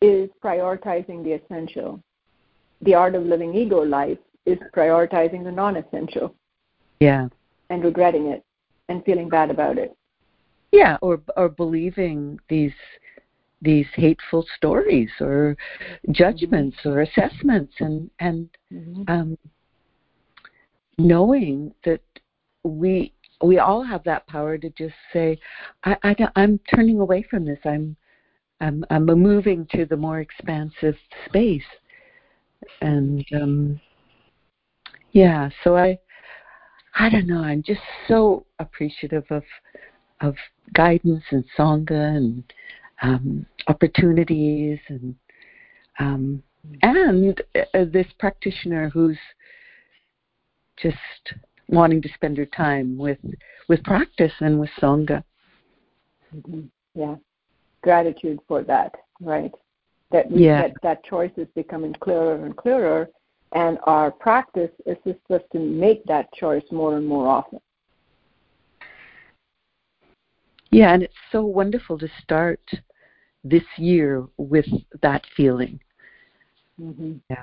is 0.00 0.30
prioritizing 0.42 1.24
the 1.24 1.32
essential. 1.32 2.00
The 2.82 2.94
art 2.94 3.14
of 3.14 3.24
living 3.24 3.54
ego 3.54 3.82
life 3.82 4.18
is 4.46 4.58
prioritizing 4.74 5.42
the 5.42 5.50
non-essential. 5.50 6.34
Yeah, 7.00 7.28
and 7.70 7.82
regretting 7.82 8.26
it 8.26 8.44
and 8.88 9.04
feeling 9.04 9.28
bad 9.28 9.50
about 9.50 9.78
it. 9.78 9.96
Yeah, 10.72 10.98
or 11.02 11.20
or 11.36 11.48
believing 11.48 12.38
these 12.48 12.74
these 13.62 13.86
hateful 13.94 14.44
stories 14.56 15.11
or 15.20 15.56
judgments 16.12 16.76
or 16.84 17.00
assessments 17.00 17.74
and 17.80 18.11
and 18.18 18.48
mm-hmm. 18.72 19.02
um, 19.08 19.38
knowing 20.98 21.72
that 21.84 22.00
we 22.64 23.12
we 23.42 23.58
all 23.58 23.82
have 23.82 24.04
that 24.04 24.26
power 24.26 24.58
to 24.58 24.70
just 24.70 24.94
say 25.12 25.38
I, 25.84 25.96
I 26.02 26.28
i'm 26.36 26.58
turning 26.74 27.00
away 27.00 27.24
from 27.28 27.44
this. 27.44 27.58
I'm 27.64 27.96
i'm 28.61 28.84
i'm 28.90 29.06
moving 29.06 29.66
to 29.72 29.84
the 29.84 29.96
more 29.96 30.20
expansive 30.20 30.96
space. 31.26 31.62
And 32.80 33.24
um 33.34 33.80
yeah 35.12 35.50
so 35.64 35.76
i 35.76 35.98
i 36.94 37.08
don't 37.11 37.26
know. 37.26 37.42
I'm 37.42 37.62
just 37.62 37.80
so 38.08 38.46
appreciative 38.58 39.24
of 39.30 39.42
of 40.20 40.34
guidance 40.74 41.24
and 41.30 41.44
sangha 41.58 42.16
and 42.16 42.44
um, 43.02 43.46
opportunities 43.68 44.78
and 44.88 45.14
um, 45.98 46.42
and 46.82 47.40
uh, 47.54 47.84
this 47.92 48.06
practitioner 48.18 48.88
who's 48.88 49.18
just 50.76 50.96
wanting 51.68 52.02
to 52.02 52.08
spend 52.14 52.36
her 52.38 52.46
time 52.46 52.96
with 52.98 53.18
with 53.68 53.82
practice 53.84 54.32
and 54.40 54.58
with 54.58 54.70
sangha. 54.80 55.22
Mm-hmm. 56.34 56.62
Yeah, 56.94 57.16
gratitude 57.82 58.40
for 58.48 58.62
that, 58.64 58.94
right? 59.20 59.52
That 60.11 60.30
we, 60.30 60.46
yeah. 60.46 60.62
that 60.62 60.72
that 60.82 61.04
choice 61.04 61.32
is 61.36 61.48
becoming 61.54 61.94
clearer 62.00 62.44
and 62.44 62.56
clearer, 62.56 63.08
and 63.52 63.78
our 63.84 64.11
practice 64.11 64.70
assists 64.86 65.30
us 65.30 65.42
to 65.52 65.58
make 65.58 66.04
that 66.04 66.32
choice 66.32 66.64
more 66.70 66.96
and 66.96 67.06
more 67.06 67.28
often. 67.28 67.61
Yeah, 70.70 70.92
and 70.94 71.02
it's 71.02 71.14
so 71.32 71.44
wonderful 71.44 71.98
to 71.98 72.08
start 72.22 72.61
this 73.45 73.62
year 73.76 74.26
with 74.36 74.66
that 75.03 75.24
feeling. 75.36 75.80
Mm-hmm. 76.80 77.14
Yeah. 77.28 77.43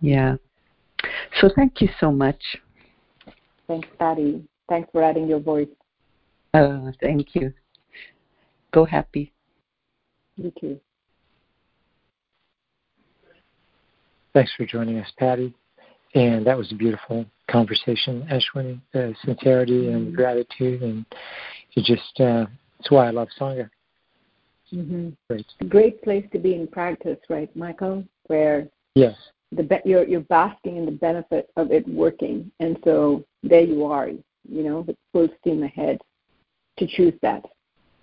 Yeah. 0.00 0.36
So 1.40 1.50
thank 1.54 1.80
you 1.80 1.88
so 2.00 2.10
much. 2.10 2.40
Thanks, 3.66 3.88
Patty. 3.98 4.44
Thanks 4.68 4.88
for 4.92 5.02
adding 5.02 5.28
your 5.28 5.40
voice. 5.40 5.68
Uh, 6.54 6.90
thank 7.00 7.34
you. 7.34 7.52
Go 8.72 8.84
happy. 8.84 9.32
You 10.36 10.52
too. 10.60 10.80
Thanks 14.34 14.52
for 14.56 14.66
joining 14.66 14.98
us, 14.98 15.10
Patty. 15.18 15.54
And 16.14 16.46
that 16.46 16.56
was 16.56 16.70
a 16.72 16.74
beautiful 16.74 17.26
conversation, 17.50 18.28
Ashwini. 18.30 18.80
Uh, 18.94 19.14
sincerity 19.24 19.88
and 19.88 20.08
mm-hmm. 20.08 20.16
gratitude, 20.16 20.82
and 20.82 21.04
you 21.72 21.82
just 21.82 22.20
uh, 22.20 22.46
that's 22.78 22.90
why 22.90 23.06
I 23.06 23.10
love 23.10 23.28
Sangha. 23.38 23.68
Mm-hmm. 24.72 25.10
Great. 25.28 25.46
Great 25.68 26.02
place 26.02 26.26
to 26.32 26.38
be 26.38 26.54
in 26.54 26.66
practice, 26.66 27.18
right, 27.28 27.54
Michael? 27.56 28.04
Where 28.26 28.68
yes, 28.94 29.16
the 29.52 29.62
be- 29.62 29.80
you're 29.84 30.04
you're 30.06 30.20
basking 30.20 30.76
in 30.76 30.86
the 30.86 30.92
benefit 30.92 31.50
of 31.56 31.70
it 31.70 31.86
working, 31.88 32.50
and 32.60 32.76
so 32.84 33.24
there 33.42 33.62
you 33.62 33.84
are, 33.84 34.08
you 34.08 34.24
know, 34.62 34.80
with 34.80 34.96
full 35.12 35.28
steam 35.40 35.62
ahead 35.62 35.98
to 36.78 36.86
choose 36.86 37.14
that, 37.22 37.44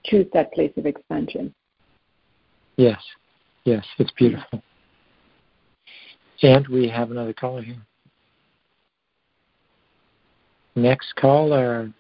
choose 0.06 0.28
that 0.34 0.54
place 0.54 0.72
of 0.78 0.86
expansion. 0.86 1.54
Yes, 2.78 3.02
yes, 3.66 3.86
it's 4.00 4.12
beautiful. 4.12 4.64
And 6.42 6.68
we 6.68 6.88
have 6.90 7.12
another 7.12 7.34
caller 7.34 7.62
here. 7.62 7.82
Next 10.76 11.16
caller, 11.16 11.92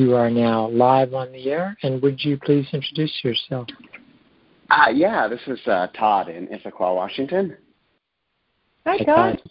you 0.00 0.16
are 0.16 0.30
now 0.30 0.68
live 0.70 1.12
on 1.12 1.30
the 1.30 1.50
air, 1.50 1.76
and 1.82 2.00
would 2.00 2.24
you 2.24 2.38
please 2.38 2.66
introduce 2.72 3.12
yourself? 3.22 3.68
Uh, 4.70 4.88
yeah, 4.94 5.28
this 5.28 5.40
is 5.46 5.60
uh, 5.66 5.88
Todd 5.88 6.28
in 6.28 6.46
Issaquah, 6.48 6.96
Washington. 6.96 7.54
Hi, 8.86 8.96
Todd. 9.04 9.42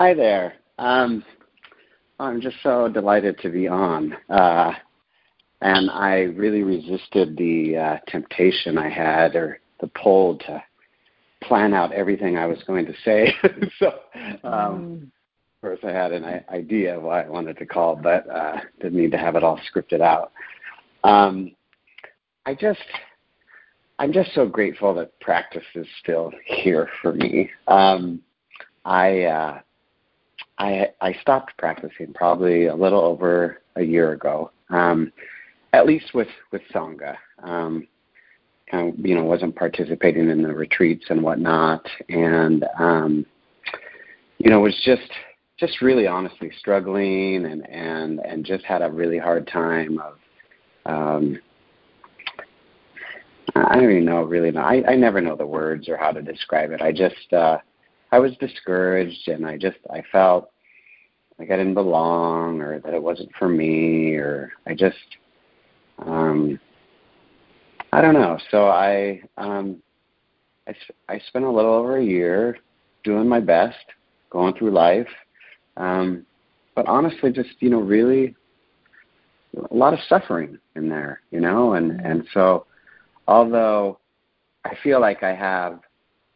Hi 0.00 0.14
there. 0.14 0.54
Um, 0.78 1.22
I'm 2.18 2.40
just 2.40 2.56
so 2.62 2.88
delighted 2.88 3.38
to 3.40 3.50
be 3.50 3.68
on. 3.68 4.16
Uh, 4.30 4.72
and 5.60 5.90
I 5.90 6.20
really 6.20 6.62
resisted 6.62 7.36
the 7.36 7.76
uh, 7.76 8.10
temptation 8.10 8.78
I 8.78 8.88
had 8.88 9.36
or 9.36 9.60
the 9.80 9.88
pull 9.88 10.38
to 10.38 10.62
plan 11.42 11.74
out 11.74 11.92
everything 11.92 12.38
I 12.38 12.46
was 12.46 12.62
going 12.66 12.86
to 12.86 12.94
say. 13.04 13.34
so, 13.78 13.92
um, 14.44 15.02
of 15.02 15.15
course, 15.66 15.80
I 15.82 15.90
had 15.90 16.12
an 16.12 16.44
idea 16.48 16.96
of 16.96 17.02
what 17.02 17.26
I 17.26 17.28
wanted 17.28 17.58
to 17.58 17.66
call, 17.66 17.96
but 17.96 18.28
uh, 18.30 18.58
didn't 18.80 19.00
need 19.00 19.10
to 19.10 19.18
have 19.18 19.34
it 19.34 19.42
all 19.42 19.60
scripted 19.74 20.00
out. 20.00 20.30
Um, 21.02 21.52
I 22.44 22.54
just 22.54 22.78
I'm 23.98 24.12
just 24.12 24.32
so 24.32 24.46
grateful 24.46 24.94
that 24.94 25.18
practice 25.20 25.64
is 25.74 25.86
still 26.00 26.30
here 26.44 26.88
for 27.02 27.14
me. 27.14 27.50
Um, 27.66 28.20
I, 28.84 29.22
uh, 29.24 29.60
I 30.58 30.88
I 31.00 31.14
stopped 31.20 31.56
practicing 31.58 32.12
probably 32.14 32.66
a 32.66 32.74
little 32.74 33.00
over 33.00 33.62
a 33.74 33.82
year 33.82 34.12
ago, 34.12 34.52
um, 34.70 35.12
at 35.72 35.84
least 35.84 36.14
with 36.14 36.28
with 36.52 36.62
sangha. 36.72 37.16
Um, 37.42 37.88
kind 38.70 38.92
of, 38.94 39.04
you 39.04 39.16
know, 39.16 39.24
wasn't 39.24 39.56
participating 39.56 40.30
in 40.30 40.42
the 40.42 40.54
retreats 40.54 41.06
and 41.08 41.22
whatnot, 41.22 41.84
and 42.08 42.64
um, 42.78 43.26
you 44.38 44.50
know, 44.50 44.60
was 44.60 44.80
just 44.84 45.10
just 45.58 45.80
really 45.80 46.06
honestly 46.06 46.50
struggling 46.58 47.46
and 47.46 47.68
and 47.68 48.20
and 48.20 48.44
just 48.44 48.64
had 48.64 48.82
a 48.82 48.90
really 48.90 49.18
hard 49.18 49.46
time 49.46 49.98
of 49.98 50.18
um, 50.86 51.38
I 53.54 53.74
don't 53.74 53.90
even 53.90 54.04
know 54.04 54.22
really. 54.22 54.50
Know. 54.50 54.60
I 54.60 54.82
I 54.86 54.96
never 54.96 55.20
know 55.20 55.36
the 55.36 55.46
words 55.46 55.88
or 55.88 55.96
how 55.96 56.12
to 56.12 56.22
describe 56.22 56.70
it. 56.72 56.82
I 56.82 56.92
just 56.92 57.32
uh, 57.32 57.58
I 58.12 58.18
was 58.18 58.32
discouraged 58.38 59.28
and 59.28 59.46
I 59.46 59.56
just 59.56 59.78
I 59.90 60.02
felt 60.12 60.50
like 61.38 61.50
I 61.50 61.56
didn't 61.56 61.74
belong 61.74 62.60
or 62.60 62.80
that 62.80 62.94
it 62.94 63.02
wasn't 63.02 63.30
for 63.38 63.48
me 63.48 64.14
or 64.14 64.52
I 64.66 64.74
just 64.74 64.96
um 65.98 66.60
I 67.92 68.00
don't 68.00 68.14
know. 68.14 68.38
So 68.50 68.66
I 68.68 69.22
um 69.38 69.82
I 70.68 70.74
I 71.08 71.18
spent 71.28 71.44
a 71.44 71.50
little 71.50 71.72
over 71.72 71.96
a 71.96 72.04
year 72.04 72.58
doing 73.04 73.28
my 73.28 73.40
best, 73.40 73.76
going 74.30 74.54
through 74.54 74.72
life. 74.72 75.08
Um 75.76 76.26
but 76.74 76.86
honestly 76.86 77.32
just, 77.32 77.50
you 77.60 77.70
know, 77.70 77.80
really 77.80 78.34
a 79.70 79.74
lot 79.74 79.94
of 79.94 80.00
suffering 80.08 80.58
in 80.74 80.88
there, 80.88 81.22
you 81.30 81.40
know, 81.40 81.74
and 81.74 82.00
and 82.00 82.26
so 82.32 82.66
although 83.26 83.98
I 84.64 84.76
feel 84.82 85.00
like 85.00 85.22
I 85.22 85.34
have, 85.34 85.80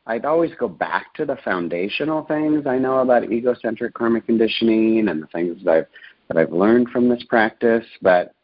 I'd 0.07 0.24
always 0.24 0.53
go 0.59 0.68
back 0.68 1.14
to 1.14 1.24
the 1.24 1.36
foundational 1.45 2.24
things 2.24 2.66
I 2.66 2.78
know 2.78 2.99
about 2.99 3.30
egocentric 3.30 3.95
karmic 3.95 4.26
conditioning 4.26 5.09
and 5.09 5.22
the 5.22 5.26
things 5.28 5.62
that 5.64 5.70
I've 5.70 5.86
that 6.28 6.36
I've 6.36 6.53
learned 6.53 6.88
from 6.91 7.09
this 7.09 7.22
practice. 7.24 7.84
But 8.01 8.34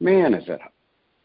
man, 0.00 0.34
is 0.34 0.48
it 0.48 0.60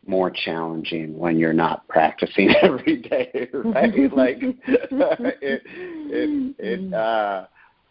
more 0.07 0.29
challenging 0.29 1.17
when 1.17 1.38
you're 1.38 1.53
not 1.53 1.88
practicing 1.88 2.53
every 2.61 2.97
day, 2.97 3.49
right? 3.53 4.13
like 4.13 4.38
it, 4.67 5.61
it, 5.65 6.55
it, 6.59 6.93
uh, 6.93 7.47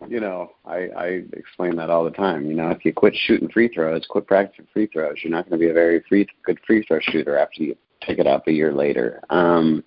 you 0.08 0.20
know, 0.20 0.52
I, 0.64 0.88
I 0.96 1.06
explain 1.32 1.76
that 1.76 1.90
all 1.90 2.04
the 2.04 2.10
time. 2.10 2.46
You 2.46 2.54
know, 2.54 2.70
if 2.70 2.84
you 2.84 2.92
quit 2.92 3.14
shooting 3.26 3.48
free 3.48 3.68
throws, 3.68 4.06
quit 4.08 4.26
practicing 4.26 4.66
free 4.72 4.86
throws, 4.86 5.16
you're 5.22 5.32
not 5.32 5.48
going 5.48 5.58
to 5.58 5.64
be 5.64 5.70
a 5.70 5.74
very 5.74 6.02
free, 6.08 6.26
good 6.44 6.58
free 6.66 6.84
throw 6.84 6.98
shooter 7.00 7.38
after 7.38 7.62
you 7.62 7.76
pick 8.00 8.18
it 8.18 8.26
up 8.26 8.46
a 8.48 8.52
year 8.52 8.72
later. 8.72 9.20
Um, 9.30 9.84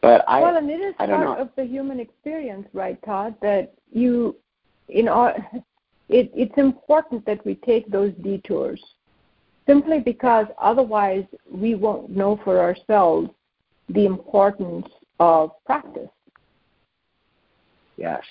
but 0.00 0.24
I, 0.26 0.40
well, 0.40 0.56
and 0.56 0.70
it 0.70 0.80
is 0.80 0.94
part 0.96 1.10
know. 1.10 1.36
of 1.36 1.50
the 1.56 1.64
human 1.64 2.00
experience, 2.00 2.66
right, 2.72 2.98
Todd? 3.04 3.34
That 3.42 3.74
you, 3.92 4.36
you 4.88 5.02
know, 5.02 5.34
it, 6.08 6.30
it's 6.34 6.56
important 6.56 7.26
that 7.26 7.44
we 7.44 7.56
take 7.56 7.90
those 7.90 8.12
detours, 8.22 8.82
simply 9.66 10.00
because 10.00 10.46
otherwise 10.58 11.24
we 11.50 11.74
won't 11.74 12.10
know 12.10 12.40
for 12.44 12.60
ourselves 12.60 13.30
the 13.90 14.06
importance 14.06 14.86
of 15.18 15.50
practice. 15.66 16.08
Yes, 17.96 18.22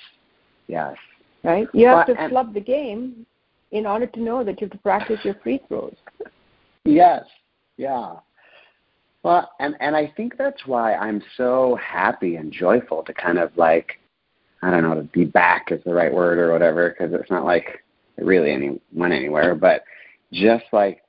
yes. 0.69 0.95
Right? 1.43 1.67
You 1.73 1.87
have 1.87 2.07
well, 2.07 2.15
to 2.15 2.29
flub 2.29 2.53
the 2.53 2.61
game 2.61 3.25
in 3.71 3.85
order 3.85 4.07
to 4.07 4.21
know 4.21 4.43
that 4.43 4.61
you 4.61 4.67
have 4.67 4.71
to 4.71 4.77
practice 4.79 5.19
your 5.23 5.35
free 5.35 5.61
throws. 5.67 5.95
Yes, 6.85 7.23
yeah. 7.77 8.15
Well, 9.23 9.51
and 9.59 9.75
and 9.79 9.95
I 9.95 10.11
think 10.15 10.37
that's 10.37 10.65
why 10.65 10.95
I'm 10.95 11.21
so 11.35 11.77
happy 11.81 12.37
and 12.37 12.51
joyful 12.51 13.03
to 13.03 13.13
kind 13.13 13.37
of 13.37 13.51
like 13.57 13.99
I 14.61 14.71
don't 14.71 14.83
know 14.83 14.95
to 14.95 15.03
be 15.03 15.25
back 15.25 15.71
is 15.71 15.81
the 15.85 15.93
right 15.93 16.13
word 16.13 16.37
or 16.37 16.51
whatever 16.51 16.89
because 16.89 17.13
it's 17.13 17.29
not 17.29 17.45
like 17.45 17.83
it 18.17 18.25
really 18.25 18.51
any 18.51 18.79
went 18.93 19.13
anywhere, 19.13 19.55
but 19.55 19.83
just 20.31 20.65
like 20.71 21.01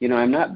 you 0.00 0.08
know 0.08 0.16
I'm 0.16 0.30
not 0.30 0.50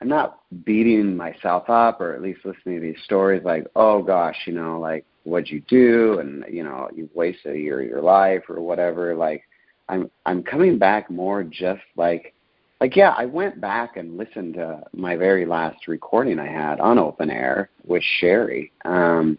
I'm 0.00 0.08
not 0.08 0.40
beating 0.64 1.16
myself 1.16 1.70
up 1.70 2.00
or 2.00 2.14
at 2.14 2.22
least 2.22 2.44
listening 2.44 2.76
to 2.76 2.80
these 2.80 3.04
stories 3.04 3.42
like 3.44 3.66
oh 3.76 4.02
gosh 4.02 4.36
you 4.46 4.52
know 4.52 4.80
like 4.80 5.04
what'd 5.24 5.50
you 5.50 5.60
do? 5.68 6.18
And 6.18 6.44
you 6.52 6.62
know 6.62 6.88
you've 6.94 7.14
wasted 7.14 7.54
a 7.54 7.58
year 7.58 7.80
of 7.80 7.88
your 7.88 8.02
life 8.02 8.44
or 8.48 8.60
whatever. 8.60 9.14
Like 9.14 9.42
I'm 9.88 10.10
I'm 10.26 10.42
coming 10.42 10.78
back 10.78 11.10
more 11.10 11.42
just 11.42 11.82
like 11.96 12.34
like 12.80 12.96
yeah, 12.96 13.14
I 13.16 13.26
went 13.26 13.60
back 13.60 13.96
and 13.96 14.16
listened 14.18 14.54
to 14.54 14.82
my 14.92 15.14
very 15.16 15.46
last 15.46 15.86
recording 15.86 16.40
I 16.40 16.48
had 16.48 16.80
on 16.80 16.98
open 16.98 17.30
air 17.30 17.70
with 17.84 18.02
Cheri. 18.20 18.72
Um, 18.84 19.38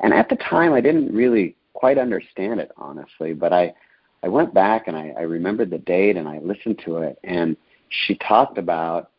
and 0.00 0.14
at 0.14 0.28
the 0.28 0.36
time, 0.36 0.72
I 0.72 0.80
didn't 0.80 1.12
really 1.12 1.56
quite 1.72 1.98
understand 1.98 2.60
it 2.60 2.70
honestly, 2.76 3.32
but 3.32 3.52
I 3.52 3.74
I 4.22 4.28
went 4.28 4.54
back 4.54 4.86
and 4.86 4.96
I, 4.96 5.12
I 5.18 5.22
remembered 5.22 5.70
the 5.70 5.78
date 5.78 6.16
and 6.16 6.28
I 6.28 6.38
listened 6.38 6.80
to 6.84 6.98
it, 6.98 7.18
and 7.24 7.56
she 7.88 8.14
talked 8.16 8.58
about, 8.58 9.10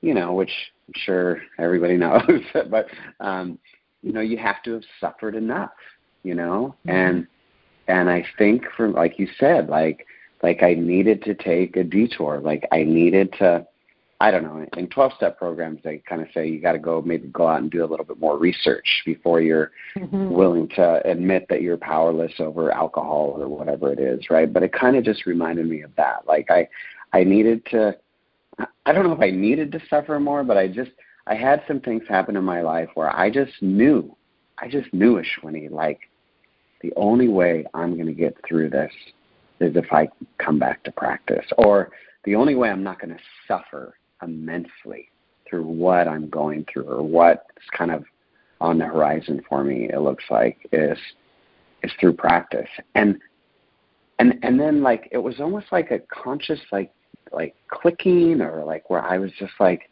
you 0.00 0.14
know, 0.14 0.32
which 0.34 0.52
I'm 0.86 0.94
sure 0.96 1.40
everybody 1.58 1.96
knows, 2.04 2.42
but 2.70 2.88
um, 3.20 3.58
you 4.02 4.12
know, 4.12 4.20
you 4.20 4.38
have 4.38 4.62
to 4.64 4.74
have 4.74 4.84
suffered 5.00 5.34
enough, 5.34 5.70
you 6.22 6.34
know, 6.34 6.74
mm-hmm. 6.86 6.90
and 6.90 7.26
and 7.88 8.10
I 8.10 8.24
think 8.36 8.64
from 8.76 8.92
like 8.92 9.18
you 9.18 9.28
said, 9.38 9.68
like 9.68 10.06
like 10.42 10.62
I 10.62 10.74
needed 10.74 11.22
to 11.24 11.34
take 11.34 11.76
a 11.76 11.84
detour, 11.84 12.40
like 12.40 12.66
I 12.72 12.84
needed 12.84 13.32
to 13.38 13.66
I 14.20 14.32
don't 14.32 14.42
know. 14.42 14.66
In 14.76 14.88
12 14.88 15.12
step 15.16 15.38
programs, 15.38 15.80
they 15.84 15.98
kind 15.98 16.20
of 16.20 16.26
say 16.34 16.48
you 16.48 16.60
got 16.60 16.72
to 16.72 16.80
go 16.80 17.00
maybe 17.00 17.28
go 17.28 17.46
out 17.46 17.60
and 17.60 17.70
do 17.70 17.84
a 17.84 17.86
little 17.86 18.04
bit 18.04 18.18
more 18.18 18.36
research 18.36 19.02
before 19.06 19.40
you're 19.40 19.70
mm-hmm. 19.96 20.30
willing 20.30 20.68
to 20.70 21.00
admit 21.08 21.46
that 21.48 21.62
you're 21.62 21.76
powerless 21.76 22.32
over 22.40 22.72
alcohol 22.72 23.36
or 23.38 23.46
whatever 23.46 23.92
it 23.92 24.00
is, 24.00 24.28
right? 24.28 24.52
But 24.52 24.64
it 24.64 24.72
kind 24.72 24.96
of 24.96 25.04
just 25.04 25.24
reminded 25.24 25.66
me 25.66 25.82
of 25.82 25.94
that. 25.96 26.26
Like 26.26 26.50
I, 26.50 26.68
I 27.12 27.22
needed 27.24 27.64
to. 27.66 27.96
I 28.86 28.92
don't 28.92 29.04
know 29.04 29.12
if 29.12 29.20
I 29.20 29.30
needed 29.30 29.70
to 29.70 29.80
suffer 29.88 30.18
more, 30.18 30.42
but 30.42 30.56
I 30.56 30.66
just 30.66 30.90
I 31.28 31.34
had 31.34 31.62
some 31.68 31.80
things 31.80 32.02
happen 32.08 32.36
in 32.36 32.44
my 32.44 32.62
life 32.62 32.88
where 32.94 33.14
I 33.14 33.30
just 33.30 33.52
knew, 33.60 34.16
I 34.58 34.68
just 34.68 34.92
knew 34.94 35.22
Ashwini, 35.22 35.70
like 35.70 36.00
the 36.80 36.92
only 36.96 37.28
way 37.28 37.66
I'm 37.74 37.94
going 37.94 38.06
to 38.06 38.14
get 38.14 38.36
through 38.46 38.70
this 38.70 38.92
is 39.60 39.76
if 39.76 39.92
I 39.92 40.08
come 40.38 40.58
back 40.58 40.82
to 40.84 40.92
practice, 40.92 41.44
or 41.58 41.90
the 42.24 42.34
only 42.34 42.54
way 42.54 42.70
I'm 42.70 42.82
not 42.82 43.00
going 43.00 43.14
to 43.14 43.22
suffer 43.46 43.94
immensely 44.22 45.10
through 45.48 45.64
what 45.64 46.08
I'm 46.08 46.28
going 46.30 46.64
through 46.72 46.84
or 46.84 47.02
what's 47.02 47.42
kind 47.76 47.90
of 47.90 48.04
on 48.60 48.78
the 48.78 48.86
horizon 48.86 49.42
for 49.48 49.62
me. 49.64 49.88
It 49.92 50.00
looks 50.00 50.24
like 50.30 50.58
is 50.72 50.98
is 51.82 51.92
through 52.00 52.14
practice, 52.14 52.68
and 52.94 53.18
and 54.18 54.34
and 54.42 54.58
then 54.58 54.82
like 54.82 55.08
it 55.12 55.18
was 55.18 55.40
almost 55.40 55.66
like 55.72 55.90
a 55.90 56.00
conscious 56.10 56.60
like 56.72 56.92
like 57.32 57.54
clicking 57.68 58.40
or 58.40 58.64
like 58.64 58.88
where 58.90 59.02
I 59.02 59.18
was 59.18 59.30
just 59.38 59.52
like 59.60 59.90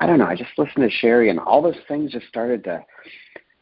I 0.00 0.06
don't 0.06 0.18
know. 0.18 0.26
I 0.26 0.34
just 0.34 0.50
listened 0.56 0.90
to 0.90 0.96
Cheri 1.00 1.28
and 1.28 1.38
all 1.38 1.60
those 1.62 1.74
things 1.86 2.10
just 2.10 2.26
started 2.26 2.64
to 2.64 2.84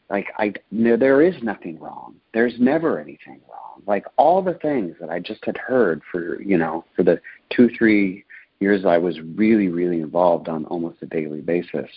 like 0.09 0.27
I 0.37 0.53
no, 0.71 0.97
there 0.97 1.21
is 1.21 1.35
nothing 1.43 1.79
wrong. 1.79 2.15
There's 2.33 2.55
never 2.59 2.99
anything 2.99 3.41
wrong. 3.49 3.83
Like 3.85 4.05
all 4.17 4.41
the 4.41 4.55
things 4.55 4.95
that 4.99 5.09
I 5.09 5.19
just 5.19 5.45
had 5.45 5.57
heard 5.57 6.01
for 6.11 6.41
you 6.41 6.57
know 6.57 6.85
for 6.95 7.03
the 7.03 7.19
two 7.49 7.69
three 7.77 8.25
years 8.59 8.85
I 8.85 8.97
was 8.97 9.19
really, 9.35 9.67
really 9.67 10.01
involved 10.01 10.49
on 10.49 10.65
almost 10.65 10.97
a 11.01 11.05
daily 11.05 11.41
basis. 11.41 11.89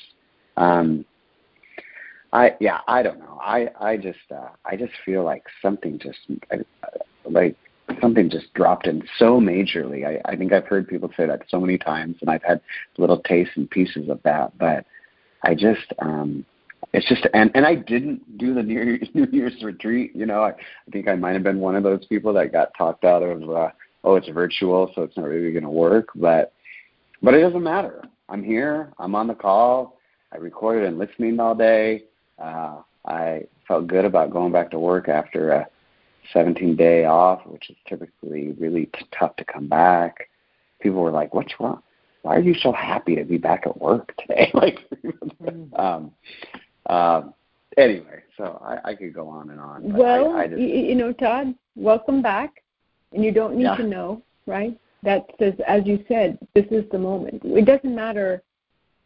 Um, 0.56 1.04
I 2.32 2.56
yeah, 2.60 2.80
I 2.88 3.02
don't 3.02 3.18
know. 3.18 3.38
I 3.42 3.68
I 3.80 3.96
just 3.96 4.18
uh, 4.34 4.48
I 4.64 4.76
just 4.76 4.92
feel 5.04 5.22
like 5.24 5.44
something 5.60 5.98
just 5.98 6.18
like 7.24 7.56
something 8.02 8.28
just 8.28 8.52
dropped 8.52 8.86
in 8.86 9.02
so 9.18 9.40
majorly. 9.40 10.06
I, 10.06 10.20
I 10.30 10.36
think 10.36 10.52
I've 10.52 10.66
heard 10.66 10.88
people 10.88 11.10
say 11.16 11.24
that 11.26 11.44
so 11.48 11.60
many 11.60 11.78
times, 11.78 12.16
and 12.20 12.28
I've 12.28 12.42
had 12.42 12.60
little 12.98 13.20
tastes 13.20 13.56
and 13.56 13.70
pieces 13.70 14.10
of 14.10 14.20
that. 14.24 14.58
But 14.58 14.84
I 15.44 15.54
just 15.54 15.92
um, 16.00 16.44
it's 16.92 17.08
just 17.08 17.26
and 17.32 17.50
and 17.54 17.64
I 17.64 17.76
didn't 17.76 18.36
do 18.36 18.52
the 18.52 18.62
New 18.64 18.74
Year's, 18.74 19.08
New 19.14 19.28
Year's 19.32 19.62
retreat. 19.62 20.14
You 20.14 20.26
know, 20.26 20.42
I, 20.42 20.50
I 20.50 20.90
think 20.90 21.08
I 21.08 21.14
might 21.14 21.32
have 21.32 21.44
been 21.44 21.60
one 21.60 21.76
of 21.76 21.84
those 21.84 22.04
people 22.06 22.32
that 22.34 22.52
got 22.52 22.74
talked 22.76 23.04
out 23.04 23.22
of. 23.22 23.48
Uh, 23.48 23.70
oh, 24.04 24.16
it's 24.16 24.28
virtual, 24.28 24.90
so 24.94 25.02
it's 25.02 25.16
not 25.16 25.28
really 25.28 25.52
going 25.52 25.64
to 25.64 25.70
work. 25.70 26.08
But 26.14 26.52
but 27.22 27.34
it 27.34 27.40
doesn't 27.40 27.62
matter. 27.62 28.02
I'm 28.28 28.42
here. 28.42 28.92
I'm 28.98 29.14
on 29.14 29.28
the 29.28 29.34
call. 29.34 29.98
I 30.32 30.38
recorded 30.38 30.84
and 30.84 30.98
listening 30.98 31.38
all 31.38 31.54
day. 31.54 32.04
Uh, 32.38 32.78
I 33.06 33.42
felt 33.68 33.86
good 33.86 34.04
about 34.04 34.30
going 34.30 34.52
back 34.52 34.70
to 34.70 34.78
work 34.78 35.08
after 35.08 35.52
a 35.52 35.66
17 36.32 36.76
day 36.76 37.04
off, 37.04 37.44
which 37.46 37.70
is 37.70 37.76
typically 37.88 38.52
really 38.52 38.86
t- 38.86 39.06
tough 39.18 39.36
to 39.36 39.44
come 39.44 39.68
back. 39.68 40.28
People 40.80 41.00
were 41.00 41.10
like, 41.10 41.34
"What's 41.34 41.52
wrong? 41.60 41.82
Why 42.22 42.36
are 42.36 42.40
you 42.40 42.54
so 42.54 42.72
happy 42.72 43.16
to 43.16 43.24
be 43.24 43.38
back 43.38 43.66
at 43.66 43.80
work 43.80 44.14
today?" 44.18 44.50
like, 44.54 44.78
um, 45.76 46.12
um, 46.86 47.34
anyway, 47.76 48.22
so 48.36 48.60
I, 48.64 48.90
I 48.90 48.94
could 48.94 49.14
go 49.14 49.28
on 49.28 49.50
and 49.50 49.60
on. 49.60 49.92
Well, 49.92 50.36
I, 50.36 50.42
I 50.42 50.46
just, 50.48 50.60
you 50.60 50.94
know, 50.94 51.12
Todd, 51.12 51.54
welcome 51.76 52.22
back, 52.22 52.62
and 53.12 53.24
you 53.24 53.32
don't 53.32 53.56
need 53.56 53.64
yeah. 53.64 53.76
to 53.76 53.84
know, 53.84 54.22
right? 54.46 54.78
That 55.02 55.26
says, 55.38 55.54
as 55.66 55.82
you 55.84 56.04
said, 56.06 56.38
this 56.54 56.66
is 56.70 56.84
the 56.92 56.98
moment. 56.98 57.42
It 57.44 57.64
doesn't 57.64 57.94
matter 57.94 58.42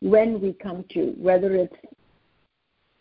when 0.01 0.41
we 0.41 0.53
come 0.53 0.85
to, 0.91 1.15
whether 1.19 1.55
it's 1.55 1.75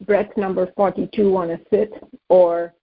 breath 0.05 0.29
number 0.37 0.71
42 0.75 1.35
on 1.35 1.51
a 1.51 1.59
sit 1.69 1.91
or 2.29 2.73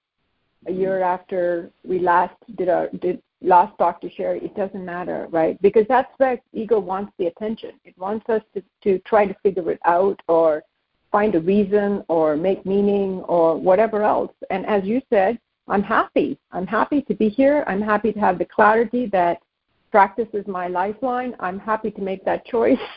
a 0.67 0.73
year 0.73 1.03
after 1.03 1.71
we 1.85 1.99
last 1.99 2.35
did 2.57 2.69
our 2.69 2.89
did 3.01 3.23
last 3.43 3.77
talk 3.79 4.01
to 4.01 4.09
Cheri, 4.09 4.43
it 4.43 4.55
doesn't 4.55 4.85
matter, 4.85 5.27
right? 5.31 5.61
Because 5.61 5.85
that's 5.89 6.13
where 6.19 6.41
ego 6.53 6.79
wants 6.79 7.13
the 7.19 7.27
attention. 7.27 7.73
It 7.85 7.97
wants 7.99 8.29
us 8.29 8.43
to, 8.55 8.63
to 8.85 8.99
try 9.01 9.27
to 9.27 9.35
figure 9.43 9.71
it 9.73 9.81
out 9.85 10.21
or 10.29 10.63
find 11.11 11.35
a 11.35 11.41
reason 11.41 12.05
or 12.09 12.37
make 12.37 12.65
meaning 12.65 13.21
or 13.23 13.57
whatever 13.57 14.03
else. 14.03 14.33
And 14.51 14.65
as 14.67 14.85
you 14.85 15.03
said, 15.11 15.39
I'm 15.69 15.83
happy. 15.83 16.39
I'm 16.51 16.67
happy 16.67 17.03
to 17.03 17.15
be 17.15 17.29
here. 17.29 17.65
I'm 17.67 17.83
happy 17.83 18.13
to 18.13 18.21
have 18.21 18.39
the 18.39 18.45
clarity 18.45 19.07
that 19.07 19.39
practice 19.91 20.29
is 20.33 20.47
my 20.47 20.69
lifeline. 20.69 21.37
I'm 21.39 21.59
happy 21.59 21.91
to 21.93 22.01
make 22.01 22.25
that 22.25 22.45
choice. 22.47 22.79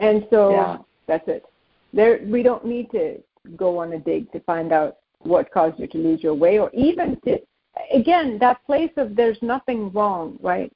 And 0.00 0.26
so 0.30 0.52
yeah. 0.52 0.76
that's 1.06 1.28
it. 1.28 1.44
There 1.92 2.20
we 2.24 2.42
don't 2.42 2.64
need 2.64 2.90
to 2.92 3.18
go 3.58 3.76
on 3.76 3.92
a 3.92 3.98
dig 3.98 4.32
to 4.32 4.40
find 4.40 4.72
out 4.72 4.96
what 5.24 5.50
caused 5.50 5.78
you 5.78 5.86
to 5.86 5.98
lose 5.98 6.22
your 6.22 6.34
way 6.34 6.58
or 6.58 6.70
even 6.72 7.18
to 7.24 7.38
again 7.92 8.38
that 8.40 8.64
place 8.66 8.90
of 8.96 9.16
there's 9.16 9.38
nothing 9.42 9.90
wrong, 9.92 10.38
right? 10.42 10.72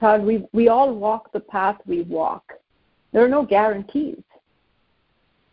Todd, 0.00 0.22
we 0.22 0.46
we 0.52 0.68
all 0.68 0.94
walk 0.94 1.32
the 1.32 1.40
path 1.40 1.76
we 1.86 2.02
walk. 2.02 2.52
There 3.12 3.24
are 3.24 3.28
no 3.28 3.44
guarantees. 3.44 4.22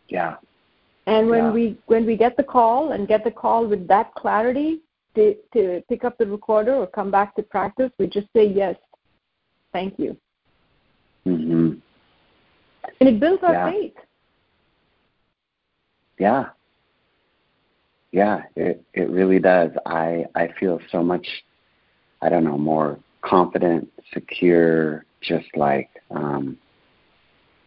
Yeah. 0.09 0.35
And 1.05 1.29
when 1.29 1.45
yeah. 1.45 1.51
we 1.51 1.77
when 1.87 2.05
we 2.05 2.17
get 2.17 2.37
the 2.37 2.43
call 2.43 2.91
and 2.91 3.07
get 3.07 3.23
the 3.23 3.31
call 3.31 3.67
with 3.67 3.87
that 3.87 4.13
clarity 4.15 4.81
to 5.15 5.35
to 5.53 5.81
pick 5.89 6.03
up 6.03 6.17
the 6.17 6.25
recorder 6.25 6.75
or 6.75 6.87
come 6.87 7.11
back 7.11 7.35
to 7.35 7.43
practice, 7.43 7.91
we 7.99 8.07
just 8.07 8.27
say 8.35 8.45
yes, 8.45 8.75
thank 9.71 9.97
you. 9.97 10.17
Mm-hmm. 11.25 11.73
And 12.99 13.09
it 13.09 13.19
builds 13.19 13.43
our 13.43 13.53
yeah. 13.53 13.71
faith. 13.71 13.93
Yeah. 16.19 16.45
Yeah, 18.14 18.43
it 18.55 18.82
it 18.93 19.09
really 19.09 19.39
does. 19.39 19.72
I 19.88 20.26
I 20.36 20.49
feel 20.59 20.80
so 20.91 21.03
much 21.03 21.28
I 22.22 22.30
don't 22.30 22.45
know, 22.45 22.57
more 22.57 22.99
confident, 23.22 23.91
secure, 24.14 25.03
just 25.22 25.47
like 25.55 25.89
um 26.11 26.57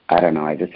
I 0.08 0.20
don't 0.20 0.34
know, 0.34 0.46
I 0.46 0.54
just 0.54 0.72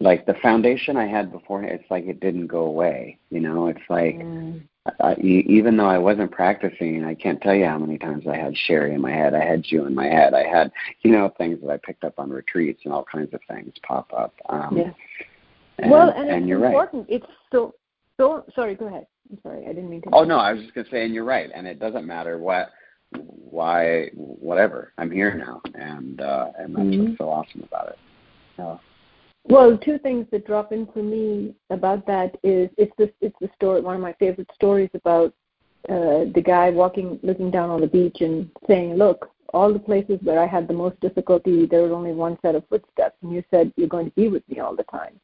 like 0.00 0.24
the 0.24 0.34
foundation 0.42 0.96
I 0.96 1.06
had 1.06 1.30
before 1.30 1.62
it's 1.62 1.84
like 1.90 2.06
it 2.06 2.20
didn't 2.20 2.46
go 2.46 2.62
away, 2.64 3.18
you 3.30 3.40
know? 3.40 3.66
It's 3.66 3.80
like 3.90 4.16
mm. 4.16 4.62
I, 5.00 5.14
even 5.20 5.76
though 5.76 5.86
I 5.86 5.98
wasn't 5.98 6.30
practicing, 6.30 7.04
I 7.04 7.14
can't 7.14 7.42
tell 7.42 7.54
you 7.54 7.66
how 7.66 7.78
many 7.78 7.98
times 7.98 8.24
I 8.26 8.36
had 8.36 8.54
Cheri 8.66 8.94
in 8.94 9.02
my 9.02 9.10
head. 9.10 9.34
I 9.34 9.44
had 9.44 9.64
you 9.66 9.84
in 9.84 9.94
my 9.94 10.06
head. 10.06 10.32
I 10.32 10.44
had, 10.44 10.72
you 11.02 11.12
know, 11.12 11.30
things 11.36 11.58
that 11.60 11.70
I 11.70 11.76
picked 11.76 12.04
up 12.04 12.14
on 12.18 12.30
retreats 12.30 12.80
and 12.84 12.94
all 12.94 13.04
kinds 13.04 13.34
of 13.34 13.40
things 13.46 13.74
pop 13.86 14.10
up. 14.16 14.32
Um, 14.48 14.78
yeah. 14.78 14.92
And, 15.80 15.90
well, 15.90 16.08
and, 16.10 16.30
and 16.30 16.42
it's 16.42 16.48
you're 16.48 16.64
important. 16.64 17.06
Right. 17.10 17.22
It's 17.22 17.32
so 17.52 17.74
so. 18.18 18.44
Sorry, 18.54 18.74
go 18.74 18.86
ahead. 18.86 19.06
I'm 19.30 19.38
sorry, 19.42 19.64
I 19.64 19.68
didn't 19.68 19.90
mean 19.90 20.02
to. 20.02 20.10
Oh 20.12 20.24
no, 20.24 20.38
I 20.38 20.52
was 20.52 20.62
just 20.62 20.74
gonna 20.74 20.88
say, 20.90 21.04
and 21.04 21.14
you're 21.14 21.24
right. 21.24 21.50
And 21.54 21.66
it 21.66 21.78
doesn't 21.78 22.06
matter 22.06 22.38
what, 22.38 22.70
why, 23.12 24.10
whatever. 24.14 24.92
I'm 24.98 25.10
here 25.10 25.34
now, 25.34 25.60
and 25.74 26.20
uh, 26.20 26.48
and 26.58 26.74
that's 26.74 26.86
mm-hmm. 26.86 27.04
what's 27.04 27.18
so 27.18 27.28
awesome 27.28 27.64
about 27.64 27.88
it. 27.88 27.98
Uh, 28.58 28.78
well, 29.44 29.78
two 29.78 29.98
things 29.98 30.26
that 30.30 30.46
drop 30.46 30.72
in 30.72 30.86
for 30.92 31.02
me 31.02 31.54
about 31.70 32.06
that 32.06 32.36
is 32.42 32.68
it's 32.76 32.92
the 32.98 33.12
it's 33.20 33.36
the 33.40 33.48
story 33.54 33.80
one 33.80 33.96
of 33.96 34.02
my 34.02 34.12
favorite 34.14 34.50
stories 34.54 34.90
about 34.94 35.32
uh, 35.88 36.24
the 36.34 36.42
guy 36.44 36.70
walking 36.70 37.18
looking 37.22 37.50
down 37.50 37.70
on 37.70 37.80
the 37.80 37.86
beach 37.86 38.18
and 38.20 38.50
saying, 38.66 38.94
"Look, 38.94 39.30
all 39.54 39.72
the 39.72 39.78
places 39.78 40.18
where 40.22 40.38
I 40.38 40.46
had 40.46 40.68
the 40.68 40.74
most 40.74 41.00
difficulty, 41.00 41.66
there 41.66 41.82
was 41.82 41.92
only 41.92 42.12
one 42.12 42.38
set 42.42 42.54
of 42.54 42.68
footsteps, 42.68 43.16
and 43.22 43.32
you 43.32 43.42
said 43.50 43.72
you're 43.76 43.88
going 43.88 44.06
to 44.06 44.16
be 44.16 44.28
with 44.28 44.46
me 44.48 44.60
all 44.60 44.76
the 44.76 44.84
time, 44.84 45.18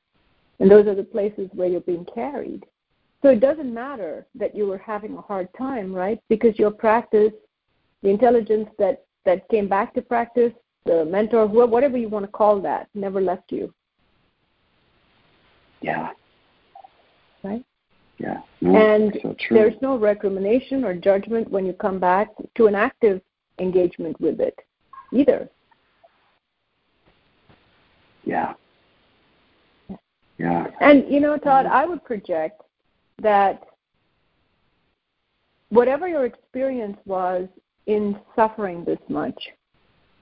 and 0.59 0.71
those 0.71 0.87
are 0.87 0.95
the 0.95 1.05
places 1.05 1.51
where 1.53 1.69
you're 1.69 1.81
being 1.81 2.07
carried." 2.15 2.65
So 3.25 3.31
it 3.31 3.41
doesn't 3.41 3.73
matter 3.73 4.27
that 4.37 4.55
you 4.55 4.67
were 4.67 4.79
having 4.79 5.17
a 5.17 5.21
hard 5.21 5.49
time, 5.59 5.93
right? 5.93 6.21
Because 6.29 6.57
your 6.59 6.71
practice, 6.71 7.33
the 8.03 8.11
intelligence 8.11 8.69
that 8.79 9.05
that 9.25 9.49
came 9.49 9.67
back 9.67 9.95
to 9.95 10.03
practice, 10.03 10.53
the 10.85 11.07
mentor, 11.07 11.47
whatever 11.47 11.97
you 11.97 12.09
want 12.09 12.27
to 12.27 12.31
call 12.31 12.61
that, 12.61 12.89
never 12.95 13.21
left 13.21 13.51
you 13.51 13.73
yeah. 15.85 16.11
Right? 17.43 17.65
Yeah. 18.19 18.41
No, 18.63 18.75
and 18.75 19.13
mm, 19.13 19.23
so 19.23 19.37
there's 19.51 19.75
no 19.83 19.99
recrimination 19.99 20.83
or 20.83 20.95
judgment 20.95 21.51
when 21.51 21.67
you 21.67 21.75
come 21.75 22.01
back 22.01 22.29
to 22.57 22.67
an 22.67 22.75
active 22.75 23.21
engagement 23.59 24.19
with 24.19 24.41
it 24.41 24.59
either. 25.13 25.49
Yeah. 28.25 28.55
Yeah. 30.39 30.67
And 30.81 31.05
you 31.13 31.21
know, 31.21 31.37
Todd, 31.37 31.67
mm. 31.67 31.71
I 31.71 31.85
would 31.85 32.03
project 32.05 32.63
that 33.23 33.63
whatever 35.69 36.09
your 36.09 36.25
experience 36.27 36.97
was 37.05 37.49
in 37.87 38.19
suffering 38.37 38.85
this 38.85 38.99
much, 39.09 39.39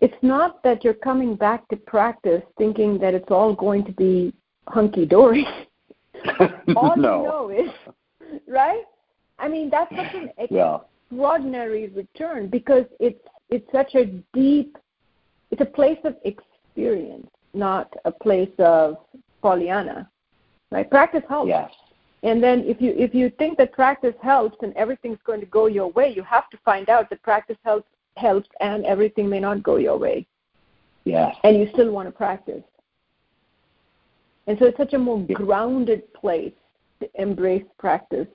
it's 0.01 0.17
not 0.23 0.63
that 0.65 0.83
you're 0.83 0.95
coming 0.95 1.37
back 1.37 1.69
to 1.69 1.77
practice 1.77 2.43
thinking 2.59 2.99
that 2.99 3.15
it's 3.15 3.31
all 3.31 3.55
going 3.55 3.85
to 3.85 3.93
be 3.93 4.33
hunky 4.67 5.07
dory. 5.07 5.47
all 6.77 6.97
no. 6.97 7.23
you 7.23 7.29
know 7.29 7.51
is, 7.51 8.41
right? 8.49 8.83
I 9.39 9.49
mean, 9.49 9.71
that's 9.71 9.91
such 9.95 10.15
an 10.15 10.31
extraordinary 10.39 11.83
yeah. 11.83 11.97
return 11.97 12.49
because 12.49 12.85
it's 13.01 13.21
it's 13.51 13.71
such 13.71 13.95
a 13.95 14.07
deep, 14.33 14.79
it's 15.51 15.61
a 15.61 15.67
place 15.67 15.99
of 16.05 16.17
experience, 16.25 17.29
not 17.53 17.93
a 18.07 18.11
place 18.11 18.53
of 18.59 18.97
Pollyanna, 19.43 20.09
right? 20.71 20.89
Practice 20.89 21.23
helps. 21.29 21.49
Yes. 21.49 21.71
And 22.23 22.43
then 22.43 22.61
if 22.61 22.81
you 22.81 22.95
if 22.97 23.15
you 23.15 23.31
think 23.39 23.59
that 23.59 23.73
practice 23.73 24.15
helps 24.23 24.57
and 24.63 24.73
everything's 24.77 25.19
going 25.25 25.41
to 25.41 25.47
go 25.47 25.67
your 25.67 25.91
way, 25.91 26.13
you 26.15 26.23
have 26.23 26.49
to 26.51 26.59
find 26.65 26.89
out 26.89 27.11
that 27.11 27.23
practice 27.23 27.57
helps 27.65 27.89
helps 28.17 28.49
and 28.61 28.85
everything 28.85 29.29
may 29.29 29.41
not 29.41 29.63
go 29.63 29.77
your 29.77 29.97
way. 29.97 30.27
Yes. 31.05 31.35
And 31.45 31.57
you 31.57 31.69
still 31.73 31.91
want 31.91 32.09
to 32.09 32.13
practice. 32.13 32.63
And 34.47 34.59
so 34.59 34.67
it's 34.67 34.77
such 34.77 34.93
a 34.93 34.99
more 34.99 35.21
grounded 35.33 36.13
place 36.15 36.53
to 37.01 37.09
embrace 37.21 37.65
practice. 37.79 38.29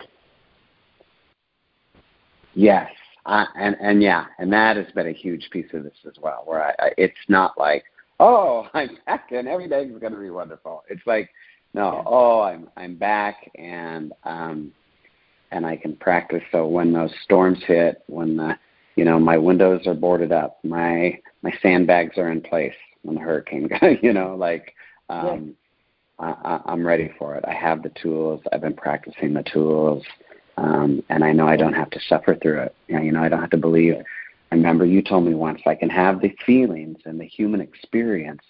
Yes. 2.53 2.89
Uh, 3.25 3.45
and 3.55 3.75
and 3.81 4.01
yeah, 4.01 4.25
and 4.39 4.51
that 4.51 4.77
has 4.77 4.87
been 4.95 5.07
a 5.07 5.13
huge 5.13 5.49
piece 5.51 5.67
of 5.73 5.83
this 5.83 5.97
as 6.05 6.13
well. 6.21 6.43
Where 6.45 6.63
I, 6.63 6.75
I 6.79 6.89
it's 6.97 7.15
not 7.27 7.57
like, 7.57 7.83
oh, 8.19 8.67
I'm 8.73 8.97
back 9.05 9.31
and 9.31 9.47
everything's 9.47 9.99
going 9.99 10.13
to 10.13 10.19
be 10.19 10.29
wonderful. 10.29 10.83
It's 10.89 11.05
like, 11.05 11.29
no, 11.73 12.03
oh, 12.05 12.41
I'm 12.41 12.69
I'm 12.75 12.95
back 12.95 13.51
and 13.55 14.13
um, 14.23 14.71
and 15.51 15.65
I 15.65 15.77
can 15.77 15.95
practice. 15.95 16.43
So 16.51 16.65
when 16.67 16.93
those 16.93 17.13
storms 17.23 17.59
hit, 17.65 18.03
when 18.07 18.37
the 18.37 18.57
you 18.95 19.05
know 19.05 19.19
my 19.19 19.37
windows 19.37 19.85
are 19.87 19.93
boarded 19.93 20.31
up, 20.31 20.59
my 20.63 21.19
my 21.41 21.53
sandbags 21.61 22.17
are 22.17 22.31
in 22.31 22.41
place 22.41 22.75
when 23.03 23.15
the 23.15 23.21
hurricane, 23.21 23.69
you 24.01 24.13
know, 24.13 24.35
like 24.35 24.73
um, 25.09 25.55
yeah. 26.19 26.33
I, 26.43 26.61
I'm 26.65 26.85
ready 26.85 27.11
for 27.19 27.35
it. 27.35 27.45
I 27.47 27.53
have 27.53 27.83
the 27.83 27.91
tools. 28.01 28.41
I've 28.51 28.61
been 28.61 28.73
practicing 28.73 29.33
the 29.33 29.43
tools 29.43 30.03
um, 30.57 31.03
and 31.09 31.23
I 31.23 31.31
know 31.31 31.47
I 31.47 31.55
don't 31.55 31.73
have 31.73 31.91
to 31.91 31.99
suffer 32.09 32.35
through 32.35 32.61
it. 32.61 32.75
You 32.87 32.95
know, 32.95 33.01
you 33.03 33.11
know, 33.11 33.21
I 33.23 33.29
don't 33.29 33.39
have 33.39 33.51
to 33.51 33.57
believe. 33.57 33.95
I 34.51 34.55
remember 34.55 34.85
you 34.85 35.01
told 35.01 35.25
me 35.25 35.35
once 35.35 35.61
I 35.67 35.75
can 35.75 35.89
have 35.89 36.21
the 36.21 36.35
feelings 36.45 36.97
and 37.05 37.19
the 37.19 37.25
human 37.25 37.61
experience. 37.61 38.41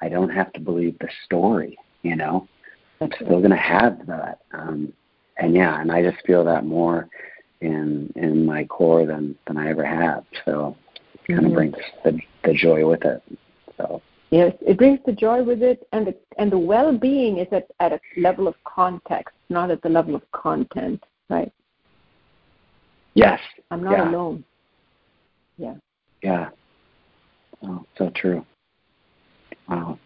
I 0.00 0.08
don't 0.08 0.30
have 0.30 0.52
to 0.54 0.60
believe 0.60 0.98
the 0.98 1.08
story. 1.24 1.76
You 2.02 2.16
know, 2.16 2.48
I'm 3.00 3.10
still 3.16 3.38
going 3.38 3.50
to 3.50 3.56
have 3.56 4.06
that. 4.06 4.40
Um, 4.52 4.92
and 5.38 5.54
yeah, 5.54 5.80
and 5.80 5.90
I 5.90 6.02
just 6.02 6.24
feel 6.26 6.44
that 6.44 6.64
more 6.64 7.08
in 7.60 8.12
in 8.16 8.44
my 8.44 8.64
core 8.64 9.06
than 9.06 9.36
than 9.46 9.56
I 9.56 9.70
ever 9.70 9.84
have. 9.84 10.24
So 10.44 10.76
it 11.14 11.20
kind 11.26 11.40
of 11.40 11.46
mm-hmm. 11.46 11.54
brings 11.54 11.76
the 12.04 12.18
the 12.44 12.54
joy 12.54 12.86
with 12.88 13.04
it. 13.04 13.22
So. 13.76 14.02
Yes, 14.30 14.54
it 14.60 14.78
brings 14.78 15.00
the 15.06 15.12
joy 15.12 15.42
with 15.42 15.62
it, 15.62 15.88
and 15.92 16.06
the 16.06 16.14
and 16.38 16.52
the 16.52 16.58
well-being 16.58 17.38
is 17.38 17.48
at 17.52 17.66
at 17.80 17.92
a 17.92 18.00
level 18.16 18.46
of 18.46 18.54
context, 18.64 19.34
not 19.48 19.70
at 19.70 19.82
the 19.82 19.88
level 19.88 20.14
of 20.14 20.22
content. 20.32 21.02
Right. 21.28 21.52
Yes. 23.14 23.40
I'm 23.70 23.82
not 23.82 23.92
yeah. 23.98 24.10
alone. 24.10 24.44
Yeah. 25.56 25.74
Yeah. 26.22 26.48
Oh, 27.62 27.84
so 27.98 28.10
true. 28.14 28.44
Wow. 29.68 29.98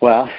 Well, 0.00 0.30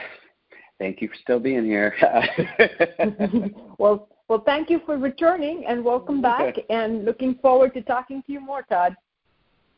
thank 0.82 1.00
you 1.00 1.08
for 1.08 1.16
still 1.22 1.40
being 1.40 1.64
here. 1.64 1.94
well, 3.78 4.10
well, 4.28 4.42
thank 4.46 4.70
you 4.70 4.82
for 4.86 4.98
returning 4.98 5.64
and 5.68 5.86
welcome 5.86 6.22
back. 6.22 6.56
and 6.72 7.06
looking 7.06 7.36
forward 7.36 7.74
to 7.76 7.82
talking 7.84 8.24
to 8.24 8.32
you 8.32 8.40
more, 8.40 8.64
Todd. 8.64 8.96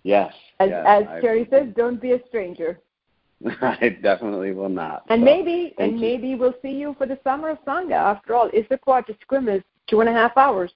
Yes. 0.04 0.34
As, 0.60 0.70
yes, 0.70 0.86
as 0.88 1.22
Terry 1.22 1.46
says, 1.50 1.68
don't 1.76 2.02
be 2.02 2.14
a 2.14 2.20
stranger. 2.30 2.80
I 3.62 3.98
definitely 4.02 4.54
will 4.54 4.70
not. 4.70 5.04
And 5.10 5.22
so, 5.22 5.26
maybe 5.26 5.74
and 5.78 5.94
you. 5.94 6.00
maybe 6.00 6.36
we'll 6.36 6.56
see 6.62 6.72
you 6.72 6.96
for 6.98 7.06
the 7.06 7.20
summer 7.24 7.50
of 7.50 7.58
Sangha. 7.66 7.92
After 7.92 8.36
all, 8.36 8.50
Issaquah 8.52 9.06
to 9.08 9.14
Sequim 9.14 9.54
is 9.54 9.62
two 9.90 10.00
and 10.00 10.10
a 10.10 10.14
half 10.14 10.38
hours. 10.38 10.72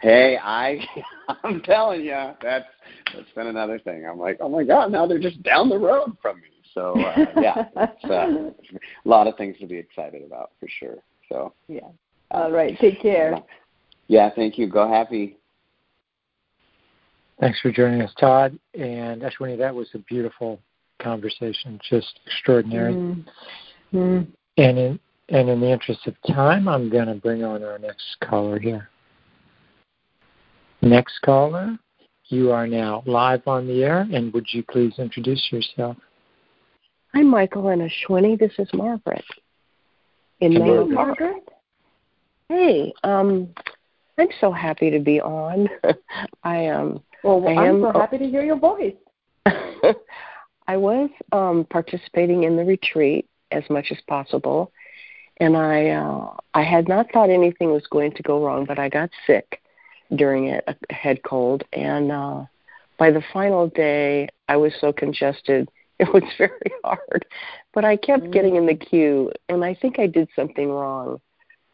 Hey, 0.00 0.36
I 0.42 0.84
I'm 1.44 1.60
telling 1.62 2.00
you, 2.00 2.32
that's 2.42 2.66
that's 3.14 3.30
been 3.36 3.46
another 3.46 3.78
thing. 3.78 4.04
I'm 4.10 4.18
like, 4.18 4.38
oh 4.40 4.48
my 4.48 4.64
god, 4.64 4.90
now 4.90 5.06
they're 5.06 5.20
just 5.20 5.40
down 5.44 5.68
the 5.68 5.78
road 5.78 6.16
from 6.20 6.38
me. 6.38 6.48
So 6.74 6.98
uh, 7.00 7.26
yeah, 7.40 7.64
it's 7.76 8.04
uh, 8.04 8.50
a 9.04 9.08
lot 9.08 9.26
of 9.26 9.36
things 9.36 9.56
to 9.60 9.66
be 9.66 9.76
excited 9.76 10.22
about 10.24 10.52
for 10.58 10.68
sure. 10.80 10.96
So 11.28 11.52
yeah. 11.68 11.88
All 12.30 12.50
right. 12.50 12.78
Take 12.78 13.00
care. 13.00 13.42
Yeah. 14.08 14.30
Thank 14.34 14.58
you. 14.58 14.66
Go 14.68 14.88
happy. 14.88 15.36
Thanks 17.40 17.60
for 17.60 17.72
joining 17.72 18.02
us, 18.02 18.12
Todd 18.18 18.58
and 18.74 19.22
Ashwini. 19.22 19.58
That 19.58 19.74
was 19.74 19.88
a 19.94 19.98
beautiful 19.98 20.60
conversation, 21.00 21.80
just 21.88 22.20
extraordinary. 22.26 22.94
Mm-hmm. 22.94 24.30
And 24.58 24.78
in 24.78 25.00
and 25.28 25.48
in 25.48 25.60
the 25.60 25.70
interest 25.70 26.06
of 26.06 26.14
time, 26.34 26.68
I'm 26.68 26.90
going 26.90 27.06
to 27.06 27.14
bring 27.14 27.42
on 27.42 27.62
our 27.62 27.78
next 27.78 28.16
caller 28.22 28.58
here. 28.58 28.88
Next 30.82 31.20
caller, 31.24 31.78
you 32.26 32.50
are 32.50 32.66
now 32.66 33.02
live 33.06 33.42
on 33.46 33.66
the 33.66 33.82
air, 33.82 34.06
and 34.12 34.32
would 34.32 34.46
you 34.52 34.62
please 34.62 34.92
introduce 34.98 35.50
yourself? 35.50 35.96
Hi, 37.14 37.20
Michael 37.20 37.68
and 37.68 37.82
Ashwini. 37.82 38.38
This 38.38 38.52
is 38.58 38.68
Margaret 38.72 39.24
in 40.40 40.52
Hello, 40.52 40.86
Margaret. 40.86 41.46
Hey, 42.48 42.94
um, 43.04 43.48
I'm 44.16 44.28
so 44.40 44.50
happy 44.50 44.90
to 44.90 44.98
be 44.98 45.20
on. 45.20 45.68
I 46.42 46.56
am. 46.56 46.80
Um, 46.80 47.02
well, 47.22 47.46
I 47.46 47.52
I'm 47.52 47.84
am, 47.84 47.92
so 47.92 48.00
happy 48.00 48.16
to 48.16 48.26
hear 48.26 48.42
your 48.42 48.56
voice. 48.58 48.94
I 49.46 50.76
was 50.78 51.10
um, 51.32 51.66
participating 51.68 52.44
in 52.44 52.56
the 52.56 52.64
retreat 52.64 53.28
as 53.50 53.64
much 53.68 53.88
as 53.90 53.98
possible, 54.08 54.72
and 55.36 55.54
I 55.54 55.90
uh, 55.90 56.34
I 56.54 56.62
had 56.62 56.88
not 56.88 57.12
thought 57.12 57.28
anything 57.28 57.72
was 57.72 57.86
going 57.88 58.12
to 58.12 58.22
go 58.22 58.42
wrong, 58.42 58.64
but 58.64 58.78
I 58.78 58.88
got 58.88 59.10
sick 59.26 59.60
during 60.16 60.46
it, 60.46 60.64
a 60.66 60.94
head 60.94 61.22
cold, 61.24 61.62
and 61.74 62.10
uh, 62.10 62.44
by 62.98 63.10
the 63.10 63.22
final 63.34 63.68
day, 63.68 64.30
I 64.48 64.56
was 64.56 64.72
so 64.80 64.94
congested 64.94 65.68
it 66.08 66.12
was 66.12 66.24
very 66.38 66.72
hard. 66.84 67.24
But 67.72 67.84
I 67.84 67.96
kept 67.96 68.24
mm. 68.24 68.32
getting 68.32 68.56
in 68.56 68.66
the 68.66 68.74
queue, 68.74 69.32
and 69.48 69.64
I 69.64 69.74
think 69.74 69.98
I 69.98 70.06
did 70.06 70.28
something 70.34 70.70
wrong 70.70 71.20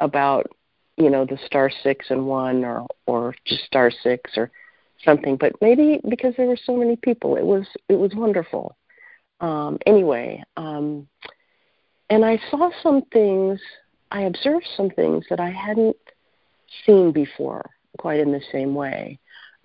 about 0.00 0.46
you 0.96 1.10
know 1.10 1.24
the 1.24 1.38
star 1.46 1.70
six 1.82 2.06
and 2.10 2.26
one, 2.26 2.64
or 2.64 2.86
or 3.06 3.34
just 3.44 3.64
star 3.64 3.90
six 3.90 4.36
or 4.36 4.50
something. 5.04 5.36
But 5.36 5.52
maybe 5.60 6.00
because 6.08 6.34
there 6.36 6.46
were 6.46 6.58
so 6.62 6.76
many 6.76 6.96
people, 6.96 7.36
it 7.36 7.44
was 7.44 7.66
it 7.88 7.98
was 7.98 8.14
wonderful 8.14 8.76
um, 9.40 9.78
anyway, 9.86 10.42
um, 10.56 11.06
and 12.10 12.24
I 12.24 12.40
saw 12.50 12.70
some 12.82 13.02
things, 13.12 13.60
I 14.10 14.22
observed 14.22 14.66
some 14.76 14.90
things 14.90 15.24
that 15.30 15.40
I 15.40 15.50
hadn't 15.50 15.96
seen 16.84 17.12
before 17.12 17.70
quite 17.98 18.20
in 18.20 18.32
the 18.32 18.42
same 18.50 18.74
way. 18.74 19.18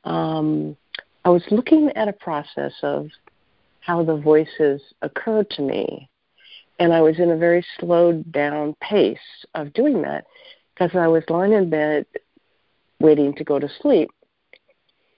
Um, 0.04 0.78
I 1.26 1.30
was 1.30 1.44
looking 1.50 1.92
at 1.96 2.08
a 2.08 2.14
process 2.14 2.74
of 2.84 3.08
how 3.86 4.04
the 4.04 4.16
voices 4.16 4.82
occurred 5.02 5.50
to 5.52 5.62
me, 5.62 6.10
and 6.80 6.94
I 6.94 7.02
was 7.02 7.20
in 7.20 7.32
a 7.32 7.38
very 7.38 7.66
slowed 7.80 8.32
down 8.32 8.76
pace 8.82 9.18
of 9.56 9.74
doing 9.74 10.02
that 10.04 10.26
because 10.74 10.96
I 10.96 11.08
was 11.08 11.24
lying 11.30 11.54
in 11.54 11.70
bed 11.70 12.06
waiting 13.00 13.34
to 13.36 13.44
go 13.44 13.60
to 13.60 13.70
sleep. 13.82 14.10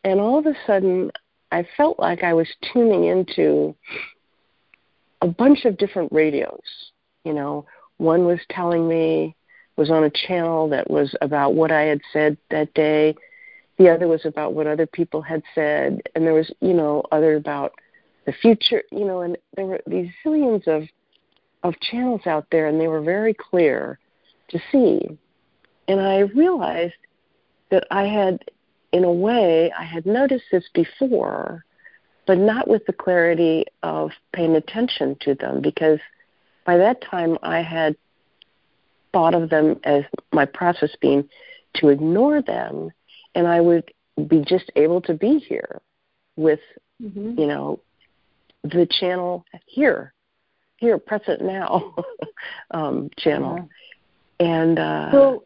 And 0.03 0.19
all 0.19 0.39
of 0.39 0.45
a 0.45 0.55
sudden, 0.65 1.11
I 1.51 1.67
felt 1.77 1.99
like 1.99 2.23
I 2.23 2.33
was 2.33 2.47
tuning 2.73 3.05
into 3.05 3.75
a 5.21 5.27
bunch 5.27 5.65
of 5.65 5.77
different 5.77 6.11
radios. 6.11 6.91
You 7.23 7.33
know, 7.33 7.65
one 7.97 8.25
was 8.25 8.39
telling 8.49 8.87
me 8.87 9.35
was 9.77 9.91
on 9.91 10.03
a 10.03 10.09
channel 10.09 10.69
that 10.69 10.89
was 10.89 11.13
about 11.21 11.53
what 11.53 11.71
I 11.71 11.81
had 11.81 12.01
said 12.13 12.37
that 12.49 12.73
day. 12.73 13.15
The 13.77 13.89
other 13.89 14.07
was 14.07 14.25
about 14.25 14.53
what 14.53 14.67
other 14.67 14.87
people 14.87 15.21
had 15.21 15.43
said, 15.53 16.01
and 16.15 16.25
there 16.25 16.33
was, 16.33 16.49
you 16.61 16.73
know, 16.73 17.03
other 17.11 17.35
about 17.35 17.73
the 18.25 18.33
future. 18.33 18.83
You 18.91 19.05
know, 19.05 19.21
and 19.21 19.37
there 19.55 19.65
were 19.65 19.81
these 19.87 20.09
zillions 20.23 20.67
of 20.67 20.87
of 21.63 21.79
channels 21.79 22.21
out 22.25 22.47
there, 22.51 22.67
and 22.67 22.79
they 22.79 22.87
were 22.87 23.01
very 23.01 23.33
clear 23.33 23.99
to 24.49 24.59
see. 24.71 25.17
And 25.87 25.99
I 25.99 26.19
realized 26.19 26.93
that 27.71 27.85
I 27.91 28.03
had, 28.03 28.43
in 28.91 29.03
a 29.03 29.11
way, 29.11 29.71
I 29.77 29.83
had 29.83 30.05
noticed 30.05 30.45
this 30.51 30.65
before, 30.73 31.65
but 32.25 32.37
not 32.37 32.67
with 32.67 32.85
the 32.85 32.93
clarity 32.93 33.65
of 33.83 34.11
paying 34.33 34.55
attention 34.55 35.15
to 35.21 35.35
them 35.35 35.61
because 35.61 35.99
by 36.65 36.77
that 36.77 37.01
time 37.01 37.37
I 37.43 37.61
had 37.61 37.95
thought 39.13 39.33
of 39.33 39.49
them 39.49 39.79
as 39.83 40.03
my 40.33 40.45
process 40.45 40.89
being 40.99 41.29
to 41.75 41.89
ignore 41.89 42.41
them 42.41 42.91
and 43.35 43.47
I 43.47 43.61
would 43.61 43.91
be 44.27 44.43
just 44.45 44.71
able 44.75 45.01
to 45.01 45.13
be 45.13 45.37
here 45.37 45.81
with 46.35 46.59
mm-hmm. 47.01 47.39
you 47.39 47.47
know 47.47 47.79
the 48.69 48.87
channel 48.99 49.45
here 49.65 50.13
here, 50.77 50.97
present 50.97 51.41
now 51.41 51.95
um, 52.71 53.09
channel. 53.17 53.55
Uh-huh. 53.55 53.65
And 54.39 54.79
uh, 54.79 55.11
so, 55.11 55.43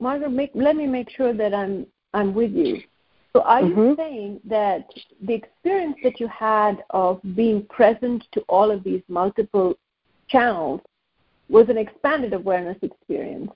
Margaret, 0.00 0.30
make, 0.30 0.50
let 0.54 0.76
me 0.76 0.86
make 0.86 1.10
sure 1.10 1.32
that 1.34 1.52
I'm 1.52 1.86
I'm 2.14 2.34
with 2.34 2.52
you. 2.52 2.80
So, 3.34 3.42
are 3.42 3.60
mm-hmm. 3.60 3.78
you 3.78 3.96
saying 3.96 4.40
that 4.44 4.88
the 5.22 5.34
experience 5.34 5.96
that 6.02 6.18
you 6.18 6.28
had 6.28 6.82
of 6.90 7.20
being 7.34 7.66
present 7.66 8.24
to 8.32 8.40
all 8.48 8.70
of 8.70 8.82
these 8.82 9.02
multiple 9.08 9.76
channels 10.28 10.80
was 11.48 11.68
an 11.68 11.76
expanded 11.76 12.32
awareness 12.32 12.78
experience, 12.82 13.50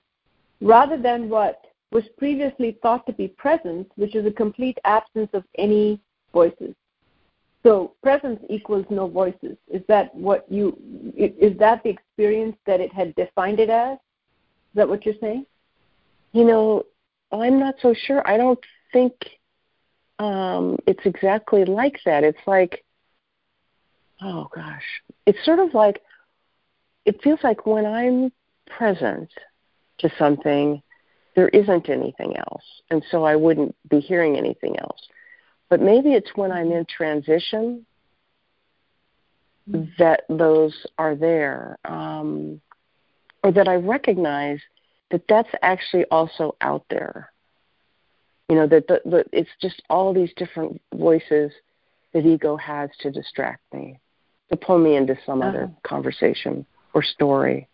rather 0.61 0.97
than 1.01 1.27
what 1.27 1.61
was 1.91 2.03
previously 2.17 2.77
thought 2.83 3.05
to 3.07 3.13
be 3.13 3.27
presence, 3.27 3.87
which 3.95 4.15
is 4.15 4.25
a 4.25 4.31
complete 4.31 4.77
absence 4.85 5.29
of 5.33 5.43
any 5.57 5.99
voices? 6.31 6.75
So 7.63 7.93
presence 8.01 8.39
equals 8.49 8.85
no 8.89 9.07
voices. 9.07 9.57
Is 9.67 9.83
that 9.87 10.13
what 10.15 10.45
you 10.51 10.77
is 11.15 11.57
that 11.59 11.83
the 11.83 11.89
experience 11.89 12.55
that 12.65 12.79
it 12.79 12.91
had 12.91 13.13
defined 13.15 13.59
it 13.59 13.69
as? 13.69 13.97
Is 13.97 14.75
that 14.75 14.89
what 14.89 15.05
you're 15.05 15.15
saying? 15.21 15.45
You 16.31 16.45
know, 16.45 16.85
I'm 17.31 17.59
not 17.59 17.75
so 17.81 17.93
sure. 17.93 18.27
I 18.27 18.37
don't 18.37 18.59
think 18.91 19.13
um, 20.17 20.77
it's 20.87 21.05
exactly 21.05 21.65
like 21.65 21.99
that. 22.05 22.23
It's 22.23 22.39
like, 22.47 22.83
oh 24.21 24.47
gosh, 24.53 24.83
it's 25.27 25.43
sort 25.45 25.59
of 25.59 25.73
like 25.73 26.01
it 27.05 27.21
feels 27.21 27.39
like 27.43 27.65
when 27.65 27.85
I'm 27.85 28.31
present 28.65 29.29
to 29.99 30.11
something, 30.17 30.81
there 31.35 31.49
isn't 31.49 31.89
anything 31.89 32.37
else, 32.37 32.63
and 32.89 33.03
so 33.11 33.23
I 33.23 33.35
wouldn't 33.35 33.75
be 33.89 33.99
hearing 33.99 34.35
anything 34.35 34.77
else. 34.79 34.99
But 35.71 35.81
maybe 35.81 36.13
it's 36.13 36.35
when 36.35 36.51
I'm 36.51 36.69
in 36.73 36.85
transition 36.85 37.85
that 39.97 40.23
those 40.27 40.75
are 40.97 41.15
there, 41.15 41.77
um, 41.85 42.59
or 43.41 43.53
that 43.53 43.69
I 43.69 43.75
recognize 43.75 44.59
that 45.11 45.23
that's 45.29 45.49
actually 45.61 46.03
also 46.11 46.57
out 46.59 46.83
there. 46.89 47.31
You 48.49 48.57
know 48.57 48.67
that 48.67 48.85
the, 48.87 49.01
the, 49.05 49.25
it's 49.31 49.49
just 49.61 49.81
all 49.89 50.13
these 50.13 50.33
different 50.35 50.81
voices 50.93 51.53
that 52.11 52.25
ego 52.25 52.57
has 52.57 52.89
to 52.99 53.09
distract 53.09 53.63
me, 53.73 53.97
to 54.49 54.57
pull 54.57 54.77
me 54.77 54.97
into 54.97 55.17
some 55.25 55.41
uh-huh. 55.41 55.49
other 55.49 55.71
conversation 55.83 56.65
or 56.93 57.01
story. 57.01 57.69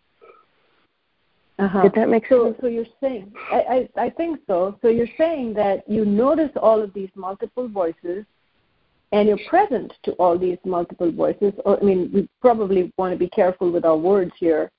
Uh-huh. 1.58 1.82
Did 1.82 1.92
that 1.94 2.08
make 2.08 2.24
so, 2.28 2.46
sense? 2.46 2.58
So 2.60 2.66
you're 2.68 2.84
saying, 3.00 3.32
I, 3.50 3.88
I, 3.96 4.02
I 4.04 4.10
think 4.10 4.38
so. 4.46 4.78
So 4.80 4.88
you're 4.88 5.08
saying 5.18 5.54
that 5.54 5.88
you 5.88 6.04
notice 6.04 6.50
all 6.56 6.80
of 6.80 6.94
these 6.94 7.10
multiple 7.16 7.66
voices, 7.66 8.24
and 9.10 9.28
you're 9.28 9.40
present 9.48 9.92
to 10.04 10.12
all 10.12 10.38
these 10.38 10.58
multiple 10.64 11.10
voices. 11.10 11.52
Or, 11.64 11.80
I 11.80 11.82
mean, 11.82 12.10
we 12.12 12.28
probably 12.40 12.92
want 12.96 13.12
to 13.12 13.18
be 13.18 13.28
careful 13.28 13.72
with 13.72 13.84
our 13.84 13.96
words 13.96 14.32
here, 14.38 14.70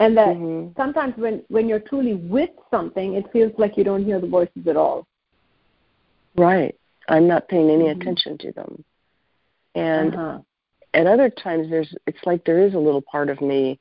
and 0.00 0.16
that 0.16 0.36
mm-hmm. 0.36 0.72
sometimes 0.80 1.14
when 1.16 1.42
when 1.48 1.68
you're 1.68 1.80
truly 1.80 2.14
with 2.14 2.50
something, 2.70 3.14
it 3.14 3.30
feels 3.32 3.52
like 3.58 3.76
you 3.76 3.84
don't 3.84 4.04
hear 4.04 4.20
the 4.20 4.26
voices 4.26 4.66
at 4.66 4.76
all. 4.76 5.06
Right. 6.36 6.74
I'm 7.08 7.28
not 7.28 7.48
paying 7.48 7.68
any 7.68 7.84
mm-hmm. 7.84 8.00
attention 8.00 8.38
to 8.38 8.52
them, 8.52 8.84
and 9.74 10.14
uh-huh. 10.14 10.38
at 10.94 11.06
other 11.06 11.28
times, 11.28 11.68
there's 11.68 11.94
it's 12.06 12.24
like 12.24 12.42
there 12.44 12.64
is 12.66 12.72
a 12.72 12.78
little 12.78 13.02
part 13.02 13.28
of 13.28 13.40
me 13.42 13.78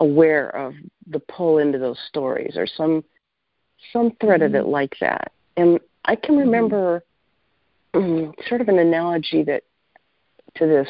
aware 0.00 0.54
of 0.54 0.74
the 1.06 1.20
pull 1.20 1.58
into 1.58 1.78
those 1.78 1.98
stories 2.08 2.56
or 2.56 2.66
some 2.66 3.04
some 3.92 4.12
thread 4.20 4.40
mm-hmm. 4.40 4.54
of 4.54 4.66
it 4.66 4.68
like 4.68 4.94
that. 5.00 5.32
And 5.56 5.78
I 6.04 6.16
can 6.16 6.34
mm-hmm. 6.34 6.50
remember 6.50 7.04
mm-hmm. 7.94 8.30
sort 8.48 8.60
of 8.60 8.68
an 8.68 8.78
analogy 8.78 9.42
that 9.44 9.62
to 10.56 10.66
this, 10.66 10.88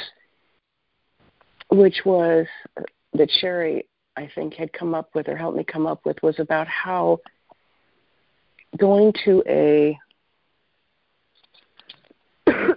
which 1.71 2.03
was 2.05 2.47
that 3.15 3.31
Cheri 3.41 3.85
I 4.17 4.31
think 4.35 4.55
had 4.55 4.73
come 4.73 4.95
up 4.95 5.11
with 5.15 5.29
or 5.29 5.37
helped 5.37 5.57
me 5.59 5.65
come 5.65 5.87
up 5.87 6.05
with 6.05 6.23
was 6.23 6.39
about 6.39 6.67
how 6.69 7.19
going 8.79 9.13
to 9.25 9.43
a 9.47 9.99
excuse 12.47 12.77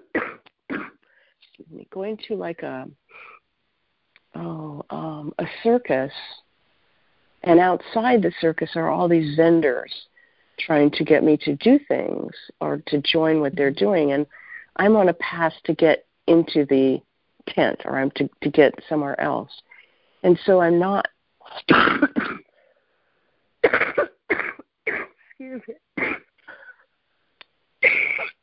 me, 1.71 1.87
going 1.91 2.17
to 2.27 2.35
like 2.35 2.63
a 2.63 2.87
oh, 4.35 4.83
um, 4.89 5.33
a 5.39 5.45
circus, 5.63 6.13
and 7.43 7.59
outside 7.59 8.21
the 8.21 8.33
circus 8.39 8.71
are 8.75 8.89
all 8.89 9.07
these 9.07 9.35
vendors 9.35 9.93
trying 10.59 10.91
to 10.91 11.03
get 11.03 11.23
me 11.23 11.37
to 11.37 11.55
do 11.55 11.79
things 11.87 12.33
or 12.59 12.81
to 12.87 13.01
join 13.01 13.39
what 13.39 13.55
they're 13.55 13.71
doing, 13.71 14.11
and 14.11 14.25
I'm 14.75 14.95
on 14.95 15.09
a 15.09 15.13
path 15.13 15.53
to 15.65 15.73
get 15.73 16.05
into 16.27 16.65
the 16.65 17.01
tent 17.47 17.81
or 17.85 17.97
I'm 17.97 18.11
to, 18.11 18.29
to 18.43 18.49
get 18.49 18.73
somewhere 18.87 19.19
else, 19.19 19.51
and 20.23 20.39
so 20.45 20.61
I'm 20.61 20.79
not. 20.79 21.07
excuse 24.85 25.61
me. 25.67 25.75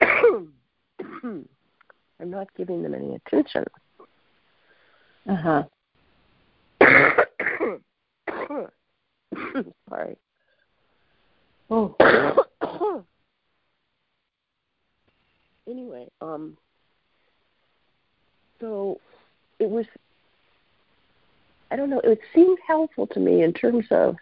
I'm 2.18 2.30
not 2.30 2.48
giving 2.56 2.82
them 2.82 2.94
any 2.94 3.14
attention. 3.14 3.64
Uh 5.28 5.36
huh. 5.36 5.62
Sorry. 9.88 10.16
Oh. 11.70 11.96
anyway, 15.68 16.06
um, 16.20 16.56
so 18.60 19.00
it 19.58 19.68
was. 19.68 19.86
I 21.70 21.76
don't 21.76 21.90
know. 21.90 22.00
It 22.04 22.20
seemed 22.34 22.58
helpful 22.66 23.06
to 23.08 23.20
me 23.20 23.42
in 23.42 23.52
terms 23.52 23.86
of 23.90 24.16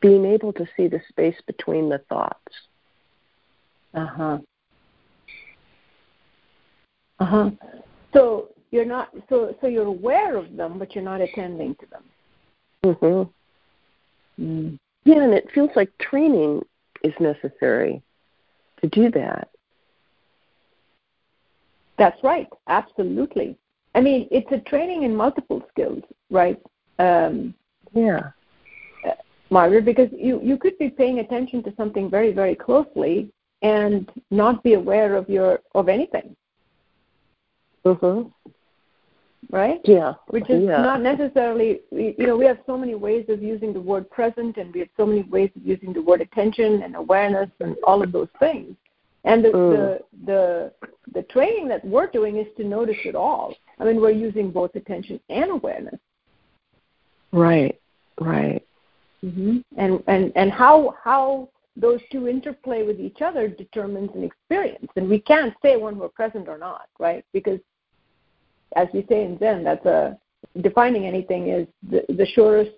being 0.00 0.24
able 0.24 0.52
to 0.54 0.66
see 0.76 0.88
the 0.88 1.00
space 1.08 1.36
between 1.46 1.90
the 1.90 1.98
thoughts. 2.08 2.52
Uh 3.94 4.06
huh. 4.06 4.38
Uh 7.20 7.24
huh. 7.24 7.50
So 8.14 8.51
you're 8.72 8.86
not 8.86 9.10
so 9.28 9.54
so 9.60 9.68
you're 9.68 9.86
aware 9.86 10.36
of 10.36 10.56
them, 10.56 10.78
but 10.78 10.94
you're 10.94 11.04
not 11.04 11.20
attending 11.20 11.76
to 11.76 11.86
them. 11.86 12.04
Mhm. 12.84 13.30
Mm. 14.40 14.78
Yeah, 15.04 15.22
and 15.22 15.34
it 15.34 15.50
feels 15.52 15.70
like 15.76 15.96
training 15.98 16.64
is 17.04 17.12
necessary 17.20 18.02
to 18.80 18.88
do 18.88 19.10
that. 19.10 19.48
That's 21.98 22.22
right. 22.24 22.48
Absolutely. 22.66 23.56
I 23.94 24.00
mean, 24.00 24.26
it's 24.30 24.50
a 24.50 24.58
training 24.70 25.02
in 25.02 25.14
multiple 25.14 25.62
skills, 25.68 26.02
right? 26.30 26.60
Um, 26.98 27.54
yeah. 27.92 28.30
Uh, 29.06 29.10
Margaret, 29.50 29.84
because 29.84 30.08
you, 30.12 30.40
you 30.42 30.56
could 30.56 30.78
be 30.78 30.88
paying 30.88 31.18
attention 31.18 31.62
to 31.64 31.74
something 31.76 32.08
very, 32.08 32.32
very 32.32 32.54
closely 32.54 33.30
and 33.60 34.10
not 34.30 34.62
be 34.62 34.72
aware 34.74 35.14
of 35.14 35.28
your 35.28 35.60
of 35.74 35.88
anything. 35.88 36.34
Mm-hmm 37.84 38.28
right? 39.50 39.80
Yeah. 39.84 40.14
Which 40.28 40.48
is 40.48 40.64
yeah. 40.64 40.82
not 40.82 41.02
necessarily, 41.02 41.80
you 41.90 42.26
know, 42.26 42.36
we 42.36 42.46
have 42.46 42.58
so 42.66 42.76
many 42.76 42.94
ways 42.94 43.26
of 43.28 43.42
using 43.42 43.72
the 43.72 43.80
word 43.80 44.10
present 44.10 44.56
and 44.56 44.72
we 44.72 44.80
have 44.80 44.88
so 44.96 45.06
many 45.06 45.22
ways 45.22 45.50
of 45.56 45.66
using 45.66 45.92
the 45.92 46.02
word 46.02 46.20
attention 46.20 46.82
and 46.82 46.96
awareness 46.96 47.50
and 47.60 47.76
all 47.84 48.02
of 48.02 48.12
those 48.12 48.28
things. 48.38 48.76
And 49.24 49.44
the, 49.44 49.48
mm. 49.50 49.70
the, 49.76 50.00
the, 50.26 50.72
the 51.14 51.22
training 51.24 51.68
that 51.68 51.84
we're 51.84 52.08
doing 52.08 52.38
is 52.38 52.46
to 52.56 52.64
notice 52.64 52.96
it 53.04 53.14
all. 53.14 53.54
I 53.78 53.84
mean, 53.84 54.00
we're 54.00 54.10
using 54.10 54.50
both 54.50 54.74
attention 54.74 55.20
and 55.28 55.50
awareness. 55.50 56.00
Right, 57.30 57.80
right. 58.20 58.64
Mm-hmm. 59.24 59.58
And, 59.76 60.02
and, 60.08 60.32
and 60.34 60.50
how, 60.50 60.96
how 61.02 61.48
those 61.76 62.00
two 62.10 62.28
interplay 62.28 62.82
with 62.82 63.00
each 63.00 63.22
other 63.22 63.48
determines 63.48 64.10
an 64.14 64.24
experience. 64.24 64.88
And 64.96 65.08
we 65.08 65.20
can't 65.20 65.54
say 65.62 65.76
when 65.76 65.98
we're 65.98 66.08
present 66.08 66.48
or 66.48 66.58
not, 66.58 66.88
right? 66.98 67.24
Because 67.32 67.60
as 68.76 68.88
we 68.92 69.06
say 69.08 69.24
in 69.24 69.38
Zen, 69.38 69.64
that's 69.64 69.84
a 69.86 70.18
defining 70.60 71.06
anything 71.06 71.48
is 71.48 71.66
the, 71.88 72.04
the 72.14 72.26
surest 72.34 72.70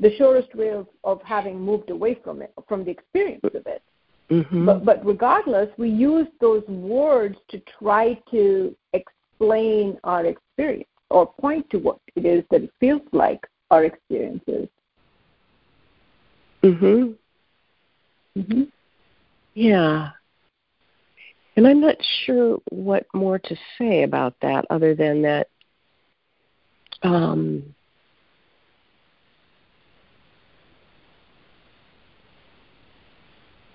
the 0.00 0.10
surest 0.16 0.52
way 0.54 0.70
of, 0.70 0.88
of 1.04 1.22
having 1.22 1.60
moved 1.60 1.90
away 1.90 2.18
from 2.24 2.42
it, 2.42 2.52
from 2.68 2.84
the 2.84 2.90
experience 2.90 3.42
of 3.44 3.54
it. 3.66 3.82
Mm-hmm. 4.30 4.66
But, 4.66 4.84
but 4.84 5.06
regardless, 5.06 5.68
we 5.78 5.88
use 5.88 6.26
those 6.40 6.66
words 6.66 7.36
to 7.50 7.62
try 7.78 8.18
to 8.30 8.74
explain 8.92 9.98
our 10.02 10.26
experience 10.26 10.88
or 11.10 11.32
point 11.40 11.68
to 11.70 11.78
what 11.78 11.98
it 12.16 12.24
is 12.24 12.42
that 12.50 12.62
it 12.62 12.72
feels 12.80 13.02
like 13.12 13.40
our 13.70 13.84
experience 13.84 14.42
is. 14.46 14.68
Mhm. 16.62 17.14
Mhm. 18.36 18.68
Yeah. 19.54 20.10
And 21.56 21.66
I'm 21.66 21.80
not 21.80 21.96
sure 22.24 22.58
what 22.70 23.06
more 23.14 23.38
to 23.38 23.56
say 23.78 24.02
about 24.02 24.34
that 24.42 24.64
other 24.70 24.94
than 24.94 25.22
that 25.22 25.48
um, 27.02 27.74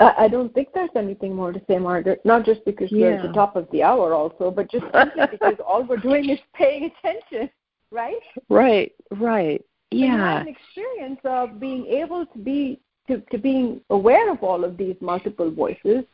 I 0.02 0.30
don't 0.30 0.54
think 0.54 0.70
there's 0.74 0.90
anything 0.96 1.36
more 1.36 1.52
to 1.52 1.62
say, 1.68 1.78
Margaret. 1.78 2.22
Not 2.24 2.46
just 2.46 2.64
because 2.64 2.90
yeah. 2.90 3.08
we're 3.08 3.14
at 3.16 3.28
the 3.28 3.34
top 3.34 3.58
of 3.58 3.68
the 3.72 3.84
hour, 3.84 4.14
also, 4.14 4.50
but 4.50 4.72
just 4.72 4.86
because 5.32 5.56
all 5.66 5.84
we're 5.84 5.98
doing 5.98 6.30
is 6.30 6.40
paying 6.54 6.90
attention. 6.90 7.50
right? 7.92 8.16
Right, 8.48 8.94
right. 9.12 9.64
Yeah. 9.92 10.42
an 10.42 10.48
experience 10.48 11.20
of 11.26 11.60
being 11.60 11.86
able 11.88 12.26
to 12.26 12.40
be 12.40 12.80
to, 13.08 13.20
to 13.32 13.38
being 13.38 13.82
aware 13.90 14.32
of 14.32 14.42
all 14.44 14.64
of 14.64 14.78
these 14.78 14.96
multiple 15.02 15.50
voices 15.50 16.06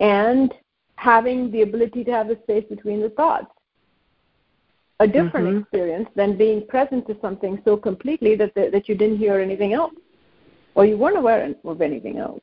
and 0.00 0.52
having 0.96 1.50
the 1.50 1.62
ability 1.62 2.04
to 2.04 2.10
have 2.10 2.30
a 2.30 2.40
space 2.42 2.64
between 2.68 3.00
the 3.00 3.10
thoughts. 3.10 3.52
A 5.00 5.06
different 5.06 5.48
mm-hmm. 5.48 5.58
experience 5.58 6.08
than 6.14 6.36
being 6.36 6.66
present 6.66 7.06
to 7.08 7.16
something 7.20 7.60
so 7.64 7.76
completely 7.76 8.36
that 8.36 8.54
the, 8.54 8.70
that 8.70 8.88
you 8.88 8.94
didn't 8.94 9.18
hear 9.18 9.40
anything 9.40 9.72
else, 9.72 9.94
or 10.76 10.86
you 10.86 10.96
weren't 10.96 11.18
aware 11.18 11.52
of 11.64 11.80
anything 11.82 12.18
else. 12.18 12.40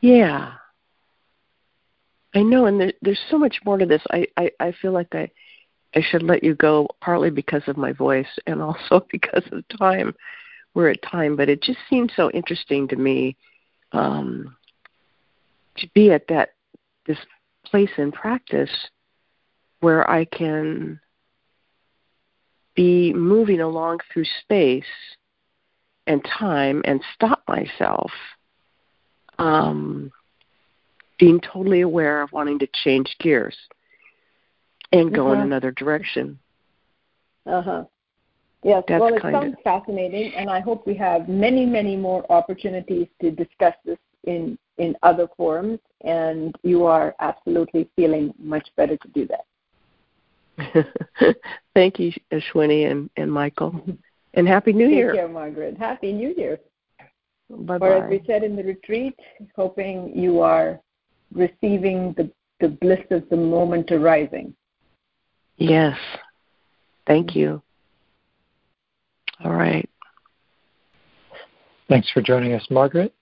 Yeah, 0.00 0.52
I 2.34 2.42
know, 2.42 2.66
and 2.66 2.80
there, 2.80 2.92
there's 3.02 3.20
so 3.30 3.38
much 3.38 3.58
more 3.64 3.78
to 3.78 3.86
this. 3.86 4.02
I, 4.10 4.26
I 4.36 4.50
I 4.60 4.72
feel 4.80 4.92
like 4.92 5.14
I 5.14 5.30
I 5.94 6.00
should 6.00 6.22
let 6.22 6.42
you 6.42 6.54
go 6.54 6.88
partly 7.00 7.30
because 7.30 7.62
of 7.66 7.76
my 7.76 7.92
voice 7.92 8.26
and 8.46 8.62
also 8.68 9.06
because 9.10 9.44
of 9.52 9.64
time. 9.78 10.14
We're 10.74 10.88
at 10.88 11.02
time, 11.02 11.36
but 11.36 11.50
it 11.50 11.62
just 11.62 11.78
seems 11.90 12.12
so 12.16 12.30
interesting 12.30 12.88
to 12.88 12.96
me 12.96 13.36
um, 13.92 14.56
to 15.76 15.88
be 15.94 16.10
at 16.10 16.26
that 16.28 16.50
this 17.06 17.18
place 17.64 17.90
in 17.96 18.12
practice 18.12 18.70
where 19.80 20.08
I 20.08 20.24
can 20.24 21.00
be 22.74 23.12
moving 23.12 23.60
along 23.60 23.98
through 24.12 24.24
space 24.42 24.84
and 26.06 26.24
time 26.24 26.82
and 26.84 27.02
stop 27.14 27.42
myself. 27.48 28.10
Um, 29.38 30.12
being 31.18 31.40
totally 31.40 31.80
aware 31.80 32.22
of 32.22 32.32
wanting 32.32 32.58
to 32.60 32.68
change 32.84 33.14
gears 33.20 33.56
and 34.92 35.14
go 35.14 35.28
uh-huh. 35.28 35.34
in 35.34 35.40
another 35.40 35.70
direction. 35.70 36.38
Uh 37.46 37.62
huh. 37.62 37.84
Yes, 38.62 38.84
That's 38.86 39.00
well, 39.00 39.14
it 39.14 39.22
sounds 39.22 39.54
of... 39.54 39.62
fascinating, 39.62 40.32
and 40.34 40.48
I 40.48 40.60
hope 40.60 40.86
we 40.86 40.94
have 40.94 41.28
many, 41.28 41.66
many 41.66 41.96
more 41.96 42.24
opportunities 42.30 43.08
to 43.20 43.30
discuss 43.30 43.74
this 43.84 43.98
in 44.24 44.58
in 44.78 44.96
other 45.02 45.28
forums. 45.36 45.80
And 46.02 46.54
you 46.62 46.84
are 46.84 47.14
absolutely 47.20 47.88
feeling 47.96 48.32
much 48.38 48.68
better 48.76 48.96
to 48.96 49.08
do 49.08 49.28
that. 49.28 49.44
Thank 51.74 51.98
you, 51.98 52.12
Ashwini 52.32 52.90
and, 52.90 53.10
and 53.16 53.32
Michael, 53.32 53.82
and 54.34 54.46
Happy 54.46 54.72
New 54.72 54.86
Take 54.86 54.96
Year. 54.96 55.12
Take 55.12 55.20
care, 55.20 55.28
Margaret. 55.28 55.76
Happy 55.78 56.12
New 56.12 56.34
Year. 56.36 56.58
Bye 57.50 57.78
bye. 57.78 57.86
Or 57.86 58.04
as 58.04 58.10
we 58.10 58.22
said 58.26 58.44
in 58.44 58.56
the 58.56 58.62
retreat, 58.62 59.18
hoping 59.56 60.12
you 60.14 60.40
are 60.40 60.80
receiving 61.34 62.14
the, 62.16 62.30
the 62.60 62.68
bliss 62.68 63.04
of 63.10 63.28
the 63.28 63.36
moment 63.36 63.90
arising. 63.90 64.54
Yes. 65.56 65.98
Thank 67.06 67.34
you. 67.34 67.62
All 69.44 69.52
right. 69.52 69.88
Thanks 71.88 72.10
for 72.10 72.22
joining 72.22 72.52
us, 72.52 72.66
Margaret. 72.70 73.12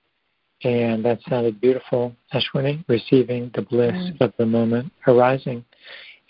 And 0.62 1.04
that 1.04 1.20
sounded 1.28 1.60
beautiful, 1.60 2.14
Ashwini, 2.34 2.84
receiving 2.86 3.50
the 3.54 3.62
bliss 3.62 3.94
mm. 3.94 4.20
of 4.20 4.34
the 4.38 4.44
moment 4.44 4.92
arising, 5.06 5.64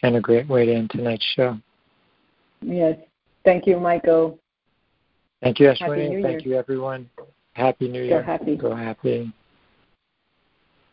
and 0.03 0.15
a 0.17 0.21
great 0.21 0.49
way 0.49 0.67
to 0.67 0.73
end 0.73 0.91
tonight's 0.91 1.25
show. 1.35 1.59
Yes. 2.63 2.97
Thank 3.45 3.67
you, 3.67 3.81
Michael. 3.81 4.39
Thank 5.43 5.59
you, 5.59 5.67
Ashwini. 5.67 6.23
Thank 6.23 6.45
you, 6.45 6.55
everyone. 6.55 7.11
Happy 7.55 7.89
New 7.89 8.03
Year. 8.03 8.21
Go 8.21 8.27
happy. 8.27 8.57
Go 8.57 8.75
happy. 8.75 9.33